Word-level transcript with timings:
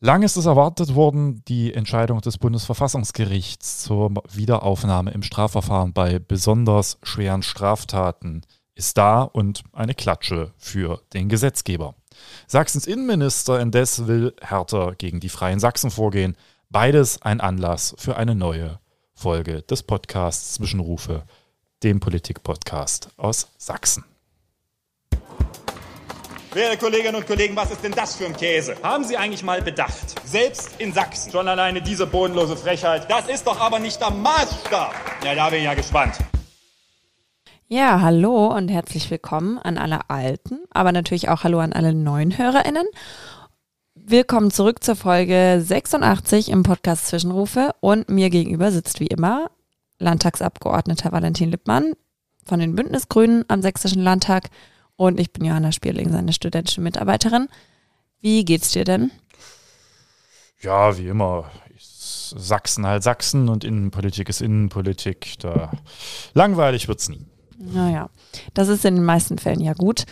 Lang 0.00 0.22
ist 0.22 0.36
es 0.36 0.46
erwartet 0.46 0.94
worden, 0.94 1.42
die 1.48 1.74
Entscheidung 1.74 2.20
des 2.20 2.38
Bundesverfassungsgerichts 2.38 3.82
zur 3.82 4.12
Wiederaufnahme 4.32 5.10
im 5.10 5.24
Strafverfahren 5.24 5.92
bei 5.92 6.20
besonders 6.20 6.98
schweren 7.02 7.42
Straftaten 7.42 8.42
ist 8.76 8.96
da 8.96 9.22
und 9.22 9.64
eine 9.72 9.94
Klatsche 9.94 10.52
für 10.56 11.02
den 11.14 11.28
Gesetzgeber. 11.28 11.96
Sachsens 12.46 12.86
Innenminister 12.86 13.58
indes 13.58 14.06
will 14.06 14.36
härter 14.40 14.94
gegen 14.94 15.18
die 15.18 15.28
Freien 15.28 15.58
Sachsen 15.58 15.90
vorgehen. 15.90 16.36
Beides 16.70 17.20
ein 17.22 17.40
Anlass 17.40 17.96
für 17.98 18.16
eine 18.16 18.36
neue 18.36 18.78
Folge 19.14 19.62
des 19.62 19.82
Podcasts 19.82 20.54
Zwischenrufe, 20.54 21.24
dem 21.82 21.98
Politik-Podcast 21.98 23.08
aus 23.16 23.48
Sachsen. 23.58 24.04
Werte 26.54 26.78
Kolleginnen 26.78 27.16
und 27.16 27.26
Kollegen, 27.26 27.54
was 27.54 27.70
ist 27.70 27.84
denn 27.84 27.92
das 27.92 28.16
für 28.16 28.24
ein 28.24 28.34
Käse? 28.34 28.74
Haben 28.82 29.04
Sie 29.04 29.18
eigentlich 29.18 29.42
mal 29.42 29.60
bedacht? 29.60 30.26
Selbst 30.26 30.80
in 30.80 30.94
Sachsen. 30.94 31.30
Schon 31.30 31.46
alleine 31.46 31.82
diese 31.82 32.06
bodenlose 32.06 32.56
Frechheit. 32.56 33.10
Das 33.10 33.28
ist 33.28 33.46
doch 33.46 33.60
aber 33.60 33.78
nicht 33.78 34.00
der 34.00 34.10
Maßstab. 34.10 34.94
Ja, 35.24 35.34
da 35.34 35.50
bin 35.50 35.58
ich 35.58 35.66
ja 35.66 35.74
gespannt. 35.74 36.14
Ja, 37.66 38.00
hallo 38.00 38.46
und 38.46 38.70
herzlich 38.70 39.10
willkommen 39.10 39.58
an 39.58 39.76
alle 39.76 40.08
alten, 40.08 40.60
aber 40.70 40.90
natürlich 40.90 41.28
auch 41.28 41.44
hallo 41.44 41.58
an 41.60 41.74
alle 41.74 41.92
neuen 41.92 42.38
HörerInnen. 42.38 42.86
Willkommen 43.94 44.50
zurück 44.50 44.82
zur 44.82 44.96
Folge 44.96 45.60
86 45.62 46.48
im 46.48 46.62
Podcast 46.62 47.08
Zwischenrufe 47.08 47.74
und 47.80 48.08
mir 48.08 48.30
gegenüber 48.30 48.72
sitzt 48.72 49.00
wie 49.00 49.06
immer 49.08 49.50
Landtagsabgeordneter 49.98 51.12
Valentin 51.12 51.50
Lippmann 51.50 51.92
von 52.46 52.58
den 52.58 52.74
Bündnisgrünen 52.74 53.44
am 53.48 53.60
Sächsischen 53.60 54.02
Landtag 54.02 54.48
und 54.98 55.20
ich 55.20 55.32
bin 55.32 55.44
Johanna 55.44 55.70
Spierling, 55.70 56.10
seine 56.10 56.32
studentische 56.32 56.80
Mitarbeiterin. 56.80 57.48
Wie 58.20 58.44
geht's 58.44 58.72
dir 58.72 58.84
denn? 58.84 59.12
Ja, 60.60 60.98
wie 60.98 61.06
immer. 61.06 61.50
Sachsen 61.78 62.84
halt 62.84 63.04
Sachsen 63.04 63.48
und 63.48 63.62
Innenpolitik 63.64 64.28
ist 64.28 64.42
Innenpolitik. 64.42 65.38
Da 65.38 65.70
langweilig 66.34 66.88
wird's 66.88 67.08
nie. 67.08 67.24
Naja, 67.58 68.10
das 68.54 68.68
ist 68.68 68.84
in 68.84 68.96
den 68.96 69.04
meisten 69.04 69.38
Fällen 69.38 69.60
ja 69.60 69.72
gut. 69.72 70.04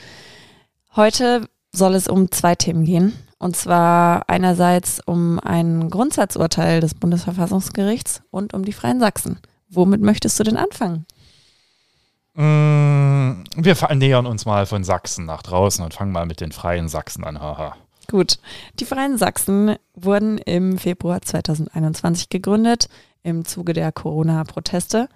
Heute 0.94 1.48
soll 1.72 1.94
es 1.94 2.06
um 2.06 2.30
zwei 2.30 2.54
Themen 2.54 2.84
gehen. 2.84 3.12
Und 3.38 3.56
zwar 3.56 4.28
einerseits 4.28 5.00
um 5.04 5.40
ein 5.40 5.90
Grundsatzurteil 5.90 6.80
des 6.80 6.94
Bundesverfassungsgerichts 6.94 8.22
und 8.30 8.54
um 8.54 8.64
die 8.64 8.72
Freien 8.72 9.00
Sachsen. 9.00 9.40
Womit 9.68 10.00
möchtest 10.00 10.38
du 10.38 10.44
denn 10.44 10.56
anfangen? 10.56 11.06
Mm, 12.36 13.44
wir 13.56 13.76
nähern 13.94 14.26
uns 14.26 14.44
mal 14.44 14.66
von 14.66 14.84
Sachsen 14.84 15.24
nach 15.24 15.42
draußen 15.42 15.82
und 15.84 15.94
fangen 15.94 16.12
mal 16.12 16.26
mit 16.26 16.40
den 16.40 16.52
Freien 16.52 16.88
Sachsen 16.88 17.24
an. 17.24 17.40
Haha. 17.40 17.76
Gut. 18.08 18.38
Die 18.78 18.84
Freien 18.84 19.18
Sachsen 19.18 19.76
wurden 19.94 20.38
im 20.38 20.78
Februar 20.78 21.22
2021 21.22 22.28
gegründet 22.28 22.88
im 23.22 23.44
Zuge 23.44 23.72
der 23.72 23.90
Corona-Proteste. 23.90 25.08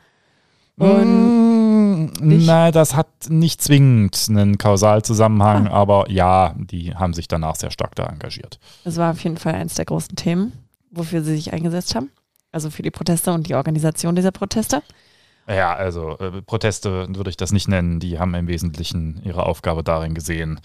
Und 0.76 2.08
mm, 2.08 2.12
nein, 2.20 2.72
das 2.72 2.96
hat 2.96 3.08
nicht 3.28 3.60
zwingend 3.60 4.26
einen 4.30 4.56
Kausalzusammenhang, 4.56 5.68
ah. 5.68 5.72
aber 5.72 6.10
ja, 6.10 6.54
die 6.56 6.94
haben 6.94 7.12
sich 7.12 7.28
danach 7.28 7.54
sehr 7.54 7.70
stark 7.70 7.94
da 7.94 8.06
engagiert. 8.06 8.58
Das 8.84 8.96
war 8.96 9.10
auf 9.10 9.22
jeden 9.22 9.36
Fall 9.36 9.54
eines 9.54 9.74
der 9.74 9.84
großen 9.84 10.16
Themen, 10.16 10.52
wofür 10.91 11.22
sie 11.22 11.36
sich 11.36 11.52
eingesetzt 11.52 11.94
haben. 11.94 12.10
Also 12.50 12.70
für 12.70 12.82
die 12.82 12.91
Proteste 12.91 13.32
und 13.32 13.46
die 13.46 13.54
Organisation 13.54 14.16
dieser 14.16 14.32
Proteste. 14.32 14.82
Ja, 15.50 15.74
also 15.74 16.16
äh, 16.18 16.42
Proteste 16.42 17.08
würde 17.08 17.30
ich 17.30 17.36
das 17.36 17.50
nicht 17.50 17.66
nennen. 17.66 17.98
Die 17.98 18.18
haben 18.18 18.34
im 18.34 18.46
Wesentlichen 18.46 19.20
ihre 19.24 19.46
Aufgabe 19.46 19.82
darin 19.82 20.14
gesehen, 20.14 20.60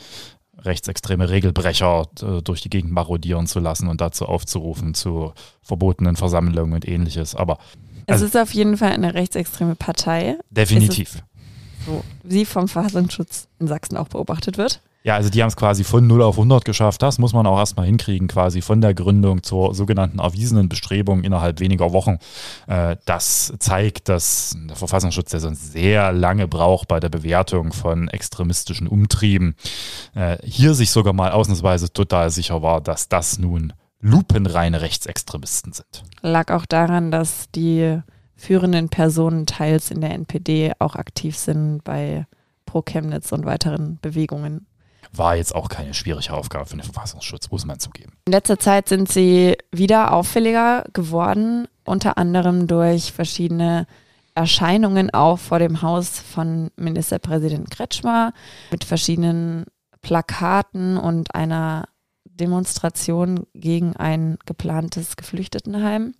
rechtsextreme 0.60 1.30
Regelbrecher 1.30 2.08
äh, 2.22 2.42
durch 2.44 2.62
die 2.62 2.70
Gegend 2.70 2.92
marodieren 2.92 3.48
zu 3.48 3.60
lassen 3.60 3.88
und 3.88 4.00
dazu 4.00 4.26
aufzurufen 4.26 4.94
zu 4.94 5.34
verbotenen 5.64 6.16
Versammlungen 6.16 6.74
und 6.74 6.88
ähnliches. 6.88 7.36
Aber 7.36 7.58
also, 8.08 8.26
es 8.26 8.36
ist 8.36 8.40
auf 8.40 8.54
jeden 8.54 8.78
Fall 8.78 8.92
eine 8.92 9.16
rechtsextreme 9.16 9.76
Partei. 9.76 10.38
Definitiv. 10.52 11.24
So, 11.88 12.04
wie 12.24 12.46
vom 12.46 12.68
Verfassungsschutz 12.68 13.48
in 13.60 13.68
Sachsen 13.68 13.98
auch 13.98 14.08
beobachtet 14.08 14.58
wird. 14.58 14.82
Ja, 15.06 15.14
also 15.14 15.30
die 15.30 15.44
haben 15.44 15.50
es 15.50 15.56
quasi 15.56 15.84
von 15.84 16.08
0 16.08 16.24
auf 16.24 16.36
100 16.36 16.66
geschafft. 16.66 17.04
Das 17.04 17.20
muss 17.20 17.32
man 17.32 17.46
auch 17.46 17.60
erstmal 17.60 17.86
hinkriegen, 17.86 18.28
quasi 18.28 18.62
von 18.62 18.82
der 18.82 18.96
Gründung 18.96 19.44
zur 19.44 19.76
sogenannten 19.76 20.18
erwiesenen 20.18 20.68
Bestrebung 20.68 21.24
innerhalb 21.24 21.60
weniger 21.60 21.94
Wochen. 21.94 22.18
Äh, 22.66 22.98
das 23.06 23.54
zeigt, 23.60 24.10
dass 24.10 24.58
der 24.68 24.76
Verfassungsschutz 24.76 25.32
ja 25.32 25.38
sonst 25.38 25.74
sehr 25.74 26.12
lange 26.12 26.48
braucht 26.48 26.88
bei 26.88 27.00
der 27.00 27.10
Bewertung 27.10 27.72
von 27.72 28.08
extremistischen 28.08 28.88
Umtrieben. 28.88 29.56
Äh, 30.16 30.38
hier 30.44 30.74
sich 30.74 30.90
sogar 30.90 31.14
mal 31.14 31.32
ausnahmsweise 31.32 31.94
total 31.94 32.32
sicher 32.32 32.64
war, 32.64 32.82
dass 32.82 33.08
das 33.08 33.38
nun 33.38 33.74
lupenreine 34.02 34.82
Rechtsextremisten 34.82 35.72
sind. 35.74 36.04
Lag 36.24 36.52
auch 36.52 36.66
daran, 36.66 37.12
dass 37.12 37.52
die 37.52 38.00
führenden 38.36 38.90
Personen 38.90 39.46
teils 39.46 39.92
in 39.92 40.02
der 40.02 40.16
NPD 40.16 40.72
auch 40.80 40.96
aktiv 40.96 41.38
sind 41.38 41.84
bei 41.84 42.26
Pro 42.66 42.82
Chemnitz 42.82 43.32
und 43.32 43.46
weiteren 43.46 44.00
Bewegungen 44.02 44.66
war 45.12 45.36
jetzt 45.36 45.56
auch 45.56 45.70
keine 45.70 45.94
schwierige 45.94 46.34
Aufgabe 46.34 46.66
für 46.66 46.78
den 46.78 46.84
Verfassungsschutz, 46.84 47.50
muss 47.52 47.66
man 47.66 47.80
zugeben. 47.80 48.14
In 48.26 48.34
letzter 48.34 48.60
Zeit 48.60 48.90
sind 48.90 49.12
sie 49.12 49.58
wieder 49.72 50.14
auffälliger 50.14 50.86
geworden, 50.94 51.68
unter 51.86 52.18
anderem 52.18 52.68
durch 52.68 53.12
verschiedene 53.12 53.88
Erscheinungen 54.36 55.14
auch 55.14 55.40
vor 55.40 55.60
dem 55.60 55.82
Haus 55.82 56.20
von 56.20 56.70
Ministerpräsident 56.76 57.72
Kretschmer 57.72 58.34
mit 58.70 58.84
verschiedenen 58.84 59.66
Plakaten 60.02 60.98
und 60.98 61.34
einer 61.34 61.86
Demonstration 62.26 63.48
gegen 63.54 63.96
ein 63.96 64.38
geplantes 64.46 65.16
Geflüchtetenheim. 65.16 66.14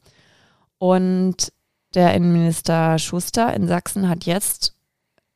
Und 0.78 1.52
der 1.94 2.14
Innenminister 2.14 3.00
Schuster 3.00 3.54
in 3.54 3.68
Sachsen 3.68 4.08
hat 4.10 4.26
jetzt 4.26 4.76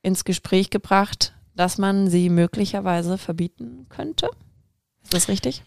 ins 0.01 0.23
Gespräch 0.23 0.69
gebracht, 0.69 1.33
dass 1.59 1.77
man 1.77 2.09
sie 2.09 2.29
möglicherweise 2.29 3.17
verbieten 3.17 3.87
könnte. 3.89 4.29
Ist 5.03 5.13
das 5.13 5.27
richtig? 5.27 5.63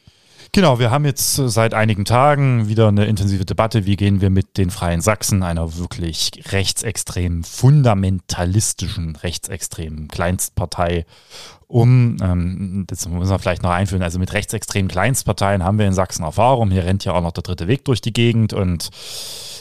Genau, 0.50 0.78
wir 0.78 0.90
haben 0.90 1.04
jetzt 1.04 1.34
seit 1.36 1.74
einigen 1.74 2.06
Tagen 2.06 2.66
wieder 2.66 2.88
eine 2.88 3.04
intensive 3.04 3.44
Debatte, 3.44 3.84
wie 3.84 3.96
gehen 3.96 4.22
wir 4.22 4.30
mit 4.30 4.56
den 4.56 4.70
Freien 4.70 5.02
Sachsen, 5.02 5.42
einer 5.42 5.76
wirklich 5.76 6.30
rechtsextremen, 6.50 7.44
fundamentalistischen, 7.44 9.16
rechtsextremen 9.16 10.08
Kleinstpartei 10.08 11.04
um. 11.66 12.16
Ähm, 12.22 12.84
das 12.86 13.06
muss 13.06 13.28
man 13.28 13.38
vielleicht 13.38 13.62
noch 13.62 13.70
einführen. 13.70 14.02
Also 14.02 14.18
mit 14.18 14.32
rechtsextremen 14.32 14.90
Kleinstparteien 14.90 15.62
haben 15.62 15.78
wir 15.78 15.86
in 15.86 15.92
Sachsen 15.92 16.24
Erfahrung. 16.24 16.70
Hier 16.70 16.84
rennt 16.84 17.04
ja 17.04 17.12
auch 17.12 17.22
noch 17.22 17.32
der 17.32 17.42
dritte 17.42 17.68
Weg 17.68 17.84
durch 17.84 18.00
die 18.00 18.14
Gegend 18.14 18.54
und 18.54 18.88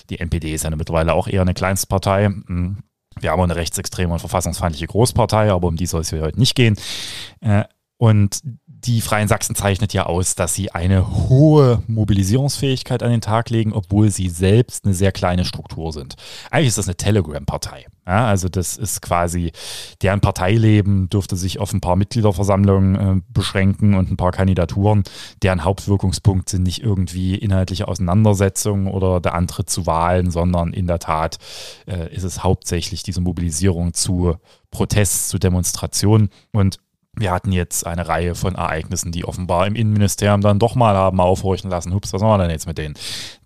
die 0.10 0.20
NPD 0.22 0.54
ist 0.54 0.64
ja 0.64 0.70
mittlerweile 0.70 1.14
auch 1.14 1.28
eher 1.28 1.42
eine 1.42 1.54
Kleinstpartei. 1.54 2.28
Hm. 2.28 2.78
Wir 3.20 3.32
haben 3.32 3.42
eine 3.42 3.56
rechtsextreme 3.56 4.14
und 4.14 4.20
verfassungsfeindliche 4.20 4.88
Großpartei, 4.88 5.52
aber 5.52 5.68
um 5.68 5.76
die 5.76 5.86
soll 5.86 6.02
es 6.02 6.10
hier 6.10 6.22
heute 6.22 6.40
nicht 6.40 6.56
gehen. 6.56 6.78
Äh, 7.42 7.66
und 7.98 8.42
die 8.86 9.02
Freien 9.02 9.28
Sachsen 9.28 9.56
zeichnet 9.56 9.94
ja 9.94 10.06
aus, 10.06 10.36
dass 10.36 10.56
sie 10.56 10.72
eine 10.72 11.30
hohe 11.30 11.84
Mobilisierungsfähigkeit 11.88 13.04
an 13.04 13.12
den 13.12 13.22
Tag 13.22 13.50
legen, 13.50 13.74
obwohl 13.74 14.10
sie 14.10 14.30
selbst 14.30 14.86
eine 14.86 14.94
sehr 14.94 15.12
kleine 15.12 15.46
Struktur 15.46 15.94
sind. 15.94 16.16
Eigentlich 16.50 16.70
ist 16.70 16.78
das 16.78 16.88
eine 16.88 16.96
Telegram-Partei. 16.96 17.86
Ja, 18.08 18.26
also 18.26 18.50
das 18.50 18.78
ist 18.78 19.02
quasi, 19.04 19.52
deren 20.02 20.22
Parteileben 20.22 21.08
dürfte 21.10 21.36
sich 21.36 21.60
auf 21.60 21.72
ein 21.72 21.82
paar 21.82 21.96
Mitgliederversammlungen 21.96 22.96
äh, 22.96 23.22
beschränken 23.30 23.94
und 23.94 24.10
ein 24.10 24.18
paar 24.18 24.32
Kandidaturen. 24.32 25.04
Deren 25.44 25.64
Hauptwirkungspunkt 25.64 26.50
sind 26.50 26.64
nicht 26.64 26.82
irgendwie 26.82 27.36
inhaltliche 27.36 27.88
Auseinandersetzungen 27.88 28.88
oder 28.88 29.22
der 29.22 29.36
Antritt 29.36 29.70
zu 29.70 29.86
Wahlen, 29.86 30.32
sondern 30.32 30.74
in 30.74 30.88
der 30.88 30.98
Tat 30.98 31.38
äh, 31.86 32.14
ist 32.14 32.24
es 32.24 32.44
hauptsächlich 32.44 33.04
diese 33.04 33.22
Mobilisierung 33.22 33.94
zu 33.94 34.36
Protest, 34.72 35.30
zu 35.30 35.38
Demonstrationen. 35.38 36.30
Und 36.52 36.80
wir 37.14 37.32
hatten 37.32 37.52
jetzt 37.52 37.86
eine 37.86 38.08
Reihe 38.08 38.36
von 38.36 38.56
Ereignissen, 38.56 39.12
die 39.12 39.26
offenbar 39.26 39.68
im 39.68 39.76
Innenministerium 39.76 40.42
dann 40.42 40.60
doch 40.60 40.76
mal 40.76 40.96
haben 40.96 41.20
aufhorchen 41.20 41.70
lassen. 41.70 41.94
Hups, 41.94 42.14
was 42.14 42.22
machen 42.22 42.40
wir 42.40 42.44
denn 42.46 42.52
jetzt 42.52 42.68
mit 42.68 42.78
denen? 42.78 42.96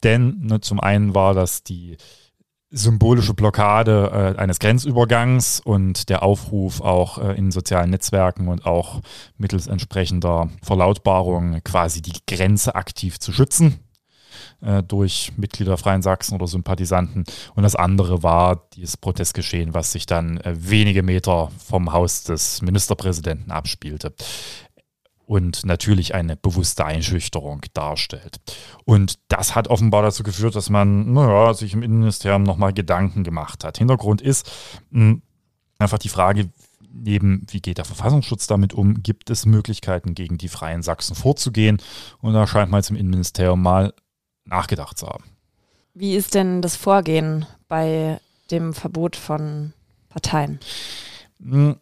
Denn 0.04 0.38
ne, 0.42 0.62
zum 0.62 0.80
einen 0.80 1.16
war 1.16 1.34
das 1.34 1.64
die 1.64 1.98
symbolische 2.72 3.34
Blockade 3.34 4.36
äh, 4.38 4.40
eines 4.40 4.60
Grenzübergangs 4.60 5.62
und 5.62 6.10
der 6.10 6.24
Aufruf 6.24 6.82
auch 6.82 7.18
äh, 7.18 7.34
in 7.38 7.52
sozialen 7.52 7.90
Netzwerken 7.90 8.48
und 8.50 8.66
auch 8.66 9.02
mittels 9.38 9.68
entsprechender 9.68 10.50
Verlautbarung 10.62 11.62
quasi 11.64 12.02
die 12.02 12.20
Grenze 12.28 12.76
aktiv 12.76 13.20
zu 13.20 13.32
schützen. 13.32 13.80
Äh, 14.66 14.82
durch 14.82 15.32
Mitglieder 15.38 15.72
der 15.72 15.78
Freien 15.78 16.02
Sachsen 16.02 16.34
oder 16.34 16.48
Sympathisanten. 16.48 17.24
Und 17.54 17.62
das 17.62 17.76
andere 17.76 18.24
war 18.24 18.68
dieses 18.74 18.98
Protestgeschehen, 18.98 19.76
was 19.76 19.92
sich 19.92 20.08
dann 20.08 20.38
äh, 20.38 20.56
wenige 20.58 21.04
Meter 21.04 21.52
vom 21.64 21.94
Haus 21.94 22.24
des 22.24 22.64
Ministerpräsidenten 22.64 23.52
abspielte 23.52 24.16
und 25.28 25.68
natürlich 25.68 26.16
eine 26.16 26.36
bewusste 26.36 26.84
Einschüchterung 26.84 27.62
darstellt. 27.74 28.38
Und 28.86 29.20
das 29.28 29.54
hat 29.54 29.68
offenbar 29.68 30.02
dazu 30.02 30.24
geführt, 30.24 30.56
dass 30.56 30.72
man 30.72 31.14
naja, 31.14 31.54
sich 31.54 31.74
im 31.74 31.84
Innenministerium 31.84 32.42
nochmal 32.42 32.74
Gedanken 32.74 33.24
gemacht 33.24 33.64
hat. 33.64 33.78
Hintergrund 33.78 34.24
ist 34.24 34.50
mh, 34.90 35.00
hm, 35.00 35.22
einfach 35.78 36.00
die 36.00 36.10
Frage, 36.10 36.50
neben, 36.92 37.46
wie 37.52 37.62
geht 37.62 37.78
der 37.78 37.86
Verfassungsschutz 37.86 38.48
damit 38.48 38.74
um, 38.74 39.04
gibt 39.04 39.30
es 39.30 39.46
Möglichkeiten, 39.46 40.16
gegen 40.16 40.40
die 40.40 40.48
Freien 40.48 40.82
Sachsen 40.82 41.16
vorzugehen. 41.16 41.78
Und 42.20 42.34
da 42.34 42.48
scheint 42.48 42.72
man 42.72 42.80
jetzt 42.80 42.90
im 42.90 42.96
Innenministerium 42.96 43.62
mal 43.62 43.94
nachgedacht 44.46 44.98
zu 44.98 45.08
haben. 45.08 45.26
Wie 45.94 46.16
ist 46.16 46.34
denn 46.34 46.62
das 46.62 46.76
Vorgehen 46.76 47.46
bei 47.68 48.20
dem 48.52 48.74
Verbot 48.74 49.16
von 49.16 49.74
Parteien? 50.10 50.60
Hm, 51.42 51.78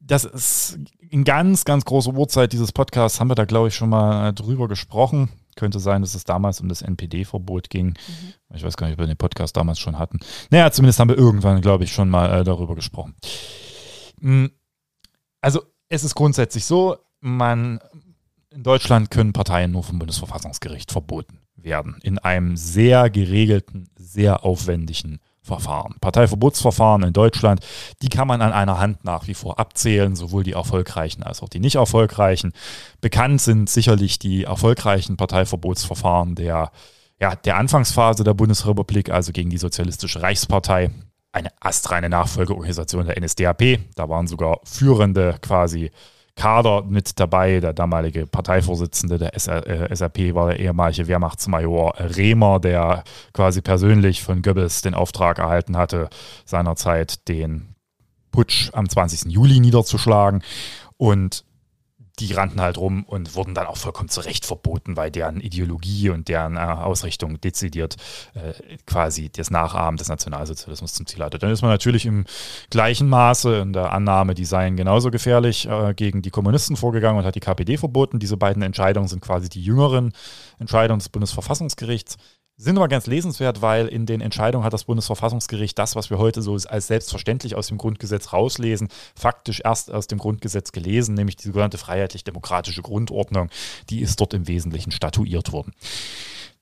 das 0.00 0.24
ist 0.24 0.78
in 1.10 1.24
ganz, 1.24 1.64
ganz 1.64 1.84
großer 1.84 2.12
Uhrzeit 2.12 2.52
dieses 2.52 2.72
Podcasts, 2.72 3.20
haben 3.20 3.30
wir 3.30 3.34
da, 3.34 3.44
glaube 3.44 3.68
ich, 3.68 3.74
schon 3.74 3.88
mal 3.88 4.32
drüber 4.32 4.68
gesprochen. 4.68 5.28
Könnte 5.56 5.78
sein, 5.78 6.02
dass 6.02 6.16
es 6.16 6.24
damals 6.24 6.60
um 6.60 6.68
das 6.68 6.82
NPD-Verbot 6.82 7.70
ging. 7.70 7.86
Mhm. 7.86 8.56
Ich 8.56 8.64
weiß 8.64 8.76
gar 8.76 8.88
nicht, 8.88 8.94
ob 8.94 9.00
wir 9.00 9.06
den 9.06 9.16
Podcast 9.16 9.56
damals 9.56 9.78
schon 9.78 9.98
hatten. 9.98 10.18
Naja, 10.50 10.72
zumindest 10.72 10.98
haben 10.98 11.08
wir 11.08 11.16
irgendwann, 11.16 11.60
glaube 11.60 11.84
ich, 11.84 11.92
schon 11.92 12.08
mal 12.08 12.40
äh, 12.40 12.44
darüber 12.44 12.74
gesprochen. 12.74 13.14
Hm, 14.20 14.50
also, 15.40 15.62
es 15.88 16.02
ist 16.02 16.14
grundsätzlich 16.14 16.64
so, 16.64 16.96
man 17.20 17.78
in 18.54 18.62
Deutschland 18.62 19.10
können 19.10 19.32
Parteien 19.32 19.72
nur 19.72 19.82
vom 19.82 19.98
Bundesverfassungsgericht 19.98 20.92
verboten 20.92 21.40
werden. 21.56 21.96
In 22.02 22.18
einem 22.18 22.56
sehr 22.56 23.10
geregelten, 23.10 23.88
sehr 23.96 24.44
aufwendigen 24.44 25.18
Verfahren. 25.42 25.96
Parteiverbotsverfahren 26.00 27.02
in 27.02 27.12
Deutschland, 27.12 27.60
die 28.00 28.08
kann 28.08 28.26
man 28.26 28.40
an 28.40 28.52
einer 28.52 28.78
Hand 28.78 29.04
nach 29.04 29.26
wie 29.26 29.34
vor 29.34 29.58
abzählen, 29.58 30.16
sowohl 30.16 30.42
die 30.42 30.52
erfolgreichen 30.52 31.22
als 31.22 31.42
auch 31.42 31.50
die 31.50 31.60
nicht 31.60 31.74
erfolgreichen. 31.74 32.52
Bekannt 33.02 33.42
sind 33.42 33.68
sicherlich 33.68 34.18
die 34.18 34.44
erfolgreichen 34.44 35.18
Parteiverbotsverfahren 35.18 36.34
der, 36.34 36.70
ja, 37.20 37.36
der 37.36 37.58
Anfangsphase 37.58 38.24
der 38.24 38.32
Bundesrepublik, 38.32 39.10
also 39.10 39.32
gegen 39.32 39.50
die 39.50 39.58
Sozialistische 39.58 40.22
Reichspartei. 40.22 40.90
Eine 41.32 41.50
astreine 41.60 42.08
Nachfolgeorganisation 42.08 43.06
der 43.06 43.20
NSDAP. 43.20 43.80
Da 43.96 44.08
waren 44.08 44.28
sogar 44.28 44.60
führende 44.64 45.36
quasi 45.42 45.90
Kader 46.36 46.82
mit 46.82 47.20
dabei. 47.20 47.60
Der 47.60 47.72
damalige 47.72 48.26
Parteivorsitzende 48.26 49.18
der 49.18 49.32
SAP 49.38 50.18
äh, 50.18 50.34
war 50.34 50.48
der 50.48 50.60
ehemalige 50.60 51.06
Wehrmachtsmajor 51.06 51.94
Rehmer, 51.98 52.60
der 52.60 53.04
quasi 53.32 53.60
persönlich 53.62 54.22
von 54.22 54.42
Goebbels 54.42 54.82
den 54.82 54.94
Auftrag 54.94 55.38
erhalten 55.38 55.76
hatte, 55.76 56.08
seinerzeit 56.44 57.28
den 57.28 57.74
Putsch 58.32 58.70
am 58.72 58.88
20. 58.88 59.32
Juli 59.32 59.60
niederzuschlagen. 59.60 60.42
Und 60.96 61.44
die 62.20 62.32
rannten 62.32 62.60
halt 62.60 62.78
rum 62.78 63.04
und 63.04 63.34
wurden 63.34 63.54
dann 63.54 63.66
auch 63.66 63.76
vollkommen 63.76 64.08
zu 64.08 64.20
Recht 64.20 64.46
verboten, 64.46 64.96
weil 64.96 65.10
deren 65.10 65.40
Ideologie 65.40 66.10
und 66.10 66.28
deren 66.28 66.56
äh, 66.56 66.60
Ausrichtung 66.60 67.40
dezidiert 67.40 67.96
äh, 68.34 68.52
quasi 68.86 69.30
das 69.30 69.50
Nachahmen 69.50 69.96
des 69.96 70.08
Nationalsozialismus 70.08 70.94
zum 70.94 71.06
Ziel 71.06 71.24
hatte. 71.24 71.38
Dann 71.38 71.50
ist 71.50 71.62
man 71.62 71.72
natürlich 71.72 72.06
im 72.06 72.24
gleichen 72.70 73.08
Maße 73.08 73.56
in 73.56 73.72
der 73.72 73.92
Annahme, 73.92 74.34
die 74.34 74.44
seien 74.44 74.76
genauso 74.76 75.10
gefährlich 75.10 75.66
äh, 75.68 75.92
gegen 75.94 76.22
die 76.22 76.30
Kommunisten 76.30 76.76
vorgegangen 76.76 77.18
und 77.18 77.24
hat 77.24 77.34
die 77.34 77.40
KPD 77.40 77.78
verboten. 77.78 78.20
Diese 78.20 78.36
beiden 78.36 78.62
Entscheidungen 78.62 79.08
sind 79.08 79.20
quasi 79.20 79.48
die 79.48 79.62
jüngeren 79.62 80.12
Entscheidungen 80.58 81.00
des 81.00 81.08
Bundesverfassungsgerichts 81.08 82.16
sind 82.56 82.76
aber 82.76 82.88
ganz 82.88 83.06
lesenswert, 83.06 83.62
weil 83.62 83.88
in 83.88 84.06
den 84.06 84.20
Entscheidungen 84.20 84.64
hat 84.64 84.72
das 84.72 84.84
Bundesverfassungsgericht 84.84 85.76
das, 85.78 85.96
was 85.96 86.10
wir 86.10 86.18
heute 86.18 86.40
so 86.40 86.54
als 86.54 86.86
selbstverständlich 86.86 87.56
aus 87.56 87.66
dem 87.66 87.78
Grundgesetz 87.78 88.32
rauslesen, 88.32 88.88
faktisch 89.16 89.60
erst 89.64 89.90
aus 89.90 90.06
dem 90.06 90.18
Grundgesetz 90.18 90.70
gelesen, 90.70 91.14
nämlich 91.14 91.36
die 91.36 91.48
sogenannte 91.48 91.78
freiheitlich-demokratische 91.78 92.82
Grundordnung, 92.82 93.50
die 93.90 94.00
ist 94.00 94.20
dort 94.20 94.34
im 94.34 94.46
Wesentlichen 94.46 94.92
statuiert 94.92 95.52
worden. 95.52 95.72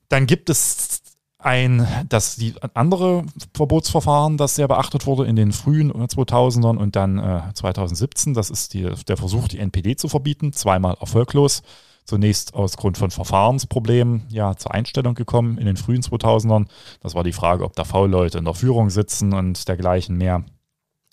Dann 0.09 0.27
gibt 0.27 0.49
es 0.49 1.03
ein, 1.39 1.87
das 2.09 2.37
die 2.37 2.55
andere 2.75 3.25
Verbotsverfahren, 3.55 4.37
das 4.39 4.55
sehr 4.55 4.69
beachtet 4.69 5.07
wurde 5.07 5.27
in 5.27 5.37
den 5.37 5.53
frühen 5.53 5.93
2000ern 5.93 6.77
und 6.79 6.97
dann 6.97 7.19
äh, 7.19 7.43
2017, 7.53 8.33
das 8.33 8.49
ist 8.49 8.75
die, 8.75 8.89
der 9.09 9.17
Versuch, 9.17 9.49
die 9.49 9.59
NPD 9.59 9.97
zu 9.97 10.09
verbieten, 10.09 10.53
zweimal 10.53 10.97
erfolglos 11.01 11.63
zunächst 12.05 12.55
aus 12.55 12.77
Grund 12.77 12.99
von 12.99 13.11
Verfahrensproblemen 13.11 14.27
ja 14.29 14.57
zur 14.57 14.75
Einstellung 14.75 15.15
gekommen 15.15 15.59
in 15.59 15.67
den 15.67 15.77
frühen 15.77 16.03
2000ern. 16.03 16.67
Das 17.01 17.15
war 17.15 17.25
die 17.25 17.33
Frage, 17.33 17.65
ob 17.65 17.75
da 17.75 17.85
V-Leute 17.85 18.39
in 18.39 18.45
der 18.45 18.55
Führung 18.55 18.91
sitzen 18.91 19.33
und 19.33 19.69
dergleichen 19.69 20.17
mehr. 20.17 20.45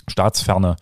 Staatsferne 0.07 0.75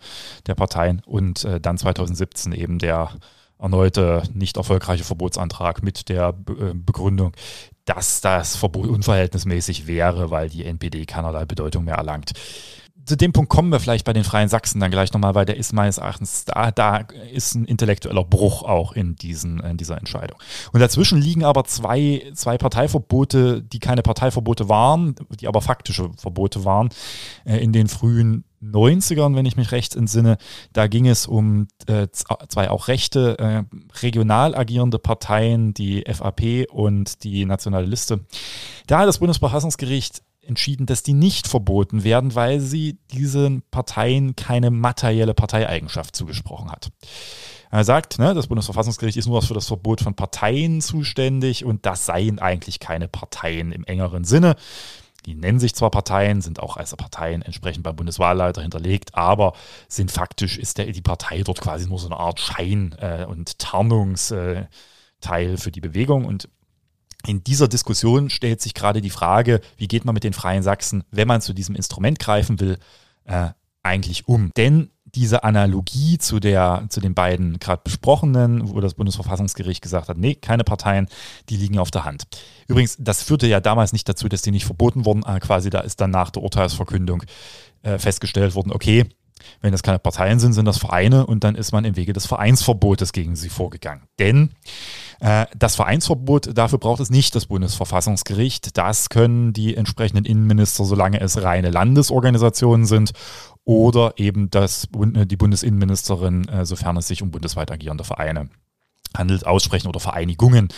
der 0.46 0.54
Parteien 0.54 1.02
und 1.04 1.44
äh, 1.44 1.60
dann 1.60 1.76
2017 1.76 2.52
eben 2.52 2.78
der 2.78 3.10
erneute 3.58 4.22
nicht 4.32 4.56
erfolgreiche 4.56 5.04
Verbotsantrag 5.04 5.82
mit 5.82 6.08
der 6.08 6.32
Be 6.32 6.70
äh, 6.70 6.74
Begründung, 6.74 7.32
dass 7.84 8.22
das 8.22 8.56
Verbot 8.56 8.88
unverhältnismäßig 8.88 9.86
wäre, 9.86 10.30
weil 10.30 10.48
die 10.48 10.64
NPD 10.64 11.04
keinerlei 11.04 11.44
Bedeutung 11.44 11.84
mehr 11.84 11.96
erlangt 11.96 12.32
zu 13.08 13.16
dem 13.16 13.32
Punkt 13.32 13.50
kommen 13.50 13.72
wir 13.72 13.80
vielleicht 13.80 14.04
bei 14.04 14.12
den 14.12 14.24
Freien 14.24 14.48
Sachsen 14.48 14.80
dann 14.80 14.90
gleich 14.90 15.12
nochmal, 15.12 15.34
weil 15.34 15.46
der 15.46 15.56
ist 15.56 15.72
meines 15.72 15.98
Erachtens, 15.98 16.44
da, 16.44 16.70
da 16.70 17.06
ist 17.32 17.54
ein 17.54 17.64
intellektueller 17.64 18.24
Bruch 18.24 18.62
auch 18.62 18.92
in, 18.92 19.16
diesen, 19.16 19.60
in 19.60 19.76
dieser 19.78 19.98
Entscheidung. 19.98 20.38
Und 20.72 20.80
dazwischen 20.80 21.20
liegen 21.20 21.44
aber 21.44 21.64
zwei, 21.64 22.30
zwei 22.34 22.58
Parteiverbote, 22.58 23.62
die 23.62 23.78
keine 23.78 24.02
Parteiverbote 24.02 24.68
waren, 24.68 25.14
die 25.40 25.48
aber 25.48 25.62
faktische 25.62 26.10
Verbote 26.18 26.64
waren, 26.64 26.90
äh, 27.44 27.56
in 27.56 27.72
den 27.72 27.88
frühen 27.88 28.44
90ern, 28.62 29.36
wenn 29.36 29.46
ich 29.46 29.56
mich 29.56 29.72
recht 29.72 29.94
entsinne. 29.96 30.36
Da 30.72 30.86
ging 30.86 31.06
es 31.06 31.26
um 31.26 31.68
äh, 31.86 32.08
zwei 32.12 32.70
auch 32.70 32.88
rechte, 32.88 33.38
äh, 33.38 33.62
regional 34.02 34.54
agierende 34.54 34.98
Parteien, 34.98 35.74
die 35.74 36.04
FAP 36.06 36.66
und 36.70 37.24
die 37.24 37.44
Nationale 37.44 37.86
Liste. 37.86 38.20
Da 38.86 38.98
hat 38.98 39.08
das 39.08 39.18
Bundesverfassungsgericht 39.18 40.22
entschieden, 40.48 40.86
dass 40.86 41.02
die 41.02 41.12
nicht 41.12 41.46
verboten 41.46 42.04
werden, 42.04 42.34
weil 42.34 42.60
sie 42.60 42.98
diesen 43.12 43.62
Parteien 43.70 44.34
keine 44.36 44.70
materielle 44.70 45.34
Parteieigenschaft 45.34 46.16
zugesprochen 46.16 46.70
hat. 46.70 46.90
Er 47.70 47.84
sagt, 47.84 48.18
ne, 48.18 48.34
das 48.34 48.46
Bundesverfassungsgericht 48.46 49.18
ist 49.18 49.26
nur 49.26 49.42
für 49.42 49.54
das 49.54 49.66
Verbot 49.66 50.00
von 50.00 50.14
Parteien 50.14 50.80
zuständig 50.80 51.64
und 51.64 51.84
das 51.84 52.06
seien 52.06 52.38
eigentlich 52.38 52.80
keine 52.80 53.08
Parteien 53.08 53.72
im 53.72 53.84
engeren 53.84 54.24
Sinne. 54.24 54.56
Die 55.26 55.34
nennen 55.34 55.60
sich 55.60 55.74
zwar 55.74 55.90
Parteien, 55.90 56.40
sind 56.40 56.60
auch 56.60 56.78
als 56.78 56.96
Parteien 56.96 57.42
entsprechend 57.42 57.82
beim 57.82 57.96
Bundeswahlleiter 57.96 58.62
hinterlegt, 58.62 59.14
aber 59.14 59.52
sind 59.86 60.10
faktisch, 60.10 60.56
ist 60.56 60.78
der, 60.78 60.86
die 60.86 61.02
Partei 61.02 61.42
dort 61.42 61.60
quasi 61.60 61.86
nur 61.86 61.98
so 61.98 62.06
eine 62.06 62.16
Art 62.16 62.40
Schein- 62.40 62.94
äh, 62.98 63.26
und 63.28 63.58
Tarnungsteil 63.58 64.68
äh, 65.26 65.56
für 65.58 65.70
die 65.70 65.82
Bewegung. 65.82 66.24
Und 66.24 66.48
in 67.26 67.42
dieser 67.42 67.68
Diskussion 67.68 68.30
stellt 68.30 68.60
sich 68.60 68.74
gerade 68.74 69.00
die 69.00 69.10
Frage, 69.10 69.60
wie 69.76 69.88
geht 69.88 70.04
man 70.04 70.14
mit 70.14 70.24
den 70.24 70.32
Freien 70.32 70.62
Sachsen, 70.62 71.04
wenn 71.10 71.28
man 71.28 71.40
zu 71.40 71.52
diesem 71.52 71.74
Instrument 71.74 72.18
greifen 72.18 72.60
will, 72.60 72.78
äh, 73.24 73.50
eigentlich 73.82 74.28
um. 74.28 74.50
Denn 74.56 74.90
diese 75.14 75.42
Analogie 75.42 76.18
zu, 76.18 76.38
der, 76.38 76.84
zu 76.90 77.00
den 77.00 77.14
beiden 77.14 77.58
gerade 77.58 77.82
besprochenen, 77.82 78.68
wo 78.70 78.80
das 78.80 78.94
Bundesverfassungsgericht 78.94 79.82
gesagt 79.82 80.08
hat, 80.08 80.18
nee, 80.18 80.34
keine 80.34 80.64
Parteien, 80.64 81.08
die 81.48 81.56
liegen 81.56 81.78
auf 81.78 81.90
der 81.90 82.04
Hand. 82.04 82.24
Übrigens, 82.66 82.96
das 82.98 83.22
führte 83.22 83.46
ja 83.46 83.60
damals 83.60 83.92
nicht 83.92 84.08
dazu, 84.08 84.28
dass 84.28 84.42
die 84.42 84.50
nicht 84.50 84.66
verboten 84.66 85.04
wurden, 85.04 85.24
aber 85.24 85.40
quasi 85.40 85.70
da 85.70 85.80
ist 85.80 86.00
dann 86.00 86.10
nach 86.10 86.30
der 86.30 86.42
Urteilsverkündung 86.42 87.22
äh, 87.82 87.98
festgestellt 87.98 88.54
worden, 88.54 88.72
okay, 88.72 89.06
wenn 89.60 89.72
das 89.72 89.82
keine 89.82 89.98
Parteien 89.98 90.38
sind, 90.38 90.52
sind 90.52 90.64
das 90.64 90.78
Vereine 90.78 91.26
und 91.26 91.44
dann 91.44 91.54
ist 91.54 91.72
man 91.72 91.84
im 91.84 91.96
Wege 91.96 92.12
des 92.12 92.26
Vereinsverbotes 92.26 93.12
gegen 93.12 93.36
sie 93.36 93.48
vorgegangen. 93.48 94.04
Denn 94.18 94.50
äh, 95.20 95.46
das 95.56 95.76
Vereinsverbot, 95.76 96.56
dafür 96.56 96.78
braucht 96.78 97.00
es 97.00 97.10
nicht 97.10 97.34
das 97.34 97.46
Bundesverfassungsgericht. 97.46 98.76
Das 98.76 99.08
können 99.08 99.52
die 99.52 99.76
entsprechenden 99.76 100.24
Innenminister, 100.24 100.84
solange 100.84 101.20
es 101.20 101.42
reine 101.42 101.70
Landesorganisationen 101.70 102.86
sind 102.86 103.12
oder 103.64 104.14
eben 104.16 104.50
das, 104.50 104.88
äh, 105.14 105.26
die 105.26 105.36
Bundesinnenministerin, 105.36 106.48
äh, 106.48 106.64
sofern 106.64 106.96
es 106.96 107.08
sich 107.08 107.22
um 107.22 107.30
bundesweit 107.30 107.70
agierende 107.70 108.04
Vereine 108.04 108.48
handelt, 109.16 109.46
aussprechen 109.46 109.88
oder 109.88 110.00
Vereinigungen 110.00 110.68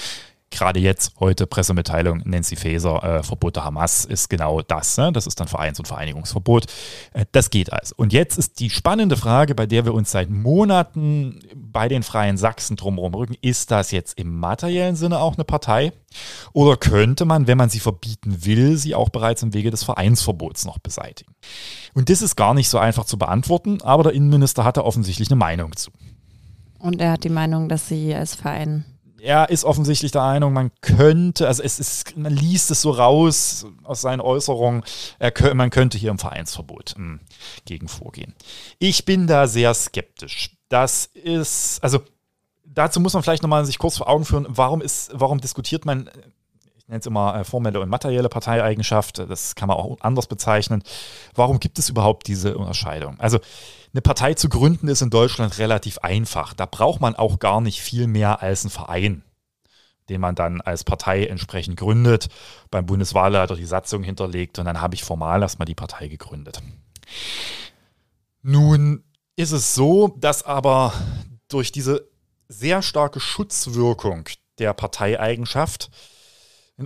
gerade 0.50 0.80
jetzt, 0.80 1.12
heute 1.20 1.46
Pressemitteilung 1.46 2.22
Nancy 2.24 2.56
Faeser, 2.56 3.02
äh, 3.02 3.22
Verbot 3.22 3.56
der 3.56 3.64
Hamas 3.64 4.04
ist 4.04 4.28
genau 4.28 4.60
das. 4.62 4.96
Ne? 4.96 5.12
Das 5.12 5.26
ist 5.26 5.38
dann 5.40 5.48
Vereins- 5.48 5.78
und 5.78 5.88
Vereinigungsverbot. 5.88 6.66
Äh, 7.12 7.24
das 7.32 7.50
geht 7.50 7.72
also. 7.72 7.94
Und 7.96 8.12
jetzt 8.12 8.36
ist 8.38 8.60
die 8.60 8.70
spannende 8.70 9.16
Frage, 9.16 9.54
bei 9.54 9.66
der 9.66 9.84
wir 9.84 9.94
uns 9.94 10.10
seit 10.10 10.30
Monaten 10.30 11.40
bei 11.54 11.88
den 11.88 12.02
Freien 12.02 12.36
Sachsen 12.36 12.76
drumherum 12.76 13.14
rücken, 13.14 13.36
ist 13.40 13.70
das 13.70 13.90
jetzt 13.90 14.18
im 14.18 14.38
materiellen 14.38 14.96
Sinne 14.96 15.20
auch 15.20 15.34
eine 15.34 15.44
Partei? 15.44 15.92
Oder 16.52 16.76
könnte 16.76 17.24
man, 17.24 17.46
wenn 17.46 17.58
man 17.58 17.70
sie 17.70 17.80
verbieten 17.80 18.44
will, 18.44 18.76
sie 18.76 18.94
auch 18.94 19.10
bereits 19.10 19.42
im 19.42 19.54
Wege 19.54 19.70
des 19.70 19.84
Vereinsverbots 19.84 20.64
noch 20.64 20.78
beseitigen? 20.78 21.34
Und 21.94 22.10
das 22.10 22.22
ist 22.22 22.36
gar 22.36 22.54
nicht 22.54 22.68
so 22.68 22.78
einfach 22.78 23.04
zu 23.04 23.18
beantworten, 23.18 23.80
aber 23.82 24.02
der 24.04 24.12
Innenminister 24.12 24.64
hatte 24.64 24.84
offensichtlich 24.84 25.30
eine 25.30 25.38
Meinung 25.38 25.76
zu. 25.76 25.90
Und 26.78 27.00
er 27.00 27.12
hat 27.12 27.24
die 27.24 27.28
Meinung, 27.28 27.68
dass 27.68 27.88
sie 27.88 28.14
als 28.14 28.34
Verein 28.34 28.84
er 29.22 29.50
ist 29.50 29.64
offensichtlich 29.64 30.12
der 30.12 30.22
Meinung, 30.22 30.52
man 30.52 30.70
könnte, 30.80 31.46
also 31.46 31.62
es 31.62 31.78
ist, 31.78 32.16
man 32.16 32.32
liest 32.32 32.70
es 32.70 32.82
so 32.82 32.90
raus 32.90 33.66
aus 33.84 34.00
seinen 34.00 34.20
Äußerungen, 34.20 34.82
er, 35.18 35.54
man 35.54 35.70
könnte 35.70 35.98
hier 35.98 36.10
im 36.10 36.18
Vereinsverbot 36.18 36.94
mh, 36.96 37.04
hm, 37.04 37.20
gegen 37.64 37.88
vorgehen. 37.88 38.34
Ich 38.78 39.04
bin 39.04 39.26
da 39.26 39.46
sehr 39.46 39.74
skeptisch. 39.74 40.56
Das 40.68 41.06
ist, 41.06 41.82
also 41.82 42.00
dazu 42.64 43.00
muss 43.00 43.14
man 43.14 43.22
vielleicht 43.22 43.42
nochmal 43.42 43.64
sich 43.64 43.78
kurz 43.78 43.96
vor 43.96 44.08
Augen 44.08 44.24
führen, 44.24 44.46
warum 44.48 44.80
ist, 44.80 45.10
warum 45.12 45.40
diskutiert 45.40 45.84
man 45.84 46.10
nenne 46.90 47.00
es 47.00 47.06
immer 47.06 47.36
äh, 47.36 47.44
formelle 47.44 47.80
und 47.80 47.88
materielle 47.88 48.28
Parteieigenschaft, 48.28 49.18
das 49.18 49.54
kann 49.54 49.68
man 49.68 49.76
auch 49.76 49.96
anders 50.00 50.26
bezeichnen. 50.26 50.82
Warum 51.34 51.60
gibt 51.60 51.78
es 51.78 51.88
überhaupt 51.88 52.26
diese 52.26 52.58
Unterscheidung? 52.58 53.18
Also 53.20 53.38
eine 53.92 54.02
Partei 54.02 54.34
zu 54.34 54.48
gründen 54.48 54.88
ist 54.88 55.00
in 55.00 55.10
Deutschland 55.10 55.58
relativ 55.58 55.98
einfach. 55.98 56.52
Da 56.52 56.66
braucht 56.66 57.00
man 57.00 57.14
auch 57.14 57.38
gar 57.38 57.60
nicht 57.60 57.80
viel 57.80 58.06
mehr 58.06 58.42
als 58.42 58.64
einen 58.64 58.70
Verein, 58.70 59.22
den 60.08 60.20
man 60.20 60.34
dann 60.34 60.60
als 60.60 60.84
Partei 60.84 61.26
entsprechend 61.26 61.76
gründet, 61.76 62.28
beim 62.70 62.86
Bundeswahlleiter 62.86 63.54
die 63.54 63.66
Satzung 63.66 64.02
hinterlegt 64.02 64.58
und 64.58 64.64
dann 64.64 64.80
habe 64.80 64.94
ich 64.94 65.04
formal 65.04 65.42
erstmal 65.42 65.66
die 65.66 65.74
Partei 65.74 66.08
gegründet. 66.08 66.60
Nun 68.42 69.04
ist 69.36 69.52
es 69.52 69.74
so, 69.74 70.08
dass 70.18 70.42
aber 70.42 70.92
durch 71.48 71.72
diese 71.72 72.08
sehr 72.48 72.82
starke 72.82 73.20
Schutzwirkung 73.20 74.28
der 74.58 74.74
Parteieigenschaft 74.74 75.90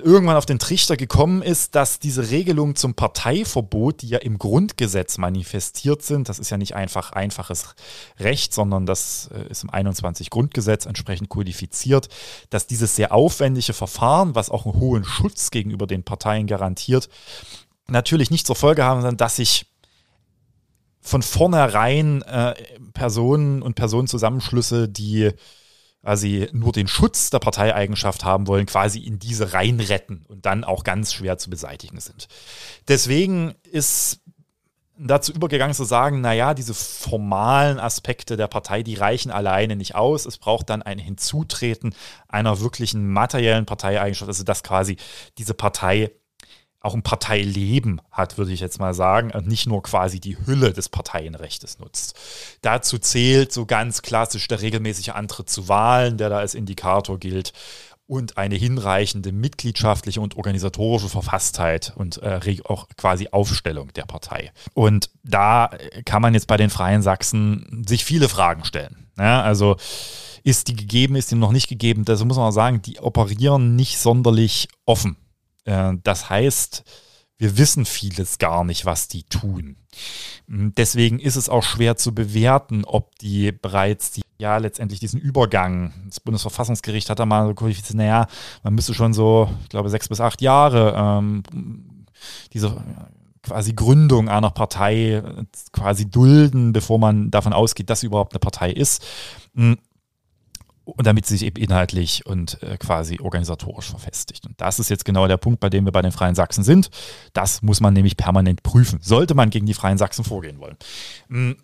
irgendwann 0.00 0.36
auf 0.36 0.46
den 0.46 0.58
Trichter 0.58 0.96
gekommen 0.96 1.42
ist, 1.42 1.74
dass 1.74 1.98
diese 1.98 2.30
Regelungen 2.30 2.74
zum 2.74 2.94
Parteiverbot, 2.94 4.02
die 4.02 4.08
ja 4.08 4.18
im 4.18 4.38
Grundgesetz 4.38 5.18
manifestiert 5.18 6.02
sind, 6.02 6.28
das 6.28 6.38
ist 6.38 6.50
ja 6.50 6.56
nicht 6.56 6.74
einfach 6.74 7.12
einfaches 7.12 7.74
Recht, 8.18 8.52
sondern 8.52 8.86
das 8.86 9.30
äh, 9.32 9.48
ist 9.48 9.62
im 9.62 9.70
21 9.70 10.30
Grundgesetz 10.30 10.86
entsprechend 10.86 11.28
kodifiziert, 11.28 12.08
dass 12.50 12.66
dieses 12.66 12.96
sehr 12.96 13.12
aufwendige 13.12 13.72
Verfahren, 13.72 14.34
was 14.34 14.50
auch 14.50 14.66
einen 14.66 14.80
hohen 14.80 15.04
Schutz 15.04 15.50
gegenüber 15.50 15.86
den 15.86 16.02
Parteien 16.02 16.46
garantiert, 16.46 17.08
natürlich 17.86 18.30
nicht 18.30 18.46
zur 18.46 18.56
Folge 18.56 18.84
haben, 18.84 19.16
dass 19.16 19.36
sich 19.36 19.66
von 21.00 21.22
vornherein 21.22 22.22
äh, 22.22 22.54
Personen 22.94 23.60
und 23.60 23.74
Personenzusammenschlüsse, 23.74 24.88
die 24.88 25.30
quasi 26.04 26.48
nur 26.52 26.72
den 26.72 26.86
Schutz 26.86 27.30
der 27.30 27.38
Parteieigenschaft 27.38 28.24
haben 28.24 28.46
wollen, 28.46 28.66
quasi 28.66 29.00
in 29.00 29.18
diese 29.18 29.54
reinretten 29.54 30.26
und 30.28 30.44
dann 30.44 30.62
auch 30.62 30.84
ganz 30.84 31.14
schwer 31.14 31.38
zu 31.38 31.48
beseitigen 31.48 31.98
sind. 31.98 32.28
Deswegen 32.88 33.54
ist 33.72 34.20
dazu 34.98 35.32
übergegangen 35.32 35.74
zu 35.74 35.84
sagen, 35.84 36.20
naja, 36.20 36.52
diese 36.52 36.74
formalen 36.74 37.80
Aspekte 37.80 38.36
der 38.36 38.48
Partei, 38.48 38.82
die 38.82 38.94
reichen 38.94 39.30
alleine 39.30 39.76
nicht 39.76 39.94
aus. 39.94 40.26
Es 40.26 40.36
braucht 40.38 40.68
dann 40.70 40.82
ein 40.82 40.98
Hinzutreten 40.98 41.94
einer 42.28 42.60
wirklichen 42.60 43.08
materiellen 43.08 43.66
Parteieigenschaft, 43.66 44.28
also 44.28 44.44
dass 44.44 44.62
quasi 44.62 44.98
diese 45.38 45.54
Partei 45.54 46.12
auch 46.84 46.94
ein 46.94 47.02
Parteileben 47.02 48.00
hat, 48.10 48.36
würde 48.36 48.52
ich 48.52 48.60
jetzt 48.60 48.78
mal 48.78 48.92
sagen, 48.92 49.30
und 49.30 49.46
nicht 49.46 49.66
nur 49.66 49.82
quasi 49.82 50.20
die 50.20 50.36
Hülle 50.46 50.72
des 50.72 50.90
Parteienrechtes 50.90 51.78
nutzt. 51.78 52.14
Dazu 52.60 52.98
zählt 52.98 53.52
so 53.52 53.64
ganz 53.64 54.02
klassisch 54.02 54.46
der 54.48 54.60
regelmäßige 54.60 55.10
Antritt 55.10 55.48
zu 55.48 55.68
Wahlen, 55.68 56.18
der 56.18 56.28
da 56.28 56.38
als 56.38 56.54
Indikator 56.54 57.18
gilt, 57.18 57.52
und 58.06 58.36
eine 58.36 58.54
hinreichende 58.54 59.32
mitgliedschaftliche 59.32 60.20
und 60.20 60.36
organisatorische 60.36 61.08
Verfasstheit 61.08 61.94
und 61.96 62.22
äh, 62.22 62.58
auch 62.64 62.86
quasi 62.98 63.28
Aufstellung 63.30 63.94
der 63.94 64.02
Partei. 64.02 64.52
Und 64.74 65.08
da 65.22 65.70
kann 66.04 66.20
man 66.20 66.34
jetzt 66.34 66.46
bei 66.46 66.58
den 66.58 66.68
Freien 66.68 67.00
Sachsen 67.00 67.82
sich 67.88 68.04
viele 68.04 68.28
Fragen 68.28 68.66
stellen. 68.66 69.06
Ja, 69.16 69.40
also 69.40 69.76
ist 70.42 70.68
die 70.68 70.76
gegeben, 70.76 71.16
ist 71.16 71.30
die 71.30 71.36
noch 71.36 71.52
nicht 71.52 71.68
gegeben? 71.68 72.04
Das 72.04 72.22
muss 72.22 72.36
man 72.36 72.48
auch 72.48 72.52
sagen, 72.52 72.82
die 72.82 73.00
operieren 73.00 73.74
nicht 73.74 73.98
sonderlich 73.98 74.68
offen 74.84 75.16
das 75.64 76.30
heißt, 76.30 76.84
wir 77.36 77.58
wissen 77.58 77.84
vieles 77.84 78.38
gar 78.38 78.64
nicht, 78.64 78.86
was 78.86 79.08
die 79.08 79.24
tun. 79.24 79.76
Hm, 80.48 80.72
deswegen 80.76 81.18
ist 81.18 81.36
es 81.36 81.48
auch 81.48 81.62
schwer 81.62 81.96
zu 81.96 82.14
bewerten, 82.14 82.84
ob 82.84 83.18
die 83.18 83.52
bereits 83.52 84.12
die, 84.12 84.22
ja 84.38 84.56
letztendlich 84.58 85.00
diesen 85.00 85.20
Übergang, 85.20 85.92
das 86.06 86.20
Bundesverfassungsgericht 86.20 87.10
hat 87.10 87.18
da 87.18 87.26
mal 87.26 87.46
so 87.46 87.54
qualifiziert, 87.54 87.96
naja, 87.96 88.26
man 88.62 88.74
müsste 88.74 88.94
schon 88.94 89.12
so, 89.12 89.50
ich 89.62 89.68
glaube, 89.68 89.90
sechs 89.90 90.08
bis 90.08 90.20
acht 90.20 90.42
Jahre 90.42 90.94
ähm, 90.96 91.42
diese 92.52 92.82
quasi 93.42 93.74
Gründung 93.74 94.28
einer 94.28 94.50
Partei 94.50 95.22
quasi 95.72 96.08
dulden, 96.08 96.72
bevor 96.72 96.98
man 96.98 97.30
davon 97.30 97.52
ausgeht, 97.52 97.90
dass 97.90 98.00
sie 98.00 98.06
überhaupt 98.06 98.32
eine 98.32 98.40
Partei 98.40 98.72
ist. 98.72 99.04
Und 100.84 101.06
damit 101.06 101.24
sie 101.24 101.38
sich 101.38 101.46
eben 101.46 101.62
inhaltlich 101.62 102.26
und 102.26 102.62
äh, 102.62 102.76
quasi 102.76 103.18
organisatorisch 103.18 103.88
verfestigt. 103.88 104.44
Und 104.46 104.60
das 104.60 104.78
ist 104.78 104.90
jetzt 104.90 105.06
genau 105.06 105.26
der 105.26 105.38
Punkt, 105.38 105.60
bei 105.60 105.70
dem 105.70 105.86
wir 105.86 105.92
bei 105.92 106.02
den 106.02 106.12
Freien 106.12 106.34
Sachsen 106.34 106.62
sind. 106.62 106.90
Das 107.32 107.62
muss 107.62 107.80
man 107.80 107.94
nämlich 107.94 108.16
permanent 108.18 108.62
prüfen, 108.62 109.00
sollte 109.00 109.34
man 109.34 109.48
gegen 109.48 109.64
die 109.64 109.74
Freien 109.74 109.96
Sachsen 109.96 110.24
vorgehen 110.24 110.58
wollen. 110.60 110.76
Hm. 111.28 111.56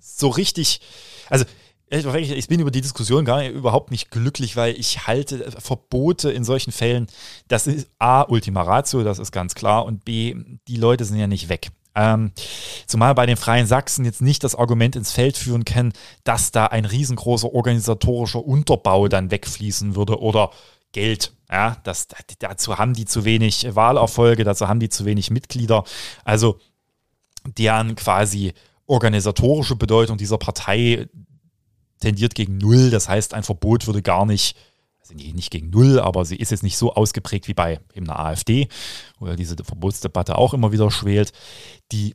So 0.00 0.28
richtig, 0.28 0.80
also 1.28 1.44
ich 1.90 2.48
bin 2.48 2.60
über 2.60 2.70
die 2.70 2.80
Diskussion 2.80 3.26
gar 3.26 3.40
nicht, 3.40 3.52
überhaupt 3.52 3.90
nicht 3.90 4.10
glücklich, 4.10 4.56
weil 4.56 4.78
ich 4.78 5.06
halte 5.06 5.50
Verbote 5.60 6.30
in 6.30 6.42
solchen 6.42 6.72
Fällen, 6.72 7.06
das 7.48 7.66
ist 7.66 7.90
A, 7.98 8.22
Ultima 8.22 8.62
Ratio, 8.62 9.04
das 9.04 9.18
ist 9.18 9.30
ganz 9.30 9.54
klar, 9.54 9.84
und 9.84 10.04
B, 10.04 10.34
die 10.68 10.76
Leute 10.76 11.04
sind 11.04 11.18
ja 11.18 11.26
nicht 11.26 11.50
weg. 11.50 11.70
Ähm, 11.94 12.32
zumal 12.86 13.14
bei 13.14 13.26
den 13.26 13.36
Freien 13.36 13.66
Sachsen 13.66 14.04
jetzt 14.04 14.22
nicht 14.22 14.44
das 14.44 14.54
Argument 14.54 14.96
ins 14.96 15.12
Feld 15.12 15.36
führen 15.36 15.64
kann, 15.64 15.92
dass 16.24 16.50
da 16.50 16.66
ein 16.66 16.84
riesengroßer 16.84 17.52
organisatorischer 17.52 18.44
Unterbau 18.44 19.08
dann 19.08 19.30
wegfließen 19.30 19.94
würde 19.94 20.20
oder 20.20 20.50
Geld. 20.92 21.32
Ja, 21.50 21.76
das, 21.84 22.08
dazu 22.38 22.78
haben 22.78 22.94
die 22.94 23.04
zu 23.04 23.24
wenig 23.24 23.74
Wahlerfolge, 23.74 24.44
dazu 24.44 24.68
haben 24.68 24.80
die 24.80 24.88
zu 24.88 25.04
wenig 25.04 25.30
Mitglieder. 25.30 25.84
Also 26.24 26.58
deren 27.58 27.96
quasi 27.96 28.54
organisatorische 28.86 29.76
Bedeutung 29.76 30.16
dieser 30.16 30.38
Partei 30.38 31.08
tendiert 32.00 32.34
gegen 32.34 32.58
Null. 32.58 32.90
Das 32.90 33.08
heißt, 33.08 33.34
ein 33.34 33.42
Verbot 33.42 33.86
würde 33.86 34.02
gar 34.02 34.26
nicht 34.26 34.56
also 35.12 35.34
nicht 35.34 35.50
gegen 35.50 35.70
null, 35.70 36.00
aber 36.00 36.24
sie 36.24 36.36
ist 36.36 36.50
jetzt 36.50 36.62
nicht 36.62 36.76
so 36.76 36.94
ausgeprägt 36.94 37.48
wie 37.48 37.54
bei 37.54 37.80
eben 37.94 38.08
einer 38.08 38.18
AfD, 38.18 38.68
wo 39.18 39.26
ja 39.26 39.36
diese 39.36 39.56
Verbotsdebatte 39.56 40.36
auch 40.36 40.54
immer 40.54 40.72
wieder 40.72 40.90
schwelt. 40.90 41.32
Die, 41.92 42.14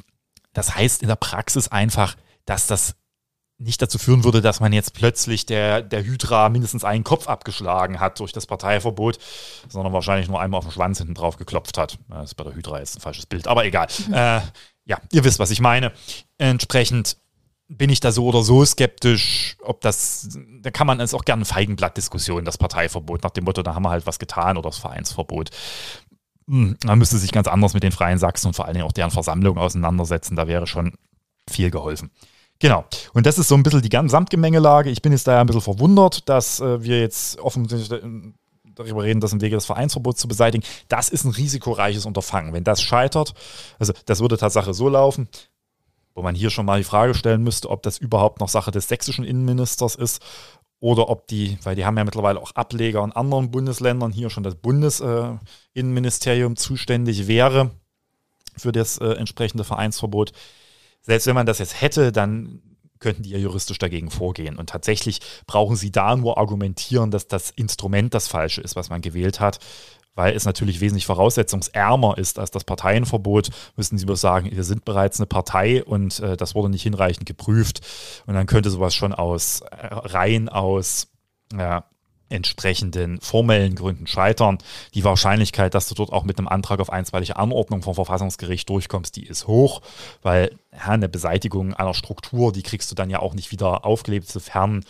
das 0.53 0.75
heißt 0.75 1.01
in 1.01 1.07
der 1.07 1.15
Praxis 1.15 1.67
einfach, 1.67 2.15
dass 2.45 2.67
das 2.67 2.95
nicht 3.59 3.81
dazu 3.81 3.97
führen 3.97 4.23
würde, 4.23 4.41
dass 4.41 4.59
man 4.59 4.71
jetzt 4.71 4.93
plötzlich 4.93 5.45
der, 5.45 5.81
der 5.81 6.03
Hydra 6.03 6.49
mindestens 6.49 6.83
einen 6.83 7.03
Kopf 7.03 7.27
abgeschlagen 7.27 7.99
hat 7.99 8.19
durch 8.19 8.31
das 8.31 8.45
Parteiverbot, 8.45 9.17
sondern 9.67 9.93
wahrscheinlich 9.93 10.27
nur 10.27 10.39
einmal 10.39 10.59
auf 10.59 10.65
den 10.65 10.71
Schwanz 10.71 10.99
hinten 10.99 11.15
drauf 11.15 11.37
geklopft 11.37 11.77
hat. 11.77 11.97
Das 12.07 12.31
ist 12.31 12.35
bei 12.35 12.43
der 12.43 12.53
Hydra 12.53 12.79
jetzt 12.79 12.97
ein 12.97 13.01
falsches 13.01 13.25
Bild, 13.25 13.47
aber 13.47 13.65
egal. 13.65 13.87
Äh, 14.11 14.41
ja, 14.85 14.99
ihr 15.11 15.23
wisst, 15.25 15.37
was 15.37 15.51
ich 15.51 15.59
meine. 15.59 15.91
Entsprechend 16.37 17.17
bin 17.69 17.89
ich 17.89 17.99
da 17.99 18.11
so 18.11 18.25
oder 18.25 18.43
so 18.43 18.63
skeptisch, 18.63 19.57
ob 19.61 19.81
das, 19.81 20.29
da 20.61 20.71
kann 20.71 20.87
man 20.87 20.99
es 20.99 21.13
auch 21.13 21.25
gerne 21.25 21.45
Feigenblatt-Diskussion, 21.45 22.45
das 22.45 22.57
Parteiverbot, 22.57 23.23
nach 23.23 23.31
dem 23.31 23.43
Motto, 23.43 23.61
da 23.61 23.75
haben 23.75 23.83
wir 23.83 23.89
halt 23.89 24.05
was 24.05 24.19
getan 24.19 24.57
oder 24.57 24.69
das 24.69 24.77
Vereinsverbot. 24.77 25.49
Hm, 26.47 26.77
man 26.85 26.99
müsste 26.99 27.17
sich 27.17 27.31
ganz 27.31 27.47
anders 27.47 27.73
mit 27.73 27.83
den 27.83 27.91
Freien 27.91 28.19
Sachsen 28.19 28.47
und 28.47 28.53
vor 28.53 28.65
allen 28.65 28.75
Dingen 28.75 28.85
auch 28.85 28.93
deren 28.93 29.11
Versammlung 29.11 29.57
auseinandersetzen, 29.57 30.35
da 30.35 30.47
wäre 30.47 30.65
schon 30.65 30.93
viel 31.49 31.71
geholfen. 31.71 32.11
Genau. 32.59 32.85
Und 33.13 33.25
das 33.25 33.37
ist 33.37 33.49
so 33.49 33.55
ein 33.55 33.63
bisschen 33.63 33.81
die 33.81 33.89
Gesamtgemengelage. 33.89 34.89
Ich 34.89 35.01
bin 35.01 35.11
jetzt 35.11 35.27
da 35.27 35.39
ein 35.39 35.45
bisschen 35.45 35.61
verwundert, 35.61 36.27
dass 36.27 36.59
äh, 36.59 36.81
wir 36.81 36.99
jetzt 36.99 37.37
offensichtlich 37.39 38.01
darüber 38.65 39.03
reden, 39.03 39.19
das 39.19 39.33
im 39.33 39.41
Wege 39.41 39.55
des 39.55 39.65
Vereinsverbots 39.65 40.21
zu 40.21 40.27
beseitigen. 40.27 40.63
Das 40.87 41.09
ist 41.09 41.25
ein 41.25 41.31
risikoreiches 41.31 42.05
Unterfangen. 42.05 42.53
Wenn 42.53 42.63
das 42.63 42.81
scheitert, 42.81 43.33
also 43.77 43.93
das 44.05 44.21
würde 44.21 44.37
Tatsache 44.37 44.73
so 44.73 44.89
laufen, 44.89 45.27
wo 46.17 46.23
man 46.23 46.33
hier 46.33 46.49
schon 46.49 46.65
mal 46.65 46.79
die 46.79 46.83
Frage 46.83 47.13
stellen 47.13 47.43
müsste, 47.43 47.69
ob 47.69 47.83
das 47.83 47.99
überhaupt 47.99 48.39
noch 48.39 48.49
Sache 48.49 48.71
des 48.71 48.87
sächsischen 48.87 49.23
Innenministers 49.23 49.93
ist 49.93 50.19
oder 50.79 51.09
ob 51.09 51.27
die, 51.27 51.59
weil 51.61 51.75
die 51.75 51.85
haben 51.85 51.95
ja 51.95 52.03
mittlerweile 52.03 52.41
auch 52.41 52.51
Ableger 52.53 53.03
in 53.03 53.11
anderen 53.11 53.51
Bundesländern, 53.51 54.11
hier 54.11 54.31
schon 54.31 54.41
das 54.41 54.55
Bundesinnenministerium 54.55 56.53
äh, 56.53 56.55
zuständig 56.55 57.27
wäre 57.27 57.69
für 58.57 58.71
das 58.71 58.97
äh, 58.97 59.09
entsprechende 59.11 59.63
Vereinsverbot. 59.63 60.31
Selbst 61.03 61.27
wenn 61.27 61.35
man 61.35 61.45
das 61.45 61.59
jetzt 61.59 61.81
hätte, 61.81 62.11
dann 62.11 62.63
könnten 62.97 63.21
die 63.21 63.29
ja 63.29 63.37
juristisch 63.37 63.77
dagegen 63.77 64.09
vorgehen. 64.09 64.57
Und 64.57 64.71
tatsächlich 64.71 65.19
brauchen 65.45 65.75
sie 65.75 65.91
da 65.91 66.15
nur 66.15 66.39
argumentieren, 66.39 67.11
dass 67.11 67.27
das 67.27 67.51
Instrument 67.51 68.15
das 68.15 68.27
falsche 68.27 68.61
ist, 68.61 68.75
was 68.75 68.89
man 68.89 69.01
gewählt 69.01 69.39
hat 69.39 69.59
weil 70.17 70.35
es 70.35 70.45
natürlich 70.45 70.81
wesentlich 70.81 71.05
voraussetzungsärmer 71.05 72.17
ist 72.17 72.39
als 72.39 72.51
das 72.51 72.63
Parteienverbot, 72.63 73.49
müssen 73.75 73.97
Sie 73.97 74.05
bloß 74.05 74.19
sagen, 74.19 74.49
wir 74.51 74.63
sind 74.63 74.83
bereits 74.83 75.19
eine 75.19 75.27
Partei 75.27 75.83
und 75.83 76.19
äh, 76.19 76.35
das 76.35 76.55
wurde 76.55 76.69
nicht 76.69 76.83
hinreichend 76.83 77.27
geprüft. 77.27 77.81
Und 78.25 78.33
dann 78.33 78.47
könnte 78.47 78.71
sowas 78.71 78.95
schon 78.95 79.13
aus 79.13 79.61
äh, 79.61 79.87
rein 79.91 80.49
aus 80.49 81.07
ja, 81.55 81.85
entsprechenden 82.29 83.21
formellen 83.21 83.75
Gründen 83.75 84.07
scheitern. 84.07 84.57
Die 84.95 85.03
Wahrscheinlichkeit, 85.03 85.75
dass 85.75 85.87
du 85.87 85.93
dort 85.93 86.11
auch 86.11 86.23
mit 86.23 86.39
einem 86.39 86.47
Antrag 86.47 86.79
auf 86.79 86.91
einstweilige 86.91 87.37
Anordnung 87.37 87.83
vom 87.83 87.93
Verfassungsgericht 87.93 88.67
durchkommst, 88.69 89.15
die 89.15 89.25
ist 89.25 89.45
hoch, 89.45 89.81
weil 90.23 90.57
ja, 90.73 90.93
eine 90.93 91.09
Beseitigung 91.09 91.75
einer 91.75 91.93
Struktur, 91.93 92.51
die 92.51 92.63
kriegst 92.63 92.89
du 92.89 92.95
dann 92.95 93.11
ja 93.11 93.19
auch 93.19 93.35
nicht 93.35 93.51
wieder 93.51 93.85
aufgelebt, 93.85 94.27
sofern 94.27 94.83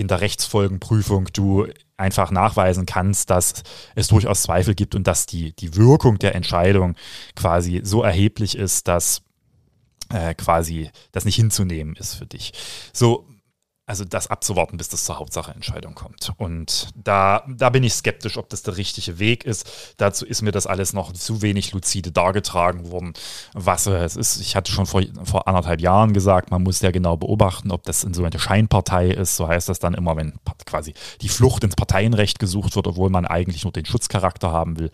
in 0.00 0.08
der 0.08 0.22
Rechtsfolgenprüfung 0.22 1.28
du 1.32 1.66
einfach 1.98 2.30
nachweisen 2.30 2.86
kannst, 2.86 3.28
dass 3.28 3.62
es 3.94 4.08
durchaus 4.08 4.42
Zweifel 4.42 4.74
gibt 4.74 4.94
und 4.94 5.06
dass 5.06 5.26
die, 5.26 5.52
die 5.52 5.76
Wirkung 5.76 6.18
der 6.18 6.34
Entscheidung 6.34 6.96
quasi 7.36 7.82
so 7.84 8.02
erheblich 8.02 8.56
ist, 8.56 8.88
dass 8.88 9.20
äh, 10.08 10.34
quasi 10.34 10.90
das 11.12 11.26
nicht 11.26 11.36
hinzunehmen 11.36 11.94
ist 11.96 12.14
für 12.14 12.24
dich. 12.24 12.52
So, 12.94 13.26
also 13.90 14.04
das 14.04 14.28
abzuwarten, 14.28 14.76
bis 14.76 14.88
das 14.88 15.04
zur 15.04 15.18
Hauptsacheentscheidung 15.18 15.96
kommt. 15.96 16.30
Und 16.36 16.90
da, 16.94 17.42
da 17.48 17.70
bin 17.70 17.82
ich 17.82 17.92
skeptisch, 17.94 18.36
ob 18.36 18.48
das 18.48 18.62
der 18.62 18.76
richtige 18.76 19.18
Weg 19.18 19.42
ist. 19.42 19.68
Dazu 19.96 20.24
ist 20.24 20.42
mir 20.42 20.52
das 20.52 20.68
alles 20.68 20.92
noch 20.92 21.12
zu 21.12 21.42
wenig 21.42 21.72
lucide 21.72 22.12
dargetragen 22.12 22.92
worden, 22.92 23.14
was 23.52 23.88
es 23.88 24.14
ist. 24.14 24.40
Ich 24.40 24.54
hatte 24.54 24.70
schon 24.70 24.86
vor, 24.86 25.02
vor 25.24 25.48
anderthalb 25.48 25.80
Jahren 25.80 26.12
gesagt, 26.12 26.52
man 26.52 26.62
muss 26.62 26.80
ja 26.82 26.92
genau 26.92 27.16
beobachten, 27.16 27.72
ob 27.72 27.82
das 27.82 28.04
in 28.04 28.14
so 28.14 28.22
eine 28.22 28.38
Scheinpartei 28.38 29.08
ist. 29.08 29.34
So 29.34 29.48
heißt 29.48 29.68
das 29.68 29.80
dann 29.80 29.94
immer, 29.94 30.16
wenn 30.16 30.34
quasi 30.66 30.94
die 31.20 31.28
Flucht 31.28 31.64
ins 31.64 31.74
Parteienrecht 31.74 32.38
gesucht 32.38 32.76
wird, 32.76 32.86
obwohl 32.86 33.10
man 33.10 33.26
eigentlich 33.26 33.64
nur 33.64 33.72
den 33.72 33.86
Schutzcharakter 33.86 34.52
haben 34.52 34.78
will 34.78 34.92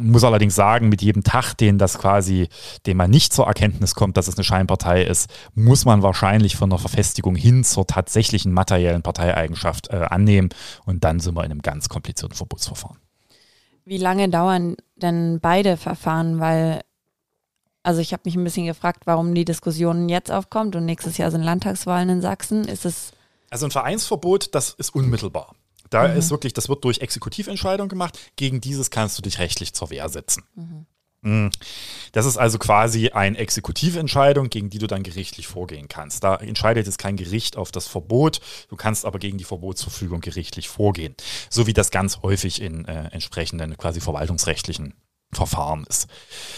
muss 0.00 0.24
allerdings 0.24 0.54
sagen, 0.54 0.88
mit 0.88 1.02
jedem 1.02 1.22
Tag, 1.22 1.54
den 1.54 1.78
das 1.78 1.98
quasi, 1.98 2.48
den 2.86 2.96
man 2.96 3.10
nicht 3.10 3.32
zur 3.32 3.46
Erkenntnis 3.46 3.94
kommt, 3.94 4.16
dass 4.16 4.28
es 4.28 4.36
eine 4.36 4.44
Scheinpartei 4.44 5.02
ist, 5.02 5.30
muss 5.54 5.84
man 5.84 6.02
wahrscheinlich 6.02 6.56
von 6.56 6.70
der 6.70 6.78
Verfestigung 6.78 7.34
hin 7.34 7.64
zur 7.64 7.86
tatsächlichen 7.86 8.52
materiellen 8.52 9.02
Parteieigenschaft 9.02 9.88
äh, 9.90 9.96
annehmen 9.96 10.50
und 10.84 11.04
dann 11.04 11.20
sind 11.20 11.34
wir 11.34 11.44
in 11.44 11.50
einem 11.50 11.62
ganz 11.62 11.88
komplizierten 11.88 12.36
Verbotsverfahren. 12.36 12.98
Wie 13.84 13.98
lange 13.98 14.28
dauern 14.28 14.76
denn 14.96 15.40
beide 15.40 15.76
Verfahren? 15.76 16.38
Weil, 16.38 16.82
also 17.82 18.00
ich 18.00 18.12
habe 18.12 18.22
mich 18.24 18.36
ein 18.36 18.44
bisschen 18.44 18.66
gefragt, 18.66 19.02
warum 19.06 19.34
die 19.34 19.44
Diskussion 19.44 20.08
jetzt 20.08 20.30
aufkommt 20.30 20.76
und 20.76 20.84
nächstes 20.84 21.18
Jahr 21.18 21.30
sind 21.30 21.42
Landtagswahlen 21.42 22.08
in 22.08 22.20
Sachsen. 22.20 22.64
Ist 22.64 22.84
es 22.84 23.12
also 23.50 23.66
ein 23.66 23.72
Vereinsverbot, 23.72 24.54
das 24.54 24.70
ist 24.74 24.94
unmittelbar. 24.94 25.56
Da 25.90 26.08
mhm. 26.08 26.16
ist 26.16 26.30
wirklich, 26.30 26.52
das 26.52 26.68
wird 26.68 26.84
durch 26.84 26.98
Exekutiventscheidung 26.98 27.88
gemacht. 27.88 28.18
Gegen 28.36 28.60
dieses 28.60 28.90
kannst 28.90 29.18
du 29.18 29.22
dich 29.22 29.38
rechtlich 29.38 29.74
zur 29.74 29.90
Wehr 29.90 30.08
setzen. 30.08 30.44
Mhm. 30.54 30.86
mhm. 31.22 31.50
Das 32.12 32.26
ist 32.26 32.38
also 32.38 32.58
quasi 32.58 33.10
eine 33.10 33.36
Exekutiventscheidung, 33.38 34.50
gegen 34.50 34.70
die 34.70 34.78
du 34.78 34.86
dann 34.86 35.02
gerichtlich 35.02 35.46
vorgehen 35.46 35.88
kannst. 35.88 36.24
Da 36.24 36.36
entscheidet 36.36 36.86
jetzt 36.86 36.98
kein 36.98 37.16
Gericht 37.16 37.56
auf 37.56 37.70
das 37.72 37.86
Verbot, 37.86 38.40
du 38.68 38.76
kannst 38.76 39.04
aber 39.04 39.18
gegen 39.18 39.38
die 39.38 39.44
Verbotsverfügung 39.44 40.20
gerichtlich 40.20 40.68
vorgehen. 40.68 41.14
So 41.50 41.66
wie 41.66 41.72
das 41.72 41.90
ganz 41.90 42.22
häufig 42.22 42.60
in 42.62 42.84
äh, 42.86 43.08
entsprechenden 43.10 43.76
quasi 43.76 44.00
verwaltungsrechtlichen 44.00 44.94
Verfahren 45.32 45.84
ist. 45.88 46.08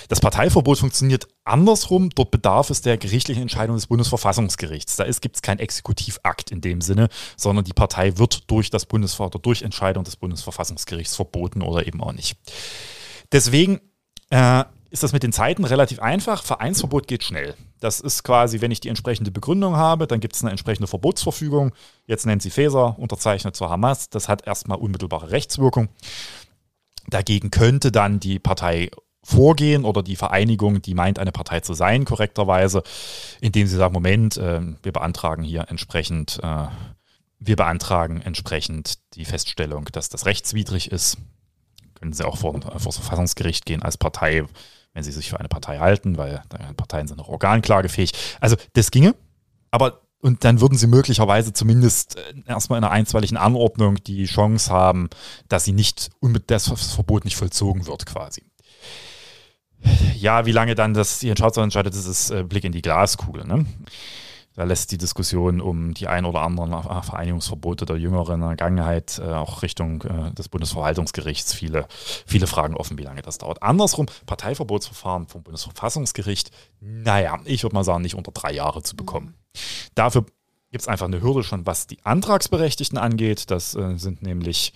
Das 0.08 0.20
Parteiverbot 0.20 0.78
funktioniert 0.78 1.28
andersrum. 1.44 2.08
Dort 2.10 2.30
bedarf 2.30 2.70
es 2.70 2.80
der 2.80 2.96
gerichtlichen 2.96 3.42
Entscheidung 3.42 3.76
des 3.76 3.86
Bundesverfassungsgerichts. 3.86 4.96
Da 4.96 5.04
gibt 5.04 5.36
es 5.36 5.42
keinen 5.42 5.58
Exekutivakt 5.58 6.50
in 6.50 6.62
dem 6.62 6.80
Sinne, 6.80 7.08
sondern 7.36 7.64
die 7.64 7.74
Partei 7.74 8.16
wird 8.16 8.50
durch 8.50 8.70
das 8.70 8.86
Bundesvater, 8.86 9.38
durch 9.38 9.62
Entscheidung 9.62 10.04
des 10.04 10.16
Bundesverfassungsgerichts 10.16 11.16
verboten 11.16 11.62
oder 11.62 11.86
eben 11.86 12.02
auch 12.02 12.12
nicht. 12.12 12.36
Deswegen 13.30 13.80
äh, 14.30 14.64
ist 14.90 15.02
das 15.02 15.12
mit 15.12 15.22
den 15.22 15.32
Zeiten 15.32 15.64
relativ 15.64 16.00
einfach. 16.00 16.42
Vereinsverbot 16.42 17.06
geht 17.06 17.24
schnell. 17.24 17.54
Das 17.80 18.00
ist 18.00 18.22
quasi, 18.22 18.60
wenn 18.60 18.70
ich 18.70 18.80
die 18.80 18.88
entsprechende 18.88 19.30
Begründung 19.30 19.76
habe, 19.76 20.06
dann 20.06 20.20
gibt 20.20 20.34
es 20.34 20.42
eine 20.42 20.50
entsprechende 20.50 20.86
Verbotsverfügung. 20.86 21.72
Jetzt 22.06 22.26
nennt 22.26 22.42
sie 22.42 22.50
Faeser, 22.50 22.98
unterzeichnet 22.98 23.56
zur 23.56 23.70
Hamas. 23.70 24.08
Das 24.08 24.28
hat 24.28 24.46
erstmal 24.46 24.78
unmittelbare 24.78 25.30
Rechtswirkung. 25.30 25.88
Dagegen 27.08 27.50
könnte 27.50 27.92
dann 27.92 28.20
die 28.20 28.38
Partei 28.38 28.90
vorgehen 29.24 29.84
oder 29.84 30.02
die 30.02 30.16
Vereinigung, 30.16 30.82
die 30.82 30.94
meint, 30.94 31.18
eine 31.18 31.32
Partei 31.32 31.60
zu 31.60 31.74
sein, 31.74 32.04
korrekterweise, 32.04 32.82
indem 33.40 33.66
sie 33.66 33.76
sagt, 33.76 33.92
Moment, 33.92 34.36
äh, 34.36 34.60
wir 34.82 34.92
beantragen 34.92 35.44
hier 35.44 35.66
entsprechend, 35.68 36.40
äh, 36.42 36.66
wir 37.38 37.56
beantragen 37.56 38.20
entsprechend 38.20 38.98
die 39.14 39.24
Feststellung, 39.24 39.86
dass 39.92 40.08
das 40.08 40.26
rechtswidrig 40.26 40.90
ist. 40.90 41.18
Können 41.94 42.12
sie 42.12 42.26
auch 42.26 42.36
vor, 42.36 42.60
vor 42.60 42.72
das 42.72 42.96
Verfassungsgericht 42.96 43.64
gehen 43.64 43.82
als 43.82 43.96
Partei, 43.96 44.44
wenn 44.92 45.04
sie 45.04 45.12
sich 45.12 45.30
für 45.30 45.38
eine 45.38 45.48
Partei 45.48 45.78
halten, 45.78 46.18
weil 46.18 46.42
Parteien 46.76 47.06
sind 47.06 47.20
auch 47.20 47.28
organklagefähig. 47.28 48.12
Also 48.40 48.56
das 48.74 48.90
ginge, 48.90 49.14
aber 49.70 50.01
und 50.22 50.44
dann 50.44 50.60
würden 50.60 50.78
sie 50.78 50.86
möglicherweise 50.86 51.52
zumindest 51.52 52.16
äh, 52.16 52.34
erstmal 52.46 52.78
in 52.78 52.84
einer 52.84 52.92
einstweiligen 52.92 53.36
Anordnung 53.36 53.96
die 54.04 54.24
Chance 54.24 54.70
haben, 54.72 55.10
dass 55.48 55.64
sie 55.64 55.72
nicht, 55.72 56.10
das 56.46 56.68
Verbot 56.94 57.24
nicht 57.24 57.36
vollzogen 57.36 57.86
wird 57.86 58.06
quasi. 58.06 58.44
Ja, 60.16 60.46
wie 60.46 60.52
lange 60.52 60.76
dann 60.76 60.94
das 60.94 61.18
die 61.18 61.28
Entscheidung 61.28 61.64
entscheidet, 61.64 61.94
das 61.94 62.06
ist 62.06 62.30
äh, 62.30 62.44
Blick 62.44 62.62
in 62.62 62.70
die 62.70 62.82
Glaskugel. 62.82 63.44
Ne? 63.44 63.66
Da 64.54 64.64
lässt 64.64 64.92
die 64.92 64.98
Diskussion 64.98 65.60
um 65.60 65.94
die 65.94 66.08
ein 66.08 66.24
oder 66.24 66.42
anderen 66.42 66.72
Vereinigungsverbote 67.02 67.86
der 67.86 67.96
jüngeren 67.96 68.40
Vergangenheit 68.40 69.18
äh, 69.18 69.32
auch 69.32 69.62
Richtung 69.62 70.02
äh, 70.02 70.32
des 70.32 70.48
Bundesverwaltungsgerichts 70.48 71.54
viele, 71.54 71.86
viele 72.26 72.46
Fragen 72.46 72.76
offen, 72.76 72.98
wie 72.98 73.02
lange 73.02 73.22
das 73.22 73.38
dauert. 73.38 73.62
Andersrum, 73.62 74.06
Parteiverbotsverfahren 74.26 75.26
vom 75.26 75.42
Bundesverfassungsgericht, 75.42 76.50
naja, 76.80 77.40
ich 77.44 77.62
würde 77.62 77.74
mal 77.74 77.84
sagen, 77.84 78.02
nicht 78.02 78.14
unter 78.14 78.32
drei 78.32 78.52
Jahre 78.52 78.82
zu 78.82 78.96
bekommen. 78.96 79.34
Dafür 79.94 80.26
gibt 80.72 80.82
es 80.82 80.88
einfach 80.88 81.06
eine 81.06 81.20
Hürde 81.20 81.44
schon, 81.44 81.66
was 81.66 81.86
die 81.86 81.98
Antragsberechtigten 82.02 82.96
angeht. 82.96 83.50
Das 83.50 83.74
äh, 83.74 83.98
sind 83.98 84.22
nämlich 84.22 84.72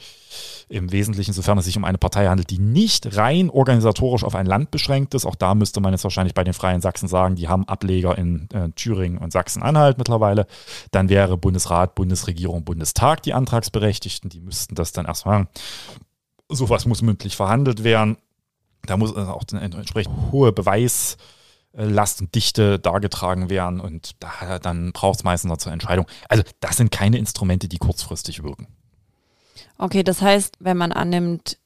im 0.68 0.92
Wesentlichen, 0.92 1.32
sofern 1.32 1.56
es 1.56 1.64
sich 1.64 1.78
um 1.78 1.84
eine 1.84 1.96
Partei 1.96 2.26
handelt, 2.26 2.50
die 2.50 2.58
nicht 2.58 3.16
rein 3.16 3.48
organisatorisch 3.48 4.22
auf 4.22 4.34
ein 4.34 4.44
Land 4.44 4.70
beschränkt 4.70 5.14
ist. 5.14 5.24
Auch 5.24 5.34
da 5.34 5.54
müsste 5.54 5.80
man 5.80 5.94
jetzt 5.94 6.04
wahrscheinlich 6.04 6.34
bei 6.34 6.44
den 6.44 6.52
Freien 6.52 6.82
Sachsen 6.82 7.08
sagen, 7.08 7.34
die 7.34 7.48
haben 7.48 7.66
Ableger 7.66 8.16
in 8.18 8.46
äh, 8.52 8.68
Thüringen 8.72 9.16
und 9.16 9.32
Sachsen-Anhalt 9.32 9.96
mittlerweile. 9.96 10.46
Dann 10.90 11.08
wäre 11.08 11.38
Bundesrat, 11.38 11.94
Bundesregierung, 11.94 12.62
Bundestag 12.64 13.22
die 13.22 13.32
Antragsberechtigten. 13.32 14.28
Die 14.28 14.40
müssten 14.40 14.74
das 14.74 14.92
dann 14.92 15.06
erstmal, 15.06 15.48
sowas 16.50 16.84
muss 16.84 17.00
mündlich 17.00 17.36
verhandelt 17.36 17.84
werden. 17.84 18.18
Da 18.84 18.98
muss 18.98 19.16
auch 19.16 19.44
eine 19.50 19.62
entsprechend 19.62 20.14
hohe 20.30 20.52
Beweis- 20.52 21.16
Last 21.76 22.20
und 22.20 22.34
Dichte 22.34 22.78
dargetragen 22.78 23.50
werden 23.50 23.80
und 23.80 24.16
da, 24.20 24.58
dann 24.58 24.92
braucht 24.92 25.18
es 25.18 25.24
meistens 25.24 25.50
noch 25.50 25.58
zur 25.58 25.72
Entscheidung. 25.72 26.06
Also 26.28 26.42
das 26.60 26.78
sind 26.78 26.90
keine 26.90 27.18
Instrumente, 27.18 27.68
die 27.68 27.78
kurzfristig 27.78 28.42
wirken. 28.42 28.66
Okay, 29.78 30.02
das 30.02 30.22
heißt, 30.22 30.56
wenn 30.58 30.76
man 30.76 30.92
annimmt, 30.92 31.58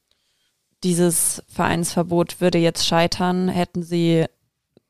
dieses 0.82 1.42
Vereinsverbot 1.48 2.40
würde 2.40 2.58
jetzt 2.58 2.86
scheitern, 2.86 3.48
hätten 3.48 3.82
Sie 3.82 4.26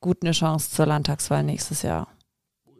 gut 0.00 0.18
eine 0.22 0.32
Chance 0.32 0.70
zur 0.70 0.86
Landtagswahl 0.86 1.42
nächstes 1.42 1.82
Jahr 1.82 2.08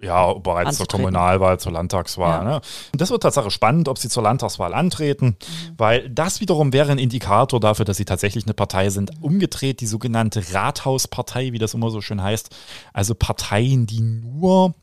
ja, 0.03 0.33
bereits 0.35 0.79
zur 0.79 0.87
Kommunalwahl, 0.87 1.59
zur 1.61 1.73
Landtagswahl. 1.73 2.45
Ja. 2.45 2.51
Ne? 2.51 2.61
Und 2.93 3.01
das 3.01 3.11
wird 3.11 3.23
tatsächlich 3.23 3.53
spannend, 3.53 3.89
ob 3.89 3.99
sie 3.99 4.09
zur 4.09 4.23
Landtagswahl 4.23 4.75
antreten, 4.75 5.27
mhm. 5.27 5.75
weil 5.77 6.09
das 6.09 6.41
wiederum 6.41 6.73
wäre 6.73 6.91
ein 6.91 6.99
Indikator 6.99 7.61
dafür, 7.61 7.85
dass 7.85 7.97
sie 7.97 8.05
tatsächlich 8.05 8.45
eine 8.45 8.55
Partei 8.55 8.91
sind. 8.91 9.13
Umgedreht 9.21 9.81
die 9.81 9.87
sogenannte 9.87 10.43
Rathauspartei, 10.53 11.53
wie 11.53 11.59
das 11.59 11.75
immer 11.75 11.91
so 11.91 12.01
schön 12.01 12.23
heißt, 12.23 12.55
also 12.93 13.15
Parteien, 13.15 13.87
die 13.87 14.01
nur 14.01 14.75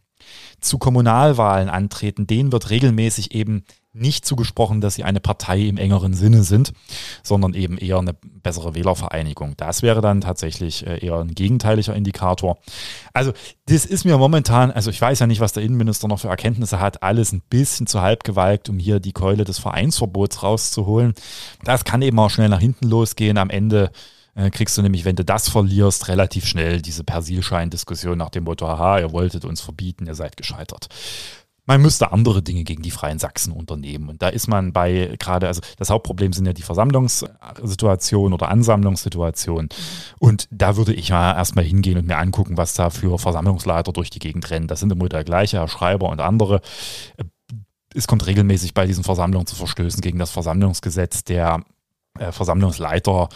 zu 0.59 0.77
Kommunalwahlen 0.77 1.69
antreten, 1.69 2.27
denen 2.27 2.51
wird 2.51 2.69
regelmäßig 2.69 3.33
eben 3.33 3.63
nicht 3.97 4.25
zugesprochen, 4.25 4.79
dass 4.81 4.95
sie 4.95 5.03
eine 5.03 5.19
Partei 5.19 5.61
im 5.61 5.77
engeren 5.77 6.13
Sinne 6.13 6.43
sind, 6.43 6.73
sondern 7.23 7.53
eben 7.53 7.77
eher 7.77 7.97
eine 7.97 8.13
bessere 8.13 8.75
Wählervereinigung. 8.75 9.55
Das 9.57 9.81
wäre 9.81 10.01
dann 10.01 10.21
tatsächlich 10.21 10.85
äh, 10.85 11.03
eher 11.03 11.17
ein 11.17 11.33
gegenteiliger 11.33 11.95
Indikator. 11.95 12.57
Also 13.13 13.33
das 13.65 13.85
ist 13.85 14.05
mir 14.05 14.17
momentan, 14.17 14.71
also 14.71 14.91
ich 14.91 15.01
weiß 15.01 15.19
ja 15.19 15.27
nicht, 15.27 15.39
was 15.39 15.53
der 15.53 15.63
Innenminister 15.63 16.07
noch 16.07 16.19
für 16.19 16.27
Erkenntnisse 16.27 16.79
hat, 16.79 17.03
alles 17.03 17.31
ein 17.31 17.41
bisschen 17.49 17.87
zu 17.87 18.01
halb 18.01 18.23
gewalkt, 18.23 18.69
um 18.69 18.77
hier 18.79 18.99
die 18.99 19.13
Keule 19.13 19.43
des 19.43 19.57
Vereinsverbots 19.59 20.43
rauszuholen. 20.43 21.13
Das 21.63 21.83
kann 21.83 22.01
eben 22.01 22.19
auch 22.19 22.29
schnell 22.29 22.49
nach 22.49 22.61
hinten 22.61 22.87
losgehen. 22.87 23.37
Am 23.37 23.49
Ende 23.49 23.91
äh, 24.37 24.49
kriegst 24.49 24.77
du 24.77 24.81
nämlich, 24.81 25.03
wenn 25.03 25.17
du 25.17 25.25
das 25.25 25.49
verlierst, 25.49 26.07
relativ 26.07 26.45
schnell 26.45 26.81
diese 26.81 27.03
Persilschein-Diskussion 27.03 28.17
nach 28.17 28.29
dem 28.29 28.45
Motto, 28.45 28.67
aha, 28.67 28.99
ihr 28.99 29.11
wolltet 29.11 29.43
uns 29.43 29.59
verbieten, 29.59 30.07
ihr 30.07 30.15
seid 30.15 30.37
gescheitert 30.37 30.87
man 31.67 31.81
müsste 31.81 32.13
andere 32.13 32.41
Dinge 32.41 32.63
gegen 32.63 32.81
die 32.81 32.91
Freien 32.91 33.19
Sachsen 33.19 33.51
unternehmen. 33.51 34.07
Und 34.07 34.21
da 34.21 34.29
ist 34.29 34.47
man 34.47 34.71
bei 34.71 35.15
gerade, 35.19 35.47
also 35.47 35.61
das 35.75 35.89
Hauptproblem 35.89 36.31
sind 36.31 36.45
ja 36.45 36.53
die 36.53 36.61
Versammlungssituationen 36.61 38.33
oder 38.33 38.47
Ansammlungssituationen. 38.47 39.67
Und 40.17 40.47
da 40.49 40.77
würde 40.77 40.93
ich 40.93 41.09
ja 41.09 41.35
erstmal 41.35 41.65
hingehen 41.65 41.97
und 41.97 42.07
mir 42.07 42.17
angucken, 42.17 42.55
was 42.55 42.73
da 42.73 42.89
für 42.89 43.19
Versammlungsleiter 43.19 43.91
durch 43.91 44.09
die 44.09 44.19
Gegend 44.19 44.49
rennen. 44.49 44.67
Das 44.67 44.79
sind 44.79 44.93
immer 44.93 45.09
der 45.09 45.25
gleiche, 45.25 45.57
Herr 45.57 45.67
Schreiber 45.67 46.07
und 46.07 46.21
andere. 46.21 46.61
Es 47.93 48.07
kommt 48.07 48.25
regelmäßig 48.25 48.73
bei 48.73 48.87
diesen 48.87 49.03
Versammlungen 49.03 49.45
zu 49.45 49.57
Verstößen 49.57 49.99
gegen 49.99 50.19
das 50.19 50.31
Versammlungsgesetz. 50.31 51.25
Der 51.25 51.63
äh, 52.17 52.31
Versammlungsleiter 52.31 53.27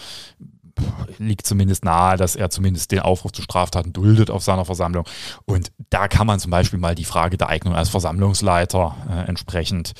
liegt 1.18 1.46
zumindest 1.46 1.86
nahe, 1.86 2.18
dass 2.18 2.36
er 2.36 2.50
zumindest 2.50 2.92
den 2.92 3.00
Aufruf 3.00 3.32
zu 3.32 3.42
Straftaten 3.42 3.94
duldet 3.94 4.30
auf 4.30 4.44
seiner 4.44 4.66
Versammlung. 4.66 5.06
Und 5.46 5.72
da 5.90 6.08
kann 6.08 6.28
man 6.28 6.40
zum 6.40 6.52
Beispiel 6.52 6.80
mal 6.80 6.96
die 6.96 7.06
Frage 7.06 7.38
der 7.38 7.50
Eignung 7.50 7.76
als 7.76 7.90
Versammlungsleiter 7.90 8.96
äh, 9.10 9.28
entsprechend 9.28 9.94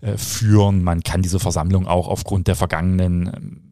äh, 0.00 0.16
führen. 0.16 0.82
Man 0.82 1.02
kann 1.02 1.22
diese 1.22 1.40
Versammlung 1.40 1.86
auch 1.86 2.08
aufgrund 2.08 2.46
der 2.48 2.56
vergangenen 2.56 3.69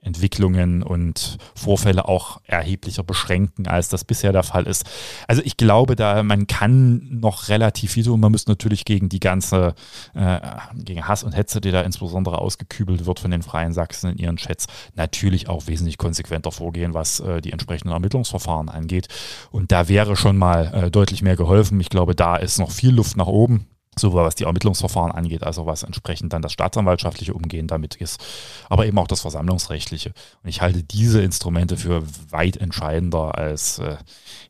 Entwicklungen 0.00 0.82
und 0.82 1.38
Vorfälle 1.54 2.08
auch 2.08 2.40
erheblicher 2.44 3.02
beschränken, 3.02 3.66
als 3.66 3.88
das 3.88 4.04
bisher 4.04 4.32
der 4.32 4.42
Fall 4.42 4.66
ist. 4.66 4.84
Also 5.26 5.42
ich 5.44 5.56
glaube, 5.56 5.96
da 5.96 6.22
man 6.22 6.46
kann 6.46 7.06
noch 7.10 7.48
relativ 7.48 7.92
viel 7.92 8.04
tun. 8.04 8.20
Man 8.20 8.32
müsste 8.32 8.50
natürlich 8.50 8.84
gegen 8.84 9.08
die 9.08 9.20
ganze, 9.20 9.74
äh, 10.14 10.40
gegen 10.74 11.06
Hass 11.06 11.24
und 11.24 11.32
Hetze, 11.32 11.60
die 11.60 11.70
da 11.70 11.82
insbesondere 11.82 12.38
ausgekübelt 12.38 13.06
wird 13.06 13.20
von 13.20 13.30
den 13.30 13.42
Freien 13.42 13.72
Sachsen 13.72 14.12
in 14.12 14.18
ihren 14.18 14.36
Chats, 14.36 14.66
natürlich 14.94 15.48
auch 15.48 15.66
wesentlich 15.66 15.98
konsequenter 15.98 16.52
vorgehen, 16.52 16.94
was 16.94 17.20
äh, 17.20 17.40
die 17.40 17.52
entsprechenden 17.52 17.92
Ermittlungsverfahren 17.92 18.68
angeht. 18.68 19.08
Und 19.50 19.72
da 19.72 19.88
wäre 19.88 20.16
schon 20.16 20.36
mal 20.36 20.72
äh, 20.74 20.90
deutlich 20.90 21.22
mehr 21.22 21.36
geholfen. 21.36 21.80
Ich 21.80 21.90
glaube, 21.90 22.14
da 22.14 22.36
ist 22.36 22.58
noch 22.58 22.70
viel 22.70 22.94
Luft 22.94 23.16
nach 23.16 23.26
oben 23.26 23.66
sowohl 23.98 24.24
was 24.24 24.34
die 24.34 24.44
Ermittlungsverfahren 24.44 25.12
angeht, 25.12 25.42
als 25.42 25.58
auch 25.58 25.66
was 25.66 25.82
entsprechend 25.82 26.32
dann 26.32 26.42
das 26.42 26.52
staatsanwaltschaftliche 26.52 27.34
Umgehen 27.34 27.66
damit 27.66 27.96
ist, 27.96 28.24
aber 28.68 28.86
eben 28.86 28.98
auch 28.98 29.06
das 29.06 29.20
versammlungsrechtliche. 29.22 30.12
Und 30.42 30.48
ich 30.48 30.60
halte 30.60 30.82
diese 30.82 31.22
Instrumente 31.22 31.76
für 31.76 32.02
weit 32.30 32.56
entscheidender 32.56 33.36
als 33.36 33.78
äh, 33.78 33.96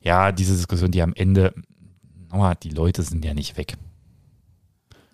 ja 0.02 0.32
diese 0.32 0.54
Diskussion, 0.54 0.90
die 0.90 1.02
am 1.02 1.14
Ende, 1.14 1.54
nochmal, 2.30 2.54
die 2.62 2.70
Leute 2.70 3.02
sind 3.02 3.24
ja 3.24 3.34
nicht 3.34 3.56
weg. 3.56 3.76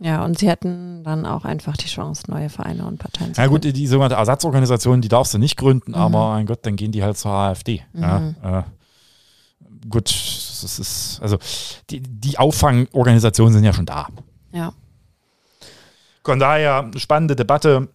Ja, 0.01 0.25
und 0.25 0.38
sie 0.38 0.49
hätten 0.49 1.05
dann 1.05 1.25
auch 1.25 1.44
einfach 1.44 1.77
die 1.77 1.87
Chance, 1.87 2.31
neue 2.31 2.51
Vereine 2.51 2.85
und 2.85 2.99
Parteien 2.99 3.33
zu 3.33 3.40
gründen. 3.40 3.64
Ja 3.64 3.70
gut, 3.70 3.77
die 3.77 3.87
sogenannte 3.87 4.16
Ersatzorganisation, 4.16 5.01
die 5.01 5.09
darfst 5.09 5.33
du 5.35 5.38
nicht 5.38 5.57
gründen, 5.57 5.92
mhm. 5.92 5.97
aber 5.97 6.31
mein 6.31 6.47
Gott, 6.47 6.66
dann 6.66 6.77
gehen 6.77 6.92
die 6.92 7.03
halt 7.03 7.16
zur 7.16 7.31
AfD. 7.31 7.83
Mhm. 7.92 8.03
Ja, 8.03 8.59
äh, 8.59 8.62
gut, 9.88 10.11
es 10.11 10.79
ist, 10.79 11.20
also 11.20 11.38
die, 11.90 12.01
die 12.01 12.38
Auffangorganisationen 12.38 13.53
sind 13.53 13.64
ja 13.64 13.73
schon 13.73 13.87
da. 13.87 14.09
Ja. 14.53 14.73
Von 16.25 16.38
daher, 16.38 16.90
spannende 16.97 17.37
Debatte. 17.37 17.88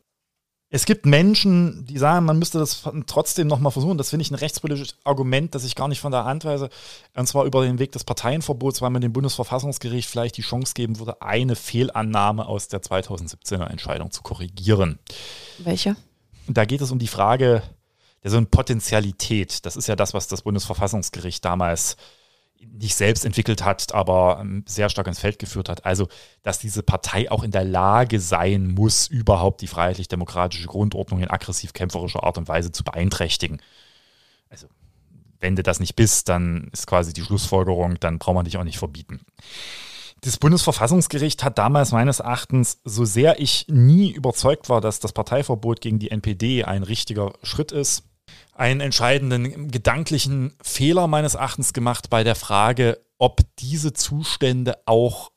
Es 0.71 0.85
gibt 0.85 1.07
Menschen, 1.07 1.87
die 1.87 1.97
sagen, 1.97 2.27
man 2.27 2.37
müsste 2.37 2.59
das 2.59 2.83
trotzdem 3.07 3.47
nochmal 3.47 3.71
versuchen. 3.71 3.97
Das 3.97 4.11
finde 4.11 4.21
ich 4.21 4.29
ein 4.29 4.35
rechtspolitisches 4.35 4.97
Argument, 5.03 5.55
das 5.55 5.63
ich 5.63 5.73
gar 5.73 5.87
nicht 5.87 5.99
von 5.99 6.11
der 6.11 6.25
Hand 6.25 6.45
weise. 6.45 6.69
Und 7.15 7.27
zwar 7.27 7.45
über 7.45 7.63
den 7.63 7.79
Weg 7.79 7.91
des 7.91 8.03
Parteienverbots, 8.03 8.79
weil 8.79 8.91
man 8.91 9.01
dem 9.01 9.11
Bundesverfassungsgericht 9.11 10.07
vielleicht 10.07 10.37
die 10.37 10.43
Chance 10.43 10.75
geben 10.75 10.99
würde, 10.99 11.23
eine 11.23 11.55
Fehlannahme 11.55 12.45
aus 12.45 12.67
der 12.67 12.83
2017er 12.83 13.65
Entscheidung 13.65 14.11
zu 14.11 14.21
korrigieren. 14.21 14.99
Welche? 15.57 15.95
Da 16.47 16.65
geht 16.65 16.81
es 16.81 16.91
um 16.91 16.99
die 16.99 17.07
Frage 17.07 17.63
der 18.23 18.31
so 18.31 18.37
eine 18.37 18.45
Potentialität. 18.47 19.65
Das 19.65 19.75
ist 19.75 19.87
ja 19.87 19.95
das, 19.95 20.13
was 20.13 20.27
das 20.27 20.41
Bundesverfassungsgericht 20.41 21.43
damals 21.43 21.97
nicht 22.61 22.95
selbst 22.95 23.25
entwickelt 23.25 23.63
hat, 23.63 23.93
aber 23.93 24.39
ähm, 24.41 24.63
sehr 24.67 24.89
stark 24.89 25.07
ins 25.07 25.19
Feld 25.19 25.39
geführt 25.39 25.69
hat. 25.69 25.85
Also, 25.85 26.07
dass 26.43 26.59
diese 26.59 26.83
Partei 26.83 27.31
auch 27.31 27.43
in 27.43 27.51
der 27.51 27.63
Lage 27.63 28.19
sein 28.19 28.67
muss, 28.67 29.07
überhaupt 29.07 29.61
die 29.61 29.67
freiheitlich-demokratische 29.67 30.67
Grundordnung 30.67 31.21
in 31.21 31.29
aggressiv-kämpferischer 31.29 32.23
Art 32.23 32.37
und 32.37 32.47
Weise 32.47 32.71
zu 32.71 32.83
beeinträchtigen. 32.83 33.61
Also, 34.49 34.67
wenn 35.39 35.55
du 35.55 35.63
das 35.63 35.79
nicht 35.79 35.95
bist, 35.95 36.27
dann 36.27 36.69
ist 36.73 36.85
quasi 36.85 37.13
die 37.13 37.21
Schlussfolgerung, 37.21 37.97
dann 37.99 38.19
braucht 38.19 38.35
man 38.35 38.45
dich 38.45 38.57
auch 38.57 38.65
nicht 38.65 38.79
verbieten. 38.79 39.21
Das 40.21 40.37
Bundesverfassungsgericht 40.37 41.45
hat 41.45 41.57
damals 41.57 41.93
meines 41.93 42.19
Erachtens, 42.19 42.81
so 42.83 43.05
sehr 43.05 43.39
ich 43.39 43.67
nie 43.69 44.11
überzeugt 44.11 44.67
war, 44.67 44.81
dass 44.81 44.99
das 44.99 45.13
Parteiverbot 45.13 45.79
gegen 45.79 45.97
die 45.97 46.11
NPD 46.11 46.65
ein 46.65 46.83
richtiger 46.83 47.33
Schritt 47.41 47.71
ist, 47.71 48.03
einen 48.59 48.81
entscheidenden 48.81 49.71
gedanklichen 49.71 50.53
Fehler 50.61 51.07
meines 51.07 51.35
Erachtens 51.35 51.73
gemacht 51.73 52.09
bei 52.09 52.23
der 52.23 52.35
Frage, 52.35 52.99
ob 53.17 53.41
diese 53.57 53.93
Zustände 53.93 54.77
auch 54.85 55.31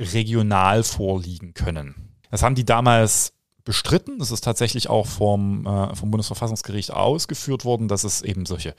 regional 0.00 0.82
vorliegen 0.84 1.54
können. 1.54 2.16
Das 2.30 2.42
haben 2.42 2.54
die 2.54 2.64
damals 2.64 3.34
bestritten. 3.64 4.18
Das 4.18 4.30
ist 4.30 4.44
tatsächlich 4.44 4.88
auch 4.88 5.06
vom, 5.06 5.66
äh, 5.66 5.94
vom 5.94 6.10
Bundesverfassungsgericht 6.10 6.92
ausgeführt 6.92 7.64
worden, 7.64 7.88
dass 7.88 8.04
es 8.04 8.22
eben 8.22 8.46
solche 8.46 8.74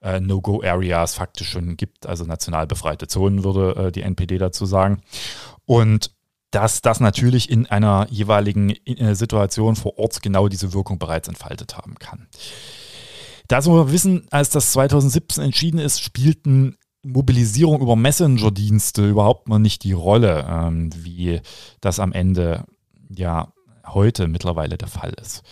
äh, 0.00 0.20
No-Go-Areas 0.20 1.14
faktisch 1.14 1.50
schon 1.50 1.76
gibt, 1.76 2.06
also 2.06 2.24
national 2.24 2.66
befreite 2.66 3.08
Zonen, 3.08 3.44
würde 3.44 3.88
äh, 3.88 3.92
die 3.92 4.02
NPD 4.02 4.38
dazu 4.38 4.64
sagen. 4.64 5.02
Und 5.66 6.12
dass 6.50 6.80
das 6.80 7.00
natürlich 7.00 7.50
in 7.50 7.66
einer 7.66 8.06
jeweiligen 8.10 8.70
äh, 8.86 9.14
Situation 9.14 9.76
vor 9.76 9.98
Ort 9.98 10.22
genau 10.22 10.48
diese 10.48 10.72
Wirkung 10.72 10.98
bereits 10.98 11.28
entfaltet 11.28 11.76
haben 11.76 11.96
kann. 11.96 12.26
Da 13.48 13.62
wir 13.74 13.92
wissen, 13.92 14.26
als 14.30 14.50
das 14.50 14.72
2017 14.72 15.42
entschieden 15.42 15.80
ist, 15.80 16.02
spielten 16.02 16.76
Mobilisierung 17.02 17.80
über 17.80 17.96
Messenger-Dienste 17.96 19.08
überhaupt 19.08 19.48
noch 19.48 19.58
nicht 19.58 19.84
die 19.84 19.92
Rolle, 19.92 20.46
ähm, 20.48 20.90
wie 20.94 21.40
das 21.80 21.98
am 21.98 22.12
Ende 22.12 22.64
ja 23.08 23.52
heute 23.86 24.28
mittlerweile 24.28 24.76
der 24.76 24.88
Fall 24.88 25.14
ist. 25.20 25.42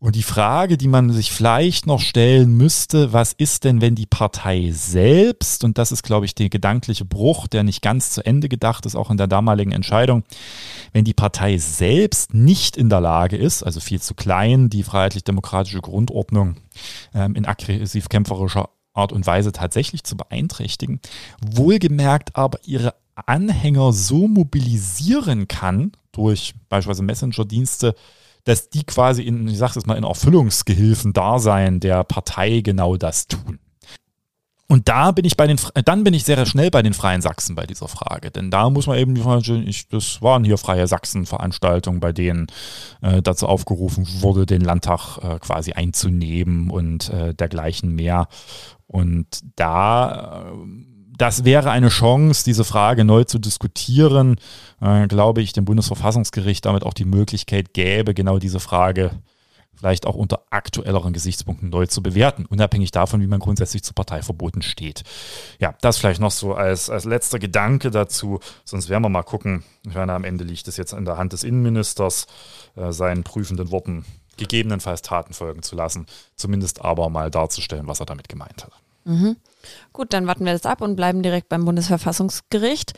Und 0.00 0.14
die 0.14 0.22
Frage, 0.22 0.76
die 0.76 0.86
man 0.86 1.10
sich 1.10 1.32
vielleicht 1.32 1.88
noch 1.88 1.98
stellen 1.98 2.56
müsste, 2.56 3.12
was 3.12 3.32
ist 3.32 3.64
denn, 3.64 3.80
wenn 3.80 3.96
die 3.96 4.06
Partei 4.06 4.70
selbst, 4.72 5.64
und 5.64 5.76
das 5.76 5.90
ist, 5.90 6.04
glaube 6.04 6.24
ich, 6.24 6.36
der 6.36 6.48
gedankliche 6.48 7.04
Bruch, 7.04 7.48
der 7.48 7.64
nicht 7.64 7.82
ganz 7.82 8.10
zu 8.10 8.24
Ende 8.24 8.48
gedacht 8.48 8.86
ist, 8.86 8.94
auch 8.94 9.10
in 9.10 9.16
der 9.16 9.26
damaligen 9.26 9.72
Entscheidung, 9.72 10.22
wenn 10.92 11.04
die 11.04 11.14
Partei 11.14 11.58
selbst 11.58 12.32
nicht 12.32 12.76
in 12.76 12.90
der 12.90 13.00
Lage 13.00 13.36
ist, 13.36 13.64
also 13.64 13.80
viel 13.80 14.00
zu 14.00 14.14
klein, 14.14 14.70
die 14.70 14.84
freiheitlich-demokratische 14.84 15.80
Grundordnung 15.80 16.58
ähm, 17.12 17.34
in 17.34 17.44
aggressiv-kämpferischer 17.44 18.68
Art 18.94 19.12
und 19.12 19.26
Weise 19.26 19.50
tatsächlich 19.50 20.04
zu 20.04 20.16
beeinträchtigen, 20.16 21.00
wohlgemerkt 21.40 22.36
aber 22.36 22.60
ihre 22.64 22.94
Anhänger 23.16 23.92
so 23.92 24.28
mobilisieren 24.28 25.48
kann, 25.48 25.90
durch 26.12 26.54
beispielsweise 26.68 27.02
Messenger-Dienste, 27.02 27.96
dass 28.44 28.70
die 28.70 28.84
quasi 28.84 29.22
in, 29.22 29.46
ich 29.48 29.58
sag's 29.58 29.74
jetzt 29.74 29.86
mal, 29.86 29.96
in 29.96 30.04
Erfüllungsgehilfen 30.04 31.12
Dasein 31.12 31.80
der 31.80 32.04
Partei 32.04 32.60
genau 32.60 32.96
das 32.96 33.28
tun. 33.28 33.58
Und 34.70 34.86
da 34.88 35.12
bin 35.12 35.24
ich 35.24 35.38
bei 35.38 35.46
den, 35.46 35.58
dann 35.86 36.04
bin 36.04 36.12
ich 36.12 36.24
sehr 36.24 36.44
schnell 36.44 36.70
bei 36.70 36.82
den 36.82 36.92
Freien 36.92 37.22
Sachsen 37.22 37.54
bei 37.54 37.64
dieser 37.64 37.88
Frage. 37.88 38.30
Denn 38.30 38.50
da 38.50 38.68
muss 38.68 38.86
man 38.86 38.98
eben 38.98 39.14
die 39.14 39.22
Frage, 39.22 39.56
ich, 39.62 39.88
das 39.88 40.20
waren 40.20 40.44
hier 40.44 40.58
Freie 40.58 40.86
Sachsen-Veranstaltungen, 40.86 42.00
bei 42.00 42.12
denen 42.12 42.48
äh, 43.00 43.22
dazu 43.22 43.46
aufgerufen 43.46 44.06
wurde, 44.20 44.44
den 44.44 44.60
Landtag 44.60 45.18
äh, 45.22 45.38
quasi 45.38 45.72
einzunehmen 45.72 46.68
und 46.68 47.08
äh, 47.08 47.32
dergleichen 47.32 47.94
mehr. 47.94 48.28
Und 48.86 49.26
da 49.56 50.50
äh, 50.50 50.97
das 51.18 51.44
wäre 51.44 51.70
eine 51.70 51.88
Chance, 51.88 52.44
diese 52.44 52.64
Frage 52.64 53.04
neu 53.04 53.24
zu 53.24 53.38
diskutieren. 53.38 54.36
Äh, 54.80 55.06
glaube 55.08 55.42
ich, 55.42 55.52
dem 55.52 55.64
Bundesverfassungsgericht 55.64 56.64
damit 56.64 56.84
auch 56.84 56.94
die 56.94 57.04
Möglichkeit 57.04 57.74
gäbe, 57.74 58.14
genau 58.14 58.38
diese 58.38 58.60
Frage 58.60 59.10
vielleicht 59.78 60.06
auch 60.06 60.16
unter 60.16 60.42
aktuelleren 60.50 61.12
Gesichtspunkten 61.12 61.70
neu 61.70 61.86
zu 61.86 62.02
bewerten, 62.02 62.46
unabhängig 62.46 62.90
davon, 62.90 63.20
wie 63.20 63.26
man 63.26 63.38
grundsätzlich 63.38 63.84
zu 63.84 63.94
Parteiverboten 63.94 64.62
steht. 64.62 65.04
Ja, 65.60 65.74
das 65.80 65.98
vielleicht 65.98 66.20
noch 66.20 66.32
so 66.32 66.54
als, 66.54 66.90
als 66.90 67.04
letzter 67.04 67.38
Gedanke 67.38 67.90
dazu. 67.90 68.40
Sonst 68.64 68.88
werden 68.88 69.04
wir 69.04 69.08
mal 69.08 69.22
gucken. 69.22 69.62
Ich 69.86 69.94
meine, 69.94 70.12
am 70.12 70.24
Ende 70.24 70.44
liegt 70.44 70.66
es 70.68 70.76
jetzt 70.76 70.92
in 70.92 71.04
der 71.04 71.16
Hand 71.16 71.32
des 71.32 71.44
Innenministers, 71.44 72.26
äh, 72.76 72.92
seinen 72.92 73.22
prüfenden 73.22 73.70
Worten 73.70 74.04
gegebenenfalls 74.36 75.02
Taten 75.02 75.32
folgen 75.32 75.62
zu 75.62 75.76
lassen, 75.76 76.06
zumindest 76.36 76.84
aber 76.84 77.08
mal 77.08 77.30
darzustellen, 77.30 77.86
was 77.86 78.00
er 78.00 78.06
damit 78.06 78.28
gemeint 78.28 78.64
hat. 78.64 78.72
Mhm. 79.08 79.36
Gut, 79.94 80.12
dann 80.12 80.26
warten 80.26 80.44
wir 80.44 80.52
das 80.52 80.66
ab 80.66 80.82
und 80.82 80.94
bleiben 80.94 81.22
direkt 81.22 81.48
beim 81.48 81.64
Bundesverfassungsgericht, 81.64 82.92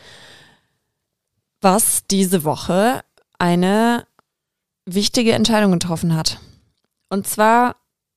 was 1.60 2.04
diese 2.10 2.42
Woche 2.42 3.02
eine 3.38 4.06
wichtige 4.86 5.32
Entscheidung 5.32 5.70
getroffen 5.70 6.16
hat. 6.16 6.40
Und 7.10 7.28
zwar 7.28 7.76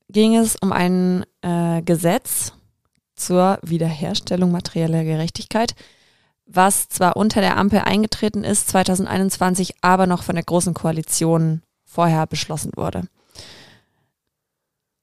ging 0.09 0.35
es 0.35 0.55
um 0.55 0.71
ein 0.71 1.23
äh, 1.41 1.83
Gesetz 1.83 2.53
zur 3.15 3.59
Wiederherstellung 3.61 4.51
materieller 4.51 5.03
Gerechtigkeit, 5.03 5.75
was 6.47 6.89
zwar 6.89 7.15
unter 7.15 7.41
der 7.41 7.57
Ampel 7.57 7.79
eingetreten 7.79 8.43
ist 8.43 8.69
2021, 8.69 9.75
aber 9.81 10.07
noch 10.07 10.23
von 10.23 10.33
der 10.35 10.43
Großen 10.43 10.73
Koalition 10.73 11.61
vorher 11.85 12.25
beschlossen 12.25 12.71
wurde. 12.75 13.03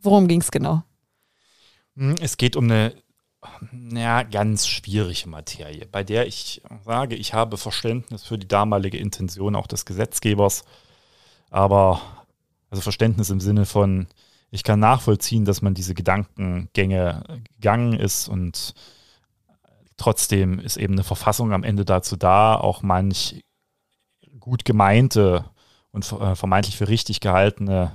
Worum 0.01 0.27
ging 0.27 0.41
es 0.41 0.51
genau? 0.51 0.83
Hm, 2.01 2.17
es 2.19 2.39
geht 2.39 2.57
um 2.57 2.65
eine 2.65 2.95
ja, 3.93 4.23
ganz 4.23 4.67
schwierige 4.67 5.29
Materie, 5.29 5.85
bei 5.85 6.03
der 6.03 6.27
ich 6.27 6.63
sage, 6.83 7.15
ich 7.15 7.35
habe 7.35 7.59
Verständnis 7.59 8.25
für 8.25 8.39
die 8.39 8.49
damalige 8.49 8.97
Intention 8.97 9.55
auch 9.55 9.67
des 9.67 9.85
Gesetzgebers, 9.85 10.65
aber 11.51 12.01
also 12.71 12.81
Verständnis 12.81 13.29
im 13.29 13.41
Sinne 13.41 13.67
von, 13.67 14.07
ich 14.51 14.65
kann 14.65 14.81
nachvollziehen, 14.81 15.45
dass 15.45 15.61
man 15.61 15.75
diese 15.75 15.95
Gedankengänge 15.95 17.43
gegangen 17.57 17.93
ist 17.93 18.29
und 18.29 18.75
trotzdem 19.99 20.59
ist 20.59 20.79
eben 20.79 20.95
eine 20.95 21.05
Verfassung 21.05 21.53
am 21.53 21.65
Ende 21.65 21.85
dazu 21.85 22.17
da, 22.17 22.55
auch 22.55 22.81
manch 22.81 23.45
gut 24.39 24.65
gemeinte 24.65 25.45
und 25.93 26.11
äh, 26.13 26.35
vermeintlich 26.35 26.79
für 26.79 26.89
richtig 26.89 27.21
gehaltene 27.21 27.93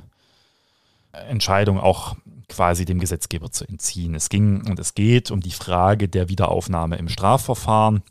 Entscheidung 1.12 1.80
auch 1.80 2.16
quasi 2.48 2.86
dem 2.86 3.00
Gesetzgeber 3.00 3.52
zu 3.52 3.66
entziehen. 3.66 4.16
Es 4.16 4.30
ging 4.30 4.68
und 4.70 4.80
es 4.80 4.94
geht 4.94 5.32
um 5.32 5.42
die 5.42 5.52
Frage 5.52 6.08
der 6.08 6.30
Wiederaufnahme 6.30 6.98
im 6.98 7.10
Strafverfahren 7.10 8.04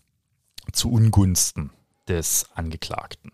zu 0.72 0.90
Ungunsten 0.90 1.70
des 2.08 2.46
Angeklagten. 2.54 3.32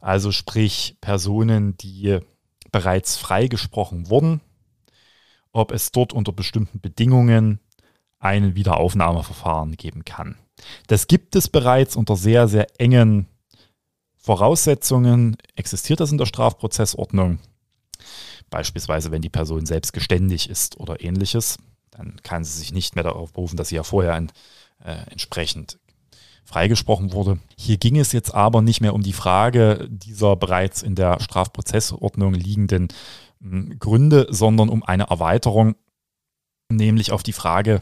Also 0.00 0.32
sprich 0.32 0.96
Personen, 1.00 1.76
die 1.76 2.18
bereits 2.70 3.16
freigesprochen 3.16 4.10
wurden 4.10 4.40
ob 5.52 5.70
es 5.72 5.92
dort 5.92 6.12
unter 6.12 6.32
bestimmten 6.32 6.80
Bedingungen 6.80 7.60
ein 8.18 8.54
Wiederaufnahmeverfahren 8.54 9.76
geben 9.76 10.04
kann. 10.04 10.36
Das 10.86 11.06
gibt 11.06 11.36
es 11.36 11.48
bereits 11.48 11.96
unter 11.96 12.16
sehr, 12.16 12.48
sehr 12.48 12.66
engen 12.80 13.26
Voraussetzungen. 14.16 15.36
Existiert 15.56 16.00
das 16.00 16.12
in 16.12 16.18
der 16.18 16.26
Strafprozessordnung? 16.26 17.38
Beispielsweise, 18.52 19.10
wenn 19.10 19.22
die 19.22 19.30
Person 19.30 19.64
selbst 19.64 19.94
geständig 19.94 20.50
ist 20.50 20.78
oder 20.78 21.02
ähnliches, 21.02 21.56
dann 21.90 22.16
kann 22.22 22.44
sie 22.44 22.58
sich 22.58 22.72
nicht 22.72 22.94
mehr 22.94 23.02
darauf 23.02 23.32
berufen, 23.32 23.56
dass 23.56 23.70
sie 23.70 23.76
ja 23.76 23.82
vorher 23.82 24.14
ein, 24.14 24.30
äh, 24.84 25.10
entsprechend 25.10 25.78
freigesprochen 26.44 27.12
wurde. 27.12 27.38
Hier 27.56 27.78
ging 27.78 27.96
es 27.98 28.12
jetzt 28.12 28.34
aber 28.34 28.60
nicht 28.60 28.82
mehr 28.82 28.92
um 28.92 29.02
die 29.02 29.14
Frage 29.14 29.88
dieser 29.90 30.36
bereits 30.36 30.82
in 30.82 30.94
der 30.94 31.18
Strafprozessordnung 31.20 32.34
liegenden 32.34 32.88
hm, 33.40 33.78
Gründe, 33.78 34.26
sondern 34.28 34.68
um 34.68 34.82
eine 34.82 35.04
Erweiterung, 35.04 35.74
nämlich 36.68 37.10
auf 37.10 37.22
die 37.22 37.32
Frage, 37.32 37.80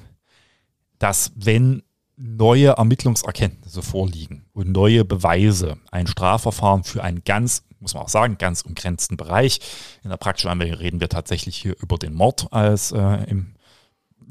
dass 1.00 1.33
wenn 1.35 1.83
neue 2.16 2.68
Ermittlungserkenntnisse 2.68 3.83
vorliegen 3.83 4.44
und 4.52 4.70
neue 4.70 5.04
Beweise 5.04 5.78
ein 5.90 6.06
Strafverfahren 6.06 6.85
für 6.85 7.02
einen 7.02 7.24
ganz, 7.24 7.64
muss 7.80 7.94
man 7.94 8.02
auch 8.02 8.08
sagen, 8.08 8.38
ganz 8.38 8.62
umgrenzten 8.62 9.16
Bereich, 9.16 9.60
in 10.04 10.10
der 10.10 10.16
praktischen 10.16 10.50
Anwendung 10.50 10.78
reden 10.78 11.00
wir 11.00 11.08
tatsächlich 11.08 11.56
hier 11.56 11.74
über 11.80 11.96
den 11.96 12.14
Mord 12.14 12.48
als 12.52 12.92
äh, 12.92 13.24
im 13.24 13.54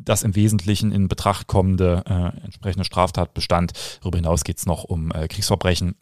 das 0.01 0.23
im 0.23 0.35
Wesentlichen 0.35 0.91
in 0.91 1.07
Betracht 1.07 1.47
kommende 1.47 2.03
äh, 2.07 2.43
entsprechende 2.45 2.85
Straftatbestand. 2.85 3.73
Darüber 4.01 4.17
hinaus 4.17 4.43
geht 4.43 4.57
es 4.57 4.65
noch 4.65 4.85
um 4.85 5.11
äh, 5.11 5.27
Kriegsverbrechen. 5.27 5.95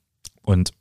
Und 0.43 0.71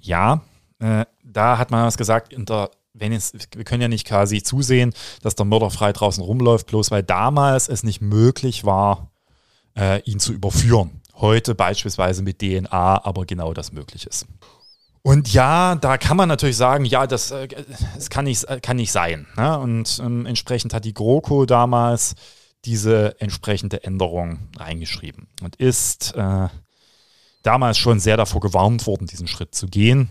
ja, 0.00 0.42
äh, 0.78 1.04
da 1.24 1.58
hat 1.58 1.70
man 1.70 1.84
was 1.84 1.96
gesagt, 1.96 2.34
der, 2.36 2.70
wenn 2.94 3.12
es, 3.12 3.32
wir 3.54 3.64
können 3.64 3.82
ja 3.82 3.88
nicht 3.88 4.06
quasi 4.06 4.42
zusehen, 4.42 4.94
dass 5.22 5.34
der 5.34 5.44
Mörder 5.44 5.70
frei 5.70 5.92
draußen 5.92 6.22
rumläuft, 6.22 6.68
bloß 6.68 6.90
weil 6.90 7.02
damals 7.02 7.68
es 7.68 7.82
nicht 7.82 8.00
möglich 8.00 8.64
war, 8.64 9.10
äh, 9.76 10.00
ihn 10.02 10.20
zu 10.20 10.32
überführen. 10.32 11.02
Heute 11.14 11.54
beispielsweise 11.54 12.22
mit 12.22 12.40
DNA, 12.40 13.04
aber 13.04 13.24
genau 13.26 13.54
das 13.54 13.72
möglich 13.72 14.06
ist. 14.06 14.26
Und 15.06 15.32
ja, 15.32 15.76
da 15.76 15.98
kann 15.98 16.16
man 16.16 16.28
natürlich 16.28 16.56
sagen, 16.56 16.84
ja, 16.84 17.06
das, 17.06 17.30
äh, 17.30 17.46
das 17.94 18.10
kann, 18.10 18.24
nicht, 18.24 18.44
kann 18.60 18.74
nicht 18.74 18.90
sein. 18.90 19.28
Ne? 19.36 19.56
Und 19.56 20.00
ähm, 20.04 20.26
entsprechend 20.26 20.74
hat 20.74 20.84
die 20.84 20.94
GroKo 20.94 21.46
damals 21.46 22.16
diese 22.64 23.14
entsprechende 23.20 23.84
Änderung 23.84 24.48
reingeschrieben 24.56 25.28
und 25.42 25.54
ist 25.54 26.12
äh, 26.16 26.48
damals 27.44 27.78
schon 27.78 28.00
sehr 28.00 28.16
davor 28.16 28.40
gewarnt 28.40 28.84
worden, 28.88 29.06
diesen 29.06 29.28
Schritt 29.28 29.54
zu 29.54 29.68
gehen, 29.68 30.08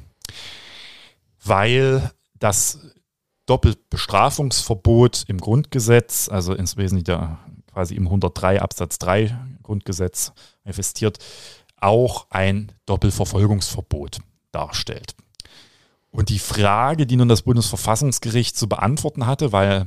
weil 1.43 2.12
das 2.39 2.79
Doppelbestrafungsverbot 3.47 5.25
im 5.27 5.39
Grundgesetz, 5.39 6.29
also 6.29 6.53
insbesondere 6.53 7.38
quasi 7.69 7.95
im 7.95 8.05
103 8.05 8.62
Absatz 8.62 8.97
3 8.99 9.38
Grundgesetz 9.62 10.31
manifestiert, 10.63 11.17
auch 11.81 12.27
ein 12.29 12.71
Doppelverfolgungsverbot 12.86 14.21
darstellt. 14.55 15.15
Und 16.11 16.29
die 16.29 16.39
Frage, 16.39 17.05
die 17.05 17.17
nun 17.17 17.27
das 17.27 17.41
Bundesverfassungsgericht 17.41 18.55
zu 18.55 18.69
beantworten 18.69 19.27
hatte, 19.27 19.51
weil 19.51 19.85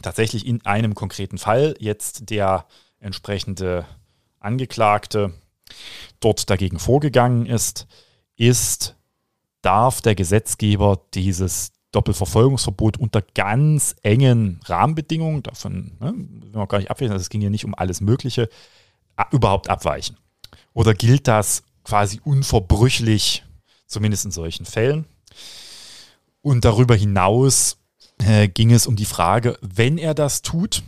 tatsächlich 0.00 0.46
in 0.46 0.64
einem 0.64 0.94
konkreten 0.94 1.36
Fall 1.36 1.74
jetzt 1.80 2.30
der 2.30 2.66
entsprechende 3.00 3.84
Angeklagte 4.38 5.34
dort 6.20 6.48
dagegen 6.48 6.78
vorgegangen 6.78 7.46
ist, 7.46 7.88
ist, 8.36 8.94
darf 9.62 10.00
der 10.00 10.14
Gesetzgeber 10.14 11.00
dieses 11.14 11.72
Doppelverfolgungsverbot 11.90 12.98
unter 12.98 13.22
ganz 13.22 13.96
engen 14.02 14.60
Rahmenbedingungen, 14.66 15.42
davon 15.42 15.96
ne, 15.98 16.14
will 16.14 16.50
man 16.52 16.68
gar 16.68 16.78
nicht 16.78 16.90
abweichen, 16.90 17.12
also 17.12 17.22
es 17.22 17.30
ging 17.30 17.40
ja 17.40 17.50
nicht 17.50 17.64
um 17.64 17.74
alles 17.74 18.00
Mögliche, 18.00 18.48
überhaupt 19.32 19.68
abweichen? 19.70 20.18
Oder 20.72 20.94
gilt 20.94 21.26
das 21.26 21.62
quasi 21.84 22.20
unverbrüchlich 22.22 23.45
zumindest 23.86 24.24
in 24.24 24.30
solchen 24.30 24.66
Fällen. 24.66 25.06
Und 26.42 26.64
darüber 26.64 26.94
hinaus 26.94 27.78
äh, 28.18 28.48
ging 28.48 28.72
es 28.72 28.86
um 28.86 28.96
die 28.96 29.04
Frage, 29.04 29.58
wenn 29.60 29.98
er 29.98 30.14
das 30.14 30.42
tut, 30.42 30.82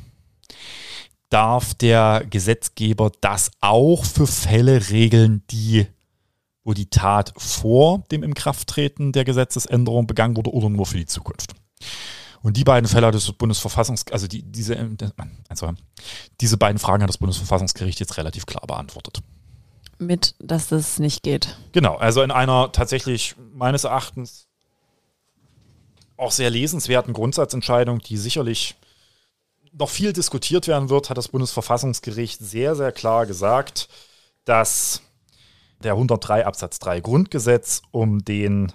darf 1.30 1.74
der 1.74 2.24
Gesetzgeber 2.28 3.12
das 3.20 3.50
auch 3.60 4.04
für 4.04 4.26
Fälle 4.26 4.90
regeln, 4.90 5.42
die 5.50 5.86
wo 6.64 6.74
die 6.74 6.90
Tat 6.90 7.32
vor 7.34 8.04
dem 8.10 8.22
Inkrafttreten 8.22 9.12
der 9.12 9.24
Gesetzesänderung 9.24 10.06
begangen 10.06 10.36
wurde 10.36 10.52
oder 10.52 10.68
nur 10.68 10.84
für 10.84 10.98
die 10.98 11.06
Zukunft. 11.06 11.54
Und 12.42 12.58
die 12.58 12.64
beiden 12.64 12.86
Fälle 12.86 13.06
hat 13.06 13.14
das 13.14 13.32
Bundesverfassungs, 13.32 14.04
also 14.12 14.26
die, 14.26 14.42
diese, 14.42 14.76
also 15.48 15.72
diese 16.42 16.58
beiden 16.58 16.78
Fragen 16.78 17.02
hat 17.02 17.08
das 17.08 17.16
Bundesverfassungsgericht 17.16 18.00
jetzt 18.00 18.18
relativ 18.18 18.44
klar 18.44 18.66
beantwortet 18.66 19.22
mit, 19.98 20.34
dass 20.38 20.68
das 20.68 20.98
nicht 20.98 21.22
geht. 21.22 21.56
Genau, 21.72 21.96
also 21.96 22.22
in 22.22 22.30
einer 22.30 22.72
tatsächlich 22.72 23.34
meines 23.52 23.84
Erachtens 23.84 24.46
auch 26.16 26.32
sehr 26.32 26.50
lesenswerten 26.50 27.12
Grundsatzentscheidung, 27.12 28.00
die 28.00 28.16
sicherlich 28.16 28.76
noch 29.72 29.90
viel 29.90 30.12
diskutiert 30.12 30.66
werden 30.66 30.88
wird, 30.88 31.10
hat 31.10 31.18
das 31.18 31.28
Bundesverfassungsgericht 31.28 32.40
sehr, 32.40 32.74
sehr 32.74 32.92
klar 32.92 33.26
gesagt, 33.26 33.88
dass 34.44 35.02
der 35.82 35.92
103 35.92 36.44
Absatz 36.44 36.78
3 36.80 37.00
Grundgesetz, 37.00 37.82
um 37.92 38.24
den 38.24 38.72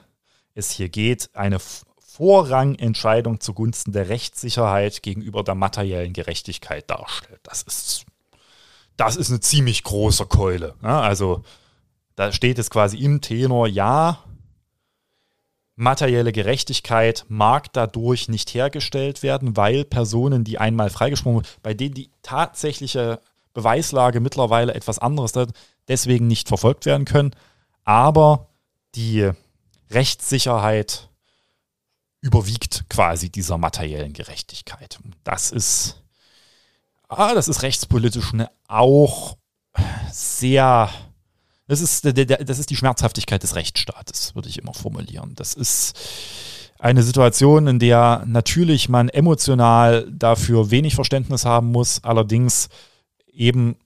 es 0.56 0.72
hier 0.72 0.90
geht, 0.90 1.30
eine 1.34 1.60
Vorrangentscheidung 1.60 3.40
zugunsten 3.40 3.92
der 3.92 4.08
Rechtssicherheit 4.08 5.02
gegenüber 5.02 5.44
der 5.44 5.56
materiellen 5.56 6.14
Gerechtigkeit 6.14 6.90
darstellt. 6.90 7.42
Das 7.44 7.64
ist 7.64 8.06
das 8.98 9.16
ist 9.16 9.30
eine 9.30 9.40
ziemlich 9.40 9.84
große 9.84 10.26
Keule. 10.26 10.76
Ja, 10.84 11.02
also 11.02 11.44
da 12.16 12.32
steht 12.32 12.60
es 12.60 12.70
quasi 12.70 12.98
im 12.98 13.22
Tenor, 13.22 13.68
ja, 13.68 14.24
materielle 15.76 16.32
Gerechtigkeit 16.32 17.26
mag 17.30 17.74
dadurch 17.74 18.30
nicht 18.30 18.54
hergestellt 18.54 19.24
werden, 19.24 19.58
weil 19.58 19.86
Personen, 19.86 20.44
die 20.44 20.60
einmal 20.60 20.90
freigesprochen 20.90 21.38
wurden, 21.38 21.48
bei 21.64 21.74
denen 21.74 21.96
die 21.96 22.12
tatsächliche 22.22 23.20
Beweislage 23.54 24.20
mittlerweile 24.20 24.74
etwas 24.74 25.00
anderes 25.00 25.36
ist, 25.36 25.52
deswegen 25.88 26.28
nicht 26.28 26.48
verfolgt 26.48 26.86
werden 26.86 27.06
können. 27.06 27.36
Aber 27.84 28.50
die 28.96 29.32
Rechtssicherheit 29.90 31.10
überwiegt 32.22 32.86
quasi 32.90 33.30
dieser 33.30 33.58
materiellen 33.58 34.14
Gerechtigkeit. 34.14 35.00
Das 35.24 35.52
ist 35.52 36.03
ah, 37.18 37.34
das 37.34 37.48
ist 37.48 37.64
rechtspolitisch 37.64 38.34
ne, 38.34 38.50
auch 38.68 39.38
sehr, 40.12 40.90
das 41.68 41.82
ist, 41.82 42.06
das 42.06 42.60
ist 42.60 42.70
die 42.70 42.76
Schmerzhaftigkeit 42.76 43.44
des 43.44 43.56
Rechtsstaates, 43.56 44.36
würde 44.36 44.50
ich 44.50 44.60
immer 44.60 44.74
formulieren. 44.74 45.34
Das 45.36 45.54
ist 45.54 45.98
eine 46.80 47.04
Situation, 47.04 47.68
in 47.68 47.80
der 47.80 48.24
natürlich 48.28 48.90
man 48.90 49.08
emotional 49.10 50.06
dafür 50.12 50.70
wenig 50.70 50.96
Verständnis 50.96 51.46
haben 51.46 51.72
muss, 51.72 52.04
allerdings 52.04 52.68
eben 53.32 53.78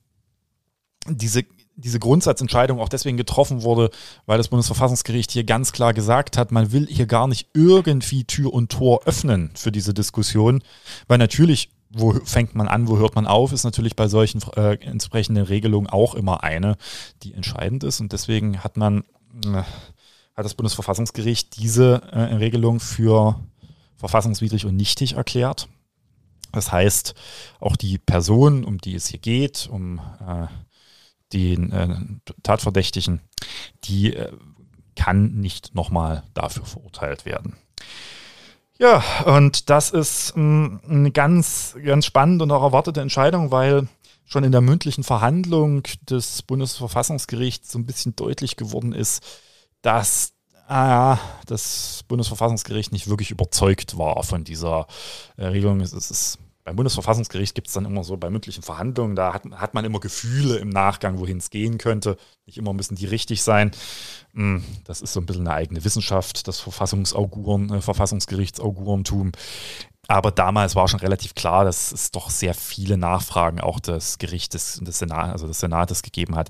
diese, 1.07 1.45
diese 1.75 1.99
Grundsatzentscheidung 1.99 2.79
auch 2.79 2.89
deswegen 2.89 3.17
getroffen 3.17 3.61
wurde, 3.61 3.91
weil 4.25 4.39
das 4.39 4.47
Bundesverfassungsgericht 4.47 5.31
hier 5.31 5.43
ganz 5.43 5.71
klar 5.71 5.93
gesagt 5.93 6.37
hat, 6.37 6.51
man 6.51 6.71
will 6.71 6.87
hier 6.87 7.05
gar 7.05 7.27
nicht 7.27 7.49
irgendwie 7.53 8.23
Tür 8.23 8.51
und 8.51 8.71
Tor 8.71 9.01
öffnen 9.05 9.51
für 9.53 9.71
diese 9.71 9.93
Diskussion, 9.93 10.63
weil 11.07 11.19
natürlich 11.19 11.69
wo 11.89 12.13
fängt 12.13 12.55
man 12.55 12.67
an, 12.67 12.87
wo 12.87 12.97
hört 12.97 13.15
man 13.15 13.27
auf, 13.27 13.53
ist 13.53 13.63
natürlich 13.63 13.95
bei 13.95 14.07
solchen 14.07 14.41
äh, 14.55 14.75
entsprechenden 14.81 15.45
Regelungen 15.45 15.89
auch 15.89 16.15
immer 16.15 16.43
eine, 16.43 16.77
die 17.23 17.33
entscheidend 17.33 17.83
ist. 17.83 17.99
Und 17.99 18.11
deswegen 18.11 18.63
hat 18.63 18.77
man, 18.77 19.03
äh, 19.45 19.63
hat 20.35 20.45
das 20.45 20.55
Bundesverfassungsgericht 20.55 21.57
diese 21.57 22.01
äh, 22.11 22.35
Regelung 22.35 22.79
für 22.79 23.39
verfassungswidrig 23.95 24.65
und 24.65 24.75
nichtig 24.75 25.13
erklärt. 25.13 25.67
Das 26.51 26.71
heißt, 26.71 27.13
auch 27.59 27.75
die 27.75 27.97
Person, 27.97 28.63
um 28.63 28.77
die 28.77 28.95
es 28.95 29.07
hier 29.07 29.19
geht, 29.19 29.67
um 29.71 29.99
äh, 30.25 30.47
den 31.33 31.71
äh, 31.71 31.95
Tatverdächtigen, 32.43 33.21
die 33.83 34.13
äh, 34.13 34.31
kann 34.95 35.35
nicht 35.39 35.75
nochmal 35.75 36.23
dafür 36.33 36.65
verurteilt 36.65 37.25
werden. 37.25 37.55
Ja, 38.79 39.03
und 39.25 39.69
das 39.69 39.89
ist 39.89 40.33
ähm, 40.35 40.79
eine 40.87 41.11
ganz, 41.11 41.75
ganz 41.83 42.05
spannende 42.05 42.43
und 42.43 42.51
auch 42.51 42.61
erwartete 42.61 43.01
Entscheidung, 43.01 43.51
weil 43.51 43.87
schon 44.25 44.43
in 44.43 44.51
der 44.51 44.61
mündlichen 44.61 45.03
Verhandlung 45.03 45.83
des 46.07 46.43
Bundesverfassungsgerichts 46.43 47.71
so 47.71 47.79
ein 47.79 47.85
bisschen 47.85 48.15
deutlich 48.15 48.55
geworden 48.55 48.93
ist, 48.93 49.23
dass 49.81 50.33
ah, 50.67 51.17
das 51.47 52.03
Bundesverfassungsgericht 52.07 52.91
nicht 52.91 53.07
wirklich 53.07 53.31
überzeugt 53.31 53.97
war 53.97 54.21
von 54.23 54.43
dieser 54.43 54.85
äh, 55.37 55.45
Regelung. 55.45 55.81
Es 55.81 55.93
ist 55.93 56.37
beim 56.67 56.75
Bundesverfassungsgericht 56.75 57.55
gibt 57.55 57.67
es 57.67 57.73
dann 57.75 57.85
immer 57.85 58.03
so 58.03 58.17
bei 58.17 58.29
mündlichen 58.29 58.61
Verhandlungen, 58.61 59.15
da 59.15 59.33
hat, 59.33 59.43
hat 59.53 59.73
man 59.73 59.85
immer 59.85 60.01
Gefühle 60.01 60.57
im 60.57 60.67
Nachgang, 60.67 61.17
wohin 61.17 61.37
es 61.37 61.49
gehen 61.49 61.77
könnte. 61.77 62.17
Nicht 62.45 62.57
immer 62.57 62.73
müssen 62.73 62.95
die 62.95 63.05
richtig 63.05 63.41
sein. 63.41 63.71
Hm, 64.33 64.61
das 64.83 64.99
ist 64.99 65.13
so 65.13 65.21
ein 65.21 65.25
bisschen 65.25 65.47
eine 65.47 65.55
eigene 65.55 65.85
Wissenschaft, 65.85 66.45
das 66.45 66.59
Verfassungsauguren, 66.59 67.73
äh, 67.73 67.79
Verfassungsgerichtsaugurentum. 67.79 69.31
Aber 70.09 70.31
damals 70.31 70.75
war 70.75 70.89
schon 70.89 70.99
relativ 70.99 71.35
klar, 71.35 71.63
dass 71.63 71.93
es 71.93 72.11
doch 72.11 72.29
sehr 72.29 72.53
viele 72.53 72.97
Nachfragen 72.97 73.61
auch 73.61 73.79
des 73.79 74.17
Gerichtes, 74.17 74.81
des 74.81 74.99
Senat, 74.99 75.31
also 75.31 75.47
des 75.47 75.61
Senates 75.61 76.03
gegeben 76.03 76.35
hat, 76.35 76.49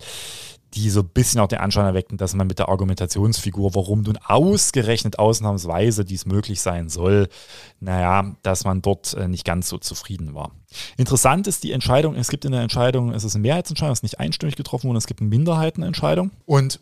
die 0.74 0.90
so 0.90 1.00
ein 1.02 1.10
bisschen 1.10 1.40
auch 1.40 1.48
den 1.48 1.60
Anschein 1.60 1.86
erweckten, 1.86 2.18
dass 2.18 2.34
man 2.34 2.48
mit 2.48 2.60
der 2.60 2.70
Argumentationsfigur, 2.70 3.74
warum 3.74 4.02
nun 4.02 4.18
ausgerechnet 4.18 5.18
ausnahmsweise 5.18 6.04
dies 6.04 6.26
möglich 6.26 6.62
sein 6.62 6.90
soll, 6.90 7.30
naja, 7.80 8.36
dass 8.44 8.66
man 8.66 8.82
dort 8.82 9.14
äh, 9.14 9.28
nicht 9.28 9.46
ganz 9.46 9.70
so 9.70 9.78
zufrieden 9.78 10.36
war. 10.36 10.52
Interessant 10.98 11.48
ist 11.48 11.64
die 11.64 11.72
Entscheidung, 11.72 12.16
es 12.16 12.30
gibt 12.30 12.46
in 12.46 12.52
der 12.52 12.62
Entscheidung, 12.62 13.12
es 13.14 13.24
ist 13.24 13.36
eine 13.36 13.44
Mehrheitsentscheidung, 13.44 13.94
es 13.94 14.00
ist 14.00 14.04
nicht 14.04 14.20
einstimmig 14.20 14.56
getroffen 14.56 14.88
worden, 14.88 14.98
es 14.98 15.08
gibt 15.08 15.22
eine 15.22 15.30
Minderheitenentscheidung 15.30 16.32
und 16.46 16.82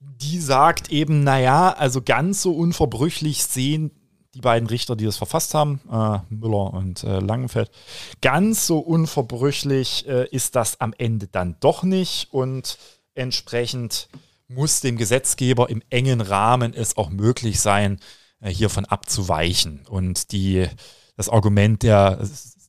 die 0.00 0.40
sagt 0.40 0.90
eben, 0.90 1.24
naja, 1.24 1.72
also 1.72 2.02
ganz 2.02 2.42
so 2.42 2.52
unverbrüchlich 2.52 3.44
sehen 3.44 3.90
die 4.36 4.42
beiden 4.42 4.68
Richter, 4.68 4.96
die 4.96 5.06
das 5.06 5.16
verfasst 5.16 5.54
haben, 5.54 5.80
äh, 5.90 6.18
Müller 6.28 6.74
und 6.74 7.02
äh, 7.04 7.20
Langenfeld, 7.20 7.70
ganz 8.20 8.66
so 8.66 8.78
unverbrüchlich 8.78 10.06
äh, 10.06 10.28
ist 10.28 10.56
das 10.56 10.80
am 10.80 10.92
Ende 10.96 11.26
dann 11.26 11.56
doch 11.60 11.82
nicht 11.82 12.32
und 12.32 12.76
entsprechend 13.16 14.08
muss 14.48 14.80
dem 14.80 14.96
Gesetzgeber 14.96 15.68
im 15.68 15.82
engen 15.90 16.20
Rahmen 16.20 16.72
es 16.72 16.96
auch 16.96 17.10
möglich 17.10 17.60
sein, 17.60 17.98
äh, 18.40 18.50
hiervon 18.50 18.84
abzuweichen. 18.84 19.84
Und 19.88 20.32
die, 20.32 20.66
das 21.16 21.28
Argument 21.28 21.82
der, 21.82 22.18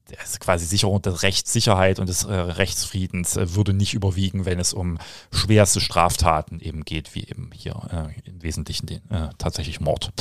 der 0.10 0.18
quasi 0.40 0.66
Sicherung 0.66 1.02
der 1.02 1.22
Rechtssicherheit 1.22 2.00
und 2.00 2.10
des 2.10 2.24
äh, 2.24 2.34
Rechtsfriedens 2.34 3.38
äh, 3.38 3.56
würde 3.56 3.74
nicht 3.74 3.94
überwiegen, 3.94 4.46
wenn 4.46 4.60
es 4.60 4.74
um 4.74 4.98
schwerste 5.32 5.82
Straftaten 5.82 6.60
eben 6.60 6.84
geht, 6.84 7.14
wie 7.14 7.28
eben 7.28 7.52
hier 7.54 7.76
äh, 7.92 8.30
im 8.30 8.42
Wesentlichen 8.42 8.88
den, 8.88 9.02
tatsächlich 9.38 9.80
Mord. 9.80 10.12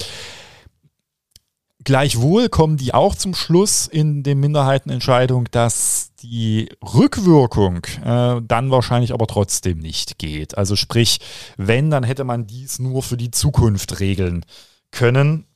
Gleichwohl 1.86 2.48
kommen 2.48 2.76
die 2.76 2.94
auch 2.94 3.14
zum 3.14 3.32
Schluss 3.32 3.86
in 3.86 4.24
der 4.24 4.34
Minderheitenentscheidung, 4.34 5.48
dass 5.52 6.10
die 6.20 6.68
Rückwirkung 6.82 7.84
äh, 8.04 8.40
dann 8.42 8.72
wahrscheinlich 8.72 9.12
aber 9.12 9.28
trotzdem 9.28 9.78
nicht 9.78 10.18
geht. 10.18 10.58
Also 10.58 10.74
sprich, 10.74 11.20
wenn, 11.56 11.88
dann 11.90 12.02
hätte 12.02 12.24
man 12.24 12.48
dies 12.48 12.80
nur 12.80 13.04
für 13.04 13.16
die 13.16 13.30
Zukunft 13.30 14.00
regeln 14.00 14.44
können. 14.90 15.46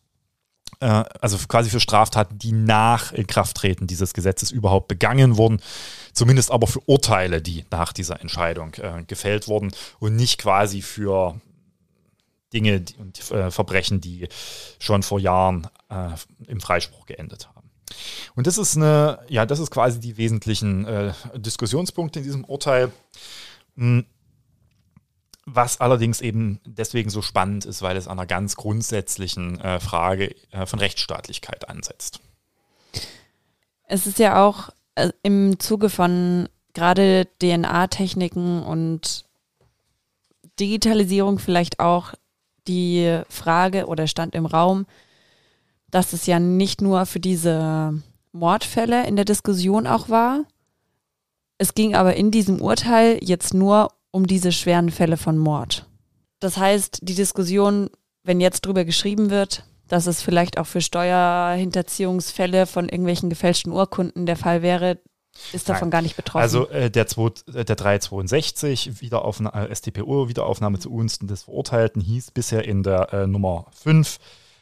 Äh, 0.78 1.02
also 1.20 1.36
quasi 1.48 1.68
für 1.68 1.80
Straftaten, 1.80 2.38
die 2.38 2.52
nach 2.52 3.10
Inkrafttreten 3.10 3.88
dieses 3.88 4.14
Gesetzes 4.14 4.52
überhaupt 4.52 4.86
begangen 4.86 5.36
wurden. 5.36 5.60
Zumindest 6.12 6.52
aber 6.52 6.68
für 6.68 6.80
Urteile, 6.86 7.42
die 7.42 7.64
nach 7.72 7.92
dieser 7.92 8.20
Entscheidung 8.20 8.74
äh, 8.74 9.02
gefällt 9.04 9.48
wurden 9.48 9.72
und 9.98 10.14
nicht 10.14 10.38
quasi 10.38 10.80
für 10.80 11.40
Dinge 12.52 12.84
und 12.98 13.30
äh, 13.30 13.50
Verbrechen, 13.50 14.00
die 14.00 14.28
schon 14.78 15.02
vor 15.02 15.20
Jahren 15.20 15.68
äh, 15.88 16.10
im 16.46 16.60
Freispruch 16.60 17.06
geendet 17.06 17.48
haben. 17.48 17.70
Und 18.34 18.46
das 18.46 18.58
ist 18.58 18.76
eine, 18.76 19.20
ja, 19.28 19.46
das 19.46 19.58
ist 19.58 19.70
quasi 19.70 20.00
die 20.00 20.16
wesentlichen 20.16 20.84
äh, 20.86 21.12
Diskussionspunkte 21.34 22.20
in 22.20 22.24
diesem 22.24 22.44
Urteil. 22.44 22.92
Hm. 23.76 24.04
Was 25.46 25.80
allerdings 25.80 26.20
eben 26.20 26.60
deswegen 26.64 27.10
so 27.10 27.22
spannend 27.22 27.64
ist, 27.64 27.82
weil 27.82 27.96
es 27.96 28.06
an 28.06 28.18
einer 28.18 28.26
ganz 28.26 28.54
grundsätzlichen 28.54 29.60
äh, 29.60 29.80
Frage 29.80 30.34
äh, 30.52 30.66
von 30.66 30.78
Rechtsstaatlichkeit 30.78 31.68
ansetzt. 31.68 32.20
Es 33.84 34.06
ist 34.06 34.20
ja 34.20 34.44
auch 34.44 34.70
im 35.22 35.58
Zuge 35.58 35.88
von 35.88 36.48
gerade 36.74 37.26
DNA-Techniken 37.40 38.62
und 38.62 39.24
Digitalisierung 40.60 41.38
vielleicht 41.38 41.80
auch 41.80 42.14
die 42.70 43.20
Frage 43.28 43.86
oder 43.86 44.06
stand 44.06 44.34
im 44.34 44.46
Raum, 44.46 44.86
dass 45.90 46.12
es 46.12 46.26
ja 46.26 46.38
nicht 46.38 46.80
nur 46.80 47.04
für 47.06 47.20
diese 47.20 48.00
Mordfälle 48.32 49.06
in 49.06 49.16
der 49.16 49.24
Diskussion 49.24 49.86
auch 49.86 50.08
war. 50.08 50.44
Es 51.58 51.74
ging 51.74 51.94
aber 51.94 52.14
in 52.14 52.30
diesem 52.30 52.60
Urteil 52.60 53.18
jetzt 53.22 53.54
nur 53.54 53.88
um 54.12 54.26
diese 54.26 54.52
schweren 54.52 54.90
Fälle 54.90 55.16
von 55.16 55.36
Mord. 55.36 55.86
Das 56.38 56.56
heißt, 56.56 57.00
die 57.02 57.14
Diskussion, 57.14 57.90
wenn 58.22 58.40
jetzt 58.40 58.62
drüber 58.62 58.84
geschrieben 58.84 59.30
wird, 59.30 59.64
dass 59.88 60.06
es 60.06 60.22
vielleicht 60.22 60.58
auch 60.58 60.66
für 60.66 60.80
Steuerhinterziehungsfälle 60.80 62.66
von 62.66 62.88
irgendwelchen 62.88 63.28
gefälschten 63.28 63.72
Urkunden 63.72 64.24
der 64.24 64.36
Fall 64.36 64.62
wäre, 64.62 64.98
ist 65.52 65.68
davon 65.68 65.86
Nein. 65.86 65.90
gar 65.90 66.02
nicht 66.02 66.16
betroffen. 66.16 66.42
Also 66.42 66.68
äh, 66.68 66.90
der, 66.90 67.06
äh, 67.06 67.64
der 67.64 67.76
362, 67.76 69.00
Wiederaufnahme, 69.00 69.68
äh, 69.68 69.74
StPO, 69.74 70.28
Wiederaufnahme 70.28 70.78
zugunsten 70.78 71.26
des 71.26 71.44
Verurteilten, 71.44 72.02
hieß 72.02 72.30
bisher 72.32 72.64
in 72.64 72.82
der 72.82 73.12
äh, 73.12 73.26
Nummer 73.26 73.66
5, 73.72 74.18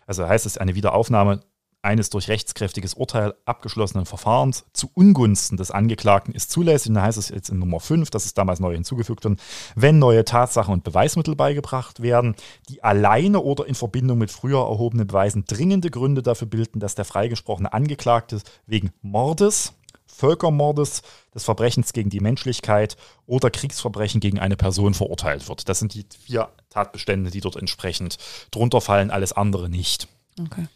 also 0.07 0.26
heißt 0.26 0.46
es 0.46 0.59
eine 0.59 0.74
Wiederaufnahme 0.74 1.40
eines 1.83 2.11
durch 2.11 2.28
rechtskräftiges 2.28 2.94
Urteil 2.94 3.35
abgeschlossenen 3.44 4.04
Verfahrens 4.04 4.64
zu 4.72 4.90
Ungunsten 4.94 5.57
des 5.57 5.70
Angeklagten 5.70 6.35
ist 6.35 6.50
zulässig. 6.50 6.92
Da 6.92 7.02
heißt 7.02 7.18
es 7.18 7.28
jetzt 7.28 7.50
in 7.50 7.59
Nummer 7.59 7.81
5, 7.81 8.11
dass 8.11 8.24
es 8.24 8.35
damals 8.35 8.59
neu 8.61 8.74
hinzugefügt 8.74 9.24
wird, 9.24 9.38
wenn 9.76 9.98
neue 9.98 10.24
Tatsachen 10.24 10.74
und 10.74 10.85
Beweismittel 10.85 11.37
beigebracht 11.37 12.02
werden, 12.02 12.35
die 12.68 12.83
alleine 12.83 13.40
oder 13.40 13.66
in 13.66 13.74
Verbindung 13.74 14.18
mit 14.18 14.31
früher 14.31 14.59
erhobenen 14.59 15.07
Beweisen 15.07 15.44
dringende 15.46 15.90
Gründe 15.90 16.22
dafür 16.22 16.48
bilden, 16.48 16.81
dass 16.81 16.94
der 16.96 17.04
freigesprochene 17.04 17.72
Angeklagte 17.72 18.40
wegen 18.66 18.90
Mordes, 19.00 19.74
Völkermordes, 20.18 21.02
des 21.33 21.44
Verbrechens 21.44 21.92
gegen 21.92 22.11
die 22.11 22.18
Menschlichkeit 22.18 22.96
oder 23.26 23.50
Kriegsverbrechen 23.50 24.20
gegen 24.20 24.40
eine 24.40 24.57
Person 24.57 24.92
verurteilt 24.94 25.48
wird. 25.48 25.68
Das 25.68 25.78
sind 25.78 25.94
die 25.94 26.04
vier 26.26 26.48
Tatbestände, 26.70 27.31
die 27.31 27.40
dort 27.40 27.54
entsprechend 27.57 28.18
drunter 28.50 28.81
fallen, 28.81 29.12
alles 29.12 29.33
andere 29.33 29.68
nicht. 29.68 30.09
Okay. 30.40 30.66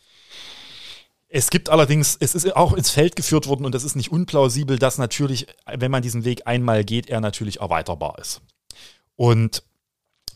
Es 1.28 1.50
gibt 1.50 1.70
allerdings, 1.70 2.16
es 2.20 2.34
ist 2.34 2.54
auch 2.54 2.74
ins 2.74 2.90
Feld 2.90 3.16
geführt 3.16 3.48
worden 3.48 3.64
und 3.64 3.74
es 3.74 3.84
ist 3.84 3.96
nicht 3.96 4.12
unplausibel, 4.12 4.78
dass 4.78 4.98
natürlich, 4.98 5.46
wenn 5.66 5.90
man 5.90 6.02
diesen 6.02 6.24
Weg 6.24 6.46
einmal 6.46 6.84
geht, 6.84 7.08
er 7.08 7.20
natürlich 7.20 7.60
erweiterbar 7.60 8.18
ist. 8.18 8.42
Und 9.16 9.64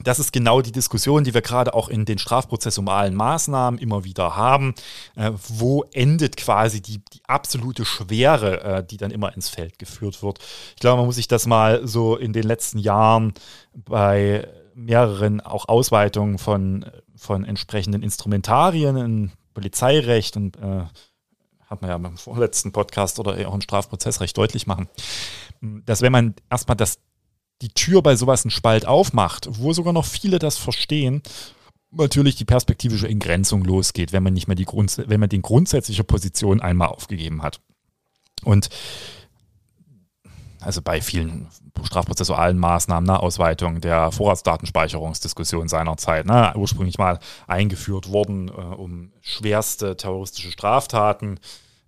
das 0.02 0.18
ist 0.18 0.32
genau 0.32 0.60
die 0.60 0.72
Diskussion, 0.72 1.24
die 1.24 1.34
wir 1.34 1.42
gerade 1.42 1.74
auch 1.74 1.88
in 1.88 2.04
den 2.04 2.18
strafprozessualen 2.18 3.14
Maßnahmen 3.14 3.80
immer 3.80 4.04
wieder 4.04 4.36
haben. 4.36 4.74
Äh, 5.14 5.32
wo 5.48 5.84
endet 5.92 6.36
quasi 6.36 6.80
die, 6.80 6.98
die 6.98 7.22
absolute 7.26 7.84
Schwere, 7.84 8.62
äh, 8.62 8.84
die 8.84 8.96
dann 8.96 9.10
immer 9.10 9.34
ins 9.34 9.48
Feld 9.48 9.78
geführt 9.78 10.22
wird? 10.22 10.38
Ich 10.74 10.80
glaube, 10.80 10.98
man 10.98 11.06
muss 11.06 11.16
sich 11.16 11.28
das 11.28 11.46
mal 11.46 11.86
so 11.86 12.16
in 12.16 12.32
den 12.32 12.44
letzten 12.44 12.78
Jahren 12.78 13.34
bei 13.74 14.46
mehreren 14.74 15.40
auch 15.40 15.68
Ausweitungen 15.68 16.38
von, 16.38 16.84
von 17.16 17.44
entsprechenden 17.44 18.02
Instrumentarien 18.02 18.96
im 18.96 19.30
Polizeirecht 19.54 20.36
und 20.36 20.56
äh, 20.58 20.84
hat 21.66 21.82
man 21.82 21.90
ja 21.90 21.98
beim 21.98 22.16
vorletzten 22.16 22.72
Podcast 22.72 23.18
oder 23.18 23.48
auch 23.48 23.54
im 23.54 23.60
Strafprozessrecht 23.60 24.36
deutlich 24.36 24.66
machen, 24.66 24.88
dass 25.60 26.02
wenn 26.02 26.12
man 26.12 26.34
erstmal 26.50 26.76
das 26.76 26.98
die 27.62 27.68
Tür 27.70 28.02
bei 28.02 28.16
sowas 28.16 28.44
einen 28.44 28.50
Spalt 28.50 28.86
aufmacht, 28.86 29.48
wo 29.50 29.72
sogar 29.72 29.92
noch 29.92 30.04
viele 30.04 30.38
das 30.38 30.58
verstehen, 30.58 31.22
natürlich 31.90 32.36
die 32.36 32.44
perspektivische 32.44 33.08
Entgrenzung 33.08 33.64
losgeht, 33.64 34.12
wenn 34.12 34.22
man 34.22 34.34
nicht 34.34 34.48
mehr 34.48 34.56
die 34.56 34.64
Grund, 34.64 35.02
wenn 35.06 35.20
man 35.20 35.28
die 35.28 35.40
grundsätzliche 35.40 36.04
Position 36.04 36.60
einmal 36.60 36.88
aufgegeben 36.88 37.42
hat. 37.42 37.60
Und 38.44 38.68
also 40.60 40.82
bei 40.82 41.00
vielen 41.00 41.48
strafprozessualen 41.84 42.58
Maßnahmen, 42.58 43.06
ne, 43.06 43.20
Ausweitung 43.20 43.80
der 43.80 44.10
Vorratsdatenspeicherungsdiskussion 44.10 45.68
seinerzeit, 45.68 46.26
ne, 46.26 46.52
ursprünglich 46.56 46.98
mal 46.98 47.20
eingeführt 47.46 48.10
worden, 48.10 48.48
äh, 48.48 48.52
um 48.52 49.12
schwerste 49.20 49.96
terroristische 49.96 50.50
Straftaten 50.50 51.38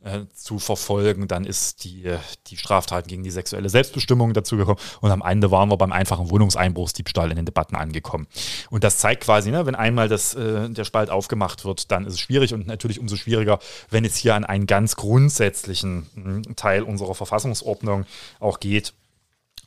äh, 0.05 0.21
zu 0.35 0.59
verfolgen. 0.59 1.29
Dann 1.29 1.45
ist 1.45 1.85
die, 1.85 2.17
die 2.47 2.57
Straftaten 2.57 3.09
gegen 3.09 3.23
die 3.23 3.31
sexuelle 3.31 3.69
Selbstbestimmung 3.69 4.33
dazugekommen 4.33 4.81
und 5.01 5.11
am 5.11 5.23
Ende 5.23 5.51
waren 5.51 5.71
wir 5.71 5.77
beim 5.77 5.93
einfachen 5.93 6.31
Wohnungseinbruchsdiebstahl 6.31 7.31
in 7.31 7.37
den 7.37 7.47
Debatten 7.47 7.77
angekommen. 7.77 8.27
Und 8.71 8.85
das 8.85 8.99
zeigt 8.99 9.25
quasi, 9.25 9.51
ne, 9.51 9.67
wenn 9.67 9.75
einmal 9.75 10.09
das, 10.09 10.35
äh, 10.35 10.71
der 10.71 10.85
Spalt 10.85 11.11
aufgemacht 11.11 11.65
wird, 11.65 11.91
dann 11.91 12.07
ist 12.07 12.15
es 12.15 12.21
schwierig 12.21 12.55
und 12.55 12.67
natürlich 12.67 13.01
umso 13.01 13.17
schwieriger, 13.17 13.59
wenn 13.91 14.05
es 14.05 14.17
hier 14.17 14.35
an 14.35 14.45
einen 14.45 14.67
ganz 14.67 14.97
grundsätzlichen 14.97 16.07
hm, 16.15 16.57
Teil 16.57 16.83
unserer 16.83 17.15
Verfassungsordnung 17.15 18.07
auch 18.41 18.61
geht. 18.61 18.95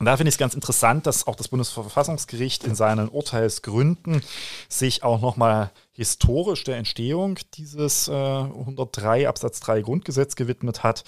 Und 0.02 0.06
da 0.06 0.16
finde 0.16 0.30
ich 0.30 0.34
es 0.34 0.38
ganz 0.38 0.54
interessant, 0.54 1.06
dass 1.06 1.28
auch 1.28 1.36
das 1.36 1.46
Bundesverfassungsgericht 1.46 2.64
in 2.64 2.74
seinen 2.74 3.08
Urteilsgründen 3.08 4.20
sich 4.68 5.04
auch 5.04 5.20
nochmal 5.20 5.70
historisch 5.92 6.64
der 6.64 6.76
Entstehung 6.76 7.38
dieses 7.54 8.08
äh, 8.08 8.12
103 8.12 9.28
Absatz 9.28 9.60
3 9.60 9.82
Grundgesetz 9.82 10.34
gewidmet 10.34 10.82
hat 10.82 11.04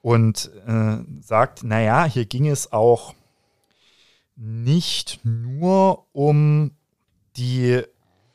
und 0.00 0.50
äh, 0.66 0.96
sagt, 1.20 1.62
naja, 1.62 2.06
hier 2.06 2.24
ging 2.24 2.48
es 2.48 2.72
auch 2.72 3.12
nicht 4.34 5.20
nur 5.24 6.06
um 6.14 6.70
die 7.36 7.82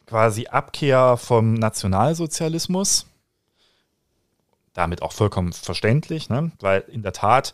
quasi 0.06 0.45
Abkehr 0.45 1.17
vom 1.17 1.56
Nationalsozialismus, 1.56 3.08
damit 4.73 5.02
auch 5.02 5.12
vollkommen 5.12 5.54
verständlich, 5.54 6.30
ne? 6.30 6.52
weil 6.60 6.82
in 6.82 7.02
der 7.02 7.13
Tat 7.13 7.54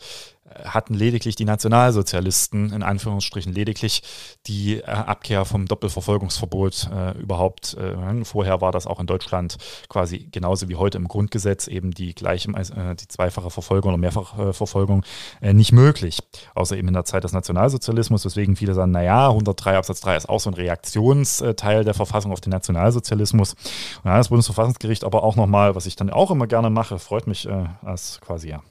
hatten 0.63 0.93
lediglich 0.93 1.35
die 1.35 1.45
Nationalsozialisten, 1.45 2.71
in 2.73 2.83
Anführungsstrichen 2.83 3.53
lediglich, 3.53 4.03
die 4.47 4.77
äh, 4.77 4.83
Abkehr 4.85 5.45
vom 5.45 5.65
Doppelverfolgungsverbot 5.65 6.89
äh, 6.93 7.17
überhaupt. 7.19 7.75
Äh, 7.75 8.25
vorher 8.25 8.61
war 8.61 8.71
das 8.71 8.87
auch 8.87 8.99
in 8.99 9.07
Deutschland 9.07 9.57
quasi 9.89 10.27
genauso 10.31 10.69
wie 10.69 10.75
heute 10.75 10.97
im 10.97 11.07
Grundgesetz 11.07 11.67
eben 11.67 11.91
die 11.91 12.13
gleiche, 12.15 12.49
äh, 12.51 12.95
die 12.95 13.07
zweifache 13.07 13.49
Verfolgung 13.49 13.89
oder 13.89 13.97
mehrfache 13.97 14.53
Verfolgung 14.53 15.03
äh, 15.41 15.53
nicht 15.53 15.71
möglich. 15.71 16.19
Außer 16.55 16.77
eben 16.77 16.87
in 16.87 16.93
der 16.93 17.05
Zeit 17.05 17.23
des 17.23 17.33
Nationalsozialismus, 17.33 18.25
weswegen 18.25 18.55
viele 18.55 18.73
sagen, 18.73 18.91
naja, 18.91 19.29
103 19.29 19.77
Absatz 19.77 20.01
3 20.01 20.17
ist 20.17 20.29
auch 20.29 20.39
so 20.39 20.49
ein 20.49 20.55
Reaktionsteil 20.55 21.83
der 21.83 21.93
Verfassung 21.93 22.31
auf 22.31 22.41
den 22.41 22.51
Nationalsozialismus. 22.51 23.53
Und 23.53 24.05
dann 24.05 24.17
das 24.17 24.29
Bundesverfassungsgericht 24.29 25.03
aber 25.03 25.23
auch 25.23 25.35
nochmal, 25.35 25.75
was 25.75 25.85
ich 25.85 25.95
dann 25.95 26.09
auch 26.09 26.31
immer 26.31 26.47
gerne 26.47 26.69
mache, 26.69 26.99
freut 26.99 27.27
mich 27.27 27.47
äh, 27.47 27.65
als 27.83 28.19
quasi 28.21 28.49
ja, 28.49 28.61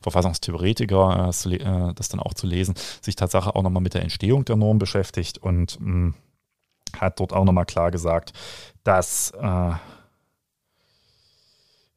Verfassungstheoretiker, 0.00 1.32
äh, 1.46 1.54
äh, 1.54 1.94
das 1.94 2.08
dann 2.08 2.20
auch 2.20 2.34
zu 2.34 2.46
lesen, 2.46 2.74
sich 3.00 3.16
Tatsache 3.16 3.54
auch 3.54 3.62
nochmal 3.62 3.82
mit 3.82 3.94
der 3.94 4.02
Entstehung 4.02 4.44
der 4.44 4.56
Norm 4.56 4.78
beschäftigt 4.78 5.38
und 5.38 5.80
mh, 5.80 5.90
mm, 5.90 6.14
hat 6.98 7.20
dort 7.20 7.32
auch 7.32 7.44
nochmal 7.44 7.66
klar 7.66 7.90
gesagt, 7.90 8.32
dass 8.84 9.32
äh, 9.32 9.72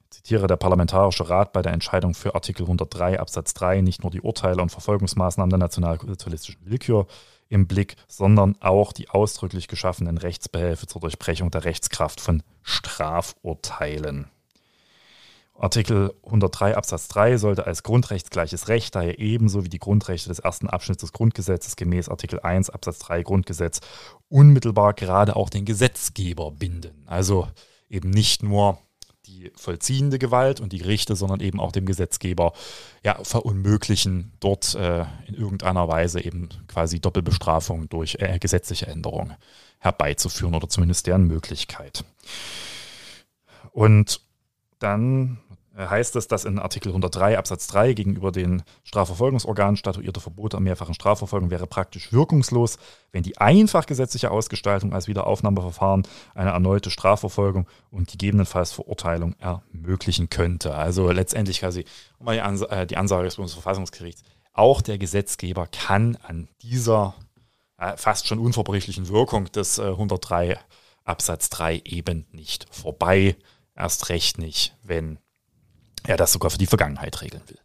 zitiere, 0.09 0.47
der 0.47 0.57
Parlamentarische 0.57 1.30
Rat 1.30 1.53
bei 1.53 1.62
der 1.62 1.74
Entscheidung 1.74 2.14
für 2.14 2.36
Artikel 2.36 2.64
103 2.64 3.20
Absatz 3.20 3.53
3 3.53 3.82
nicht 3.82 4.03
nur 4.03 4.12
die 4.12 4.22
Urteile 4.22 4.62
und 4.62 4.70
Verfolgungsmaßnahmen 4.70 5.49
der 5.49 5.59
nationalsozialistischen 5.59 6.66
Willkür 6.66 7.07
im 7.49 7.68
Blick, 7.68 7.95
sondern 8.07 8.55
auch 8.62 8.93
die 8.93 9.09
ausdrücklich 9.09 9.68
geschaffenen 9.68 10.18
Rechtsbehelfe 10.18 10.88
zur 10.88 11.01
Durchbrechung 11.01 11.51
der 11.51 11.66
Rechtskraft 11.66 12.22
von 12.22 12.43
Strafurteilen. 12.62 14.30
Artikel 15.62 16.12
103 16.26 16.76
Absatz 16.76 17.07
3 17.09 17.38
sollte 17.38 17.68
als 17.68 17.84
grundrechtsgleiches 17.84 18.68
Recht, 18.68 18.95
daher 18.95 19.20
ebenso 19.20 19.64
wie 19.64 19.70
die 19.70 19.78
Grundrechte 19.78 20.30
des 20.30 20.39
ersten 20.39 20.68
Abschnitts 20.68 21.01
des 21.01 21.14
Grundgesetzes 21.14 21.76
gemäß 21.76 22.09
Artikel 22.09 22.39
1 22.39 22.72
Absatz 22.72 22.97
3 22.99 23.22
Grundgesetz 23.22 23.80
unmittelbar 24.28 24.93
gerade 24.93 25.36
auch 25.36 25.51
den 25.51 25.66
Gesetzgeber 25.66 26.51
binden. 26.51 27.03
Also 27.05 27.47
eben 27.89 28.09
nicht 28.09 28.41
nur 28.41 28.80
die 29.28 29.51
vollziehende 29.55 30.18
Gewalt 30.18 30.62
und 30.62 30.74
die 30.74 30.80
Gerichte, 30.80 31.16
sondern 31.16 31.41
eben 31.41 31.59
auch 31.59 31.72
dem 31.72 31.86
Gesetzgeber 31.86 32.53
ja, 33.03 33.24
verunmöglichen, 33.24 34.34
dort 34.39 34.74
äh, 34.74 35.05
in 35.28 35.36
irgendeiner 35.36 35.88
Weise 35.88 36.26
eben 36.26 36.49
quasi 36.68 36.99
Doppelbestrafung 36.99 37.88
durch 37.88 38.18
äh, 38.20 38.39
gesetzliche 38.39 38.88
Änderungen 38.88 39.36
herbeizuführen 39.78 40.55
oder 40.55 40.70
zumindest 40.70 41.05
deren 41.05 41.28
Möglichkeit. 41.28 42.03
Und 43.72 44.22
dann 44.80 45.38
heißt 45.78 46.16
es, 46.18 46.28
dass 46.28 46.44
in 46.44 46.60
Artikel 46.60 46.90
103 46.90 47.38
Absatz 47.38 47.68
3 47.68 47.94
gegenüber 47.94 48.32
den 48.32 48.64
Strafverfolgungsorganen 48.84 49.78
statuierte 49.78 50.20
Verbote 50.20 50.58
an 50.58 50.64
mehrfachen 50.64 50.94
Strafverfolgung 50.94 51.50
wäre 51.50 51.66
praktisch 51.66 52.12
wirkungslos, 52.12 52.78
wenn 53.12 53.24
die 53.24 53.38
einfach 53.38 53.86
gesetzliche 53.86 54.32
Ausgestaltung 54.32 54.94
als 54.94 55.08
Wiederaufnahmeverfahren 55.08 56.04
eine 56.36 56.52
erneute 56.52 56.90
Strafverfolgung 56.90 57.68
und 57.90 58.12
gegebenenfalls 58.12 58.74
Verurteilung 58.74 59.36
ermöglichen 59.40 60.30
könnte. 60.30 60.76
Also 60.76 61.10
letztendlich 61.12 61.62
quasi 61.62 61.86
die, 62.20 62.42
Ans 62.42 62.62
äh, 62.64 62.86
die 62.86 62.98
Ansage 62.98 63.24
des 63.24 63.38
Bundesverfassungsgerichts, 63.38 64.24
auch 64.54 64.82
der 64.82 64.98
Gesetzgeber 64.98 65.68
kann 65.68 66.18
an 66.28 66.50
dieser 66.62 67.16
äh, 67.78 67.96
fast 67.96 68.28
schon 68.28 68.40
unverbrüchlichen 68.40 69.08
Wirkung 69.08 69.46
des 69.52 69.78
äh, 69.78 69.84
103 69.84 70.60
Absatz 71.06 71.50
3 71.50 71.82
eben 71.86 72.28
nicht 72.32 72.68
vorbei. 72.72 73.38
Erst 73.74 74.10
recht 74.10 74.38
nicht, 74.38 74.76
wenn 74.84 75.18
er 76.06 76.18
das 76.18 76.34
sogar 76.34 76.52
für 76.52 76.58
die 76.58 76.68
Vergangenheit 76.68 77.22
regeln 77.22 77.43
will. 77.47 77.60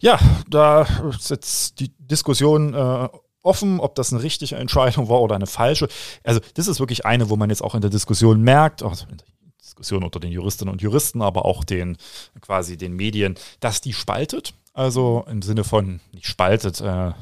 Ja, 0.00 0.18
da 0.48 0.86
ist 1.10 1.30
jetzt 1.30 1.80
die 1.80 1.92
Diskussion 1.98 2.74
äh, 2.74 3.08
offen, 3.42 3.80
ob 3.80 3.94
das 3.94 4.12
eine 4.12 4.22
richtige 4.22 4.56
Entscheidung 4.56 5.08
war 5.08 5.20
oder 5.20 5.34
eine 5.34 5.46
falsche. 5.46 5.88
Also 6.24 6.40
das 6.54 6.68
ist 6.68 6.80
wirklich 6.80 7.06
eine, 7.06 7.30
wo 7.30 7.36
man 7.36 7.50
jetzt 7.50 7.62
auch 7.62 7.74
in 7.74 7.80
der 7.80 7.90
Diskussion 7.90 8.42
merkt, 8.42 8.82
also 8.82 9.06
in 9.10 9.18
der 9.18 9.26
Diskussion 9.60 10.02
unter 10.02 10.20
den 10.20 10.32
Juristinnen 10.32 10.72
und 10.72 10.82
Juristen, 10.82 11.22
aber 11.22 11.44
auch 11.44 11.64
den 11.64 11.96
quasi 12.40 12.76
den 12.76 12.94
Medien, 12.94 13.36
dass 13.60 13.80
die 13.80 13.92
spaltet. 13.92 14.54
Also 14.72 15.24
im 15.28 15.42
Sinne 15.42 15.64
von 15.64 16.00
nicht 16.12 16.26
spaltet, 16.26 16.80
äh, 16.80 17.12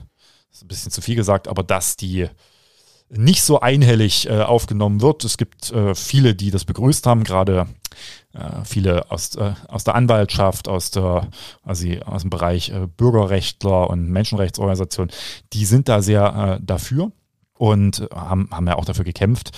ist 0.51 0.63
ein 0.63 0.69
bisschen 0.69 0.93
zu 0.93 1.01
viel 1.01 1.17
gesagt, 1.17 1.49
aber 1.49 1.63
dass 1.63 1.97
die 1.97 2.29
nicht 3.11 3.43
so 3.43 3.61
einhellig 3.61 4.29
äh, 4.29 4.41
aufgenommen 4.41 5.01
wird. 5.01 5.25
Es 5.25 5.39
gibt 5.39 5.73
äh, 5.73 5.95
viele, 5.95 6.35
die 6.35 6.51
das 6.51 6.65
begrüßt 6.65 7.07
haben, 7.07 7.25
gerade 7.25 7.67
äh, 8.35 8.65
viele 8.65 9.11
aus, 9.11 9.35
äh, 9.37 9.55
aus 9.69 9.85
der 9.85 9.95
Anwaltschaft, 9.95 10.69
aus, 10.69 10.91
der, 10.91 11.29
also 11.65 11.89
aus 12.05 12.23
dem 12.23 12.31
Bereich 12.31 12.71
äh, 12.71 12.87
Bürgerrechtler 12.87 13.89
und 13.89 14.09
Menschenrechtsorganisationen, 14.11 15.11
die 15.53 15.65
sind 15.65 15.89
da 15.89 16.03
sehr 16.03 16.59
dafür 16.61 17.13
und 17.55 18.07
haben, 18.15 18.49
haben 18.53 18.67
ja 18.67 18.77
auch 18.77 18.85
dafür 18.85 19.05
gekämpft, 19.05 19.51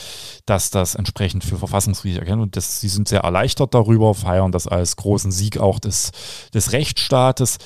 dass 0.46 0.70
das 0.70 0.94
entsprechend 0.94 1.44
für 1.44 1.58
verfassungswidrig 1.58 2.20
erkennt. 2.20 2.40
Und 2.40 2.56
das, 2.56 2.80
sie 2.80 2.88
sind 2.88 3.08
sehr 3.08 3.20
erleichtert 3.20 3.74
darüber, 3.74 4.14
feiern 4.14 4.52
das 4.52 4.66
als 4.66 4.96
großen 4.96 5.30
Sieg 5.30 5.58
auch 5.58 5.78
des, 5.78 6.12
des 6.54 6.72
Rechtsstaates. 6.72 7.58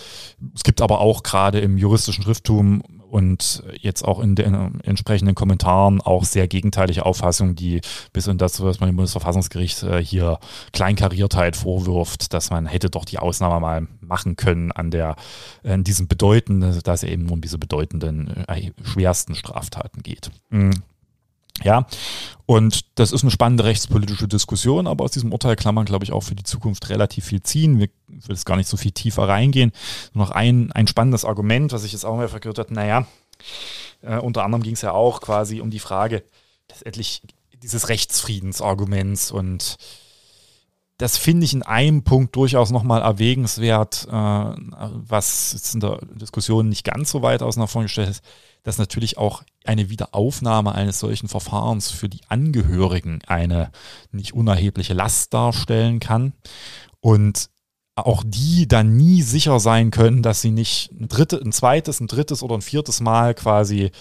Es 0.55 0.65
gibt 0.65 0.81
aber 0.81 1.01
auch 1.01 1.23
gerade 1.23 1.61
im 1.61 1.79
juristischen 1.79 2.25
Schrifttum 2.25 2.83
und 3.15 3.63
jetzt 3.81 4.03
auch 4.05 4.19
in 4.19 4.35
den 4.35 4.81
entsprechenden 4.81 5.37
Kommentaren 5.37 6.01
auch 6.01 6.25
sehr 6.25 6.49
gegenteilige 6.49 7.07
Auffassungen, 7.07 7.55
die 7.55 7.81
bis 8.13 8.27
in 8.27 8.39
das, 8.39 8.61
was 8.61 8.81
man 8.81 8.89
dem 8.89 8.97
Bundesverfassungsgericht 8.97 9.85
äh, 9.85 10.05
hier 10.05 10.41
Kleinkariertheit 10.73 11.55
vorwirft, 11.55 12.33
dass 12.33 12.51
man 12.51 12.67
hätte 12.67 12.91
doch 12.91 13.05
die 13.05 13.21
Ausnahme 13.21 13.61
mal 13.61 13.87
machen 14.01 14.35
können 14.35 14.73
an 14.73 14.91
der, 14.91 15.15
in 15.63 15.85
diesem 15.85 16.09
bedeutenden, 16.09 16.77
dass 16.83 17.05
es 17.05 17.09
eben 17.09 17.31
um 17.31 17.41
diese 17.41 17.57
bedeutenden, 17.57 18.45
äh, 18.49 18.73
schwersten 18.83 19.37
Straftaten 19.37 20.03
geht. 20.03 20.33
Ja, 21.63 21.87
und 22.47 22.99
das 22.99 23.13
ist 23.13 23.23
eine 23.23 23.31
spannende 23.31 23.65
rechtspolitische 23.65 24.29
Diskussion, 24.29 24.87
aber 24.87 25.05
aus 25.05 25.13
diesem 25.13 25.33
Urteil 25.33 25.57
kann 25.57 25.75
man, 25.75 25.85
glaube 25.87 26.05
ich, 26.05 26.13
auch 26.13 26.23
für 26.23 26.35
die 26.35 26.43
Zukunft 26.43 26.89
relativ 26.91 27.25
viel 27.27 27.43
ziehen. 27.43 27.79
Wir 27.79 27.89
will 28.09 28.21
jetzt 28.29 28.45
gar 28.45 28.57
nicht 28.57 28.69
so 28.69 28.77
viel 28.77 28.91
tiefer 28.91 29.29
reingehen. 29.29 29.73
Nur 30.13 30.27
noch 30.27 30.33
ein, 30.33 30.73
ein 30.73 30.87
spannendes 30.87 31.25
Argument, 31.25 31.73
was 31.73 31.85
ich 31.85 31.93
jetzt 31.93 32.05
auch 32.05 32.17
mal 32.17 32.29
vergehört 32.29 32.59
habe. 32.59 32.75
Naja, 32.75 33.07
äh, 34.03 34.19
unter 34.19 34.45
anderem 34.45 34.63
ging 34.63 34.75
es 34.75 34.83
ja 34.83 34.93
auch 34.93 35.21
quasi 35.21 35.61
um 35.61 35.71
die 35.71 35.79
Frage 35.79 36.25
letztendlich 36.69 37.23
dieses 37.63 37.89
Rechtsfriedensarguments 37.89 39.31
und 39.31 39.77
das 40.99 41.17
finde 41.17 41.45
ich 41.45 41.55
in 41.55 41.63
einem 41.63 42.05
Punkt 42.05 42.37
durchaus 42.37 42.71
nochmal 42.71 43.03
erwägenswert, 43.03 44.07
äh, 44.09 44.13
was 44.13 45.53
jetzt 45.53 45.75
in 45.75 45.81
der 45.81 45.99
Diskussion 46.15 46.69
nicht 46.69 46.85
ganz 46.85 47.11
so 47.11 47.23
weit 47.23 47.43
außen 47.43 47.67
vor 47.67 47.83
gestellt 47.83 48.11
ist 48.11 48.23
dass 48.65 48.79
natürlich 48.79 49.17
auch 49.17 49.45
eine 49.65 49.89
Wiederaufnahme 49.89 50.75
eines 50.75 50.99
solchen 50.99 51.29
Verfahrens 51.29 51.91
für 51.91 52.09
die 52.09 52.23
Angehörigen 52.29 53.21
eine 53.27 53.71
nicht 54.11 54.35
unerhebliche 54.35 54.95
Last 54.95 55.33
darstellen 55.33 56.01
kann. 56.01 56.33
Und 57.01 57.51
auch 57.97 58.25
die 58.27 58.67
dann 58.67 58.97
nie 58.97 59.23
sicher 59.23 59.61
sein 59.61 59.93
können, 59.93 60.23
dass 60.23 60.41
sie 60.41 60.51
nicht 60.51 60.91
ein, 60.93 61.07
dritte, 61.07 61.41
ein 61.41 61.53
zweites, 61.53 62.01
ein 62.01 62.09
drittes 62.09 62.43
oder 62.43 62.57
ein 62.57 62.63
viertes 62.63 63.01
Mal 63.01 63.35
quasi 63.35 63.93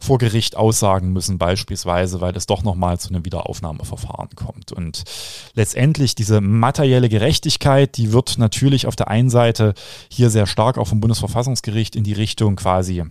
vor 0.00 0.16
Gericht 0.16 0.56
aussagen 0.56 1.12
müssen, 1.12 1.36
beispielsweise, 1.36 2.22
weil 2.22 2.34
es 2.36 2.46
doch 2.46 2.62
nochmal 2.62 2.98
zu 2.98 3.10
einem 3.10 3.26
Wiederaufnahmeverfahren 3.26 4.30
kommt. 4.34 4.72
Und 4.72 5.04
letztendlich 5.52 6.14
diese 6.14 6.40
materielle 6.40 7.10
Gerechtigkeit, 7.10 7.98
die 7.98 8.12
wird 8.12 8.38
natürlich 8.38 8.86
auf 8.86 8.96
der 8.96 9.08
einen 9.08 9.30
Seite 9.30 9.74
hier 10.08 10.30
sehr 10.30 10.46
stark 10.46 10.78
auch 10.78 10.88
vom 10.88 11.00
Bundesverfassungsgericht 11.00 11.96
in 11.96 12.04
die 12.04 12.14
Richtung 12.14 12.56
quasi 12.56 13.04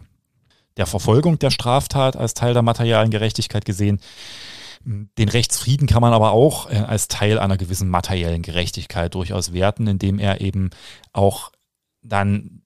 der 0.77 0.85
Verfolgung 0.85 1.39
der 1.39 1.51
Straftat 1.51 2.15
als 2.15 2.33
Teil 2.33 2.53
der 2.53 2.63
materialen 2.63 3.11
Gerechtigkeit 3.11 3.65
gesehen. 3.65 3.99
Den 4.85 5.29
Rechtsfrieden 5.29 5.87
kann 5.87 6.01
man 6.01 6.13
aber 6.13 6.31
auch 6.31 6.69
äh, 6.69 6.75
als 6.75 7.07
Teil 7.07 7.39
einer 7.39 7.57
gewissen 7.57 7.89
materiellen 7.89 8.41
Gerechtigkeit 8.41 9.15
durchaus 9.15 9.53
werten, 9.53 9.87
indem 9.87 10.19
er 10.19 10.41
eben 10.41 10.71
auch 11.13 11.51
dann 12.01 12.61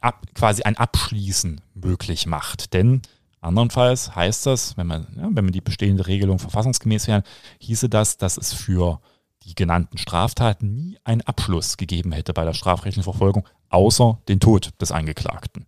ab, 0.00 0.26
quasi 0.34 0.62
ein 0.62 0.76
Abschließen 0.76 1.60
möglich 1.74 2.26
macht. 2.26 2.72
Denn 2.72 3.02
andernfalls 3.40 4.16
heißt 4.16 4.46
das, 4.46 4.76
wenn 4.76 4.88
man, 4.88 5.06
ja, 5.16 5.28
wenn 5.30 5.44
man 5.44 5.52
die 5.52 5.60
bestehende 5.60 6.08
Regelung 6.08 6.40
verfassungsgemäß 6.40 7.06
wäre, 7.06 7.22
hieße 7.58 7.88
das, 7.88 8.16
dass 8.16 8.36
es 8.36 8.52
für 8.52 9.00
die 9.44 9.54
genannten 9.54 9.98
Straftaten 9.98 10.74
nie 10.74 10.98
einen 11.04 11.22
Abschluss 11.22 11.76
gegeben 11.76 12.12
hätte 12.12 12.32
bei 12.34 12.44
der 12.44 12.54
strafrechtlichen 12.54 13.04
Verfolgung, 13.04 13.48
außer 13.70 14.18
den 14.28 14.40
Tod 14.40 14.70
des 14.80 14.92
Angeklagten. 14.92 15.64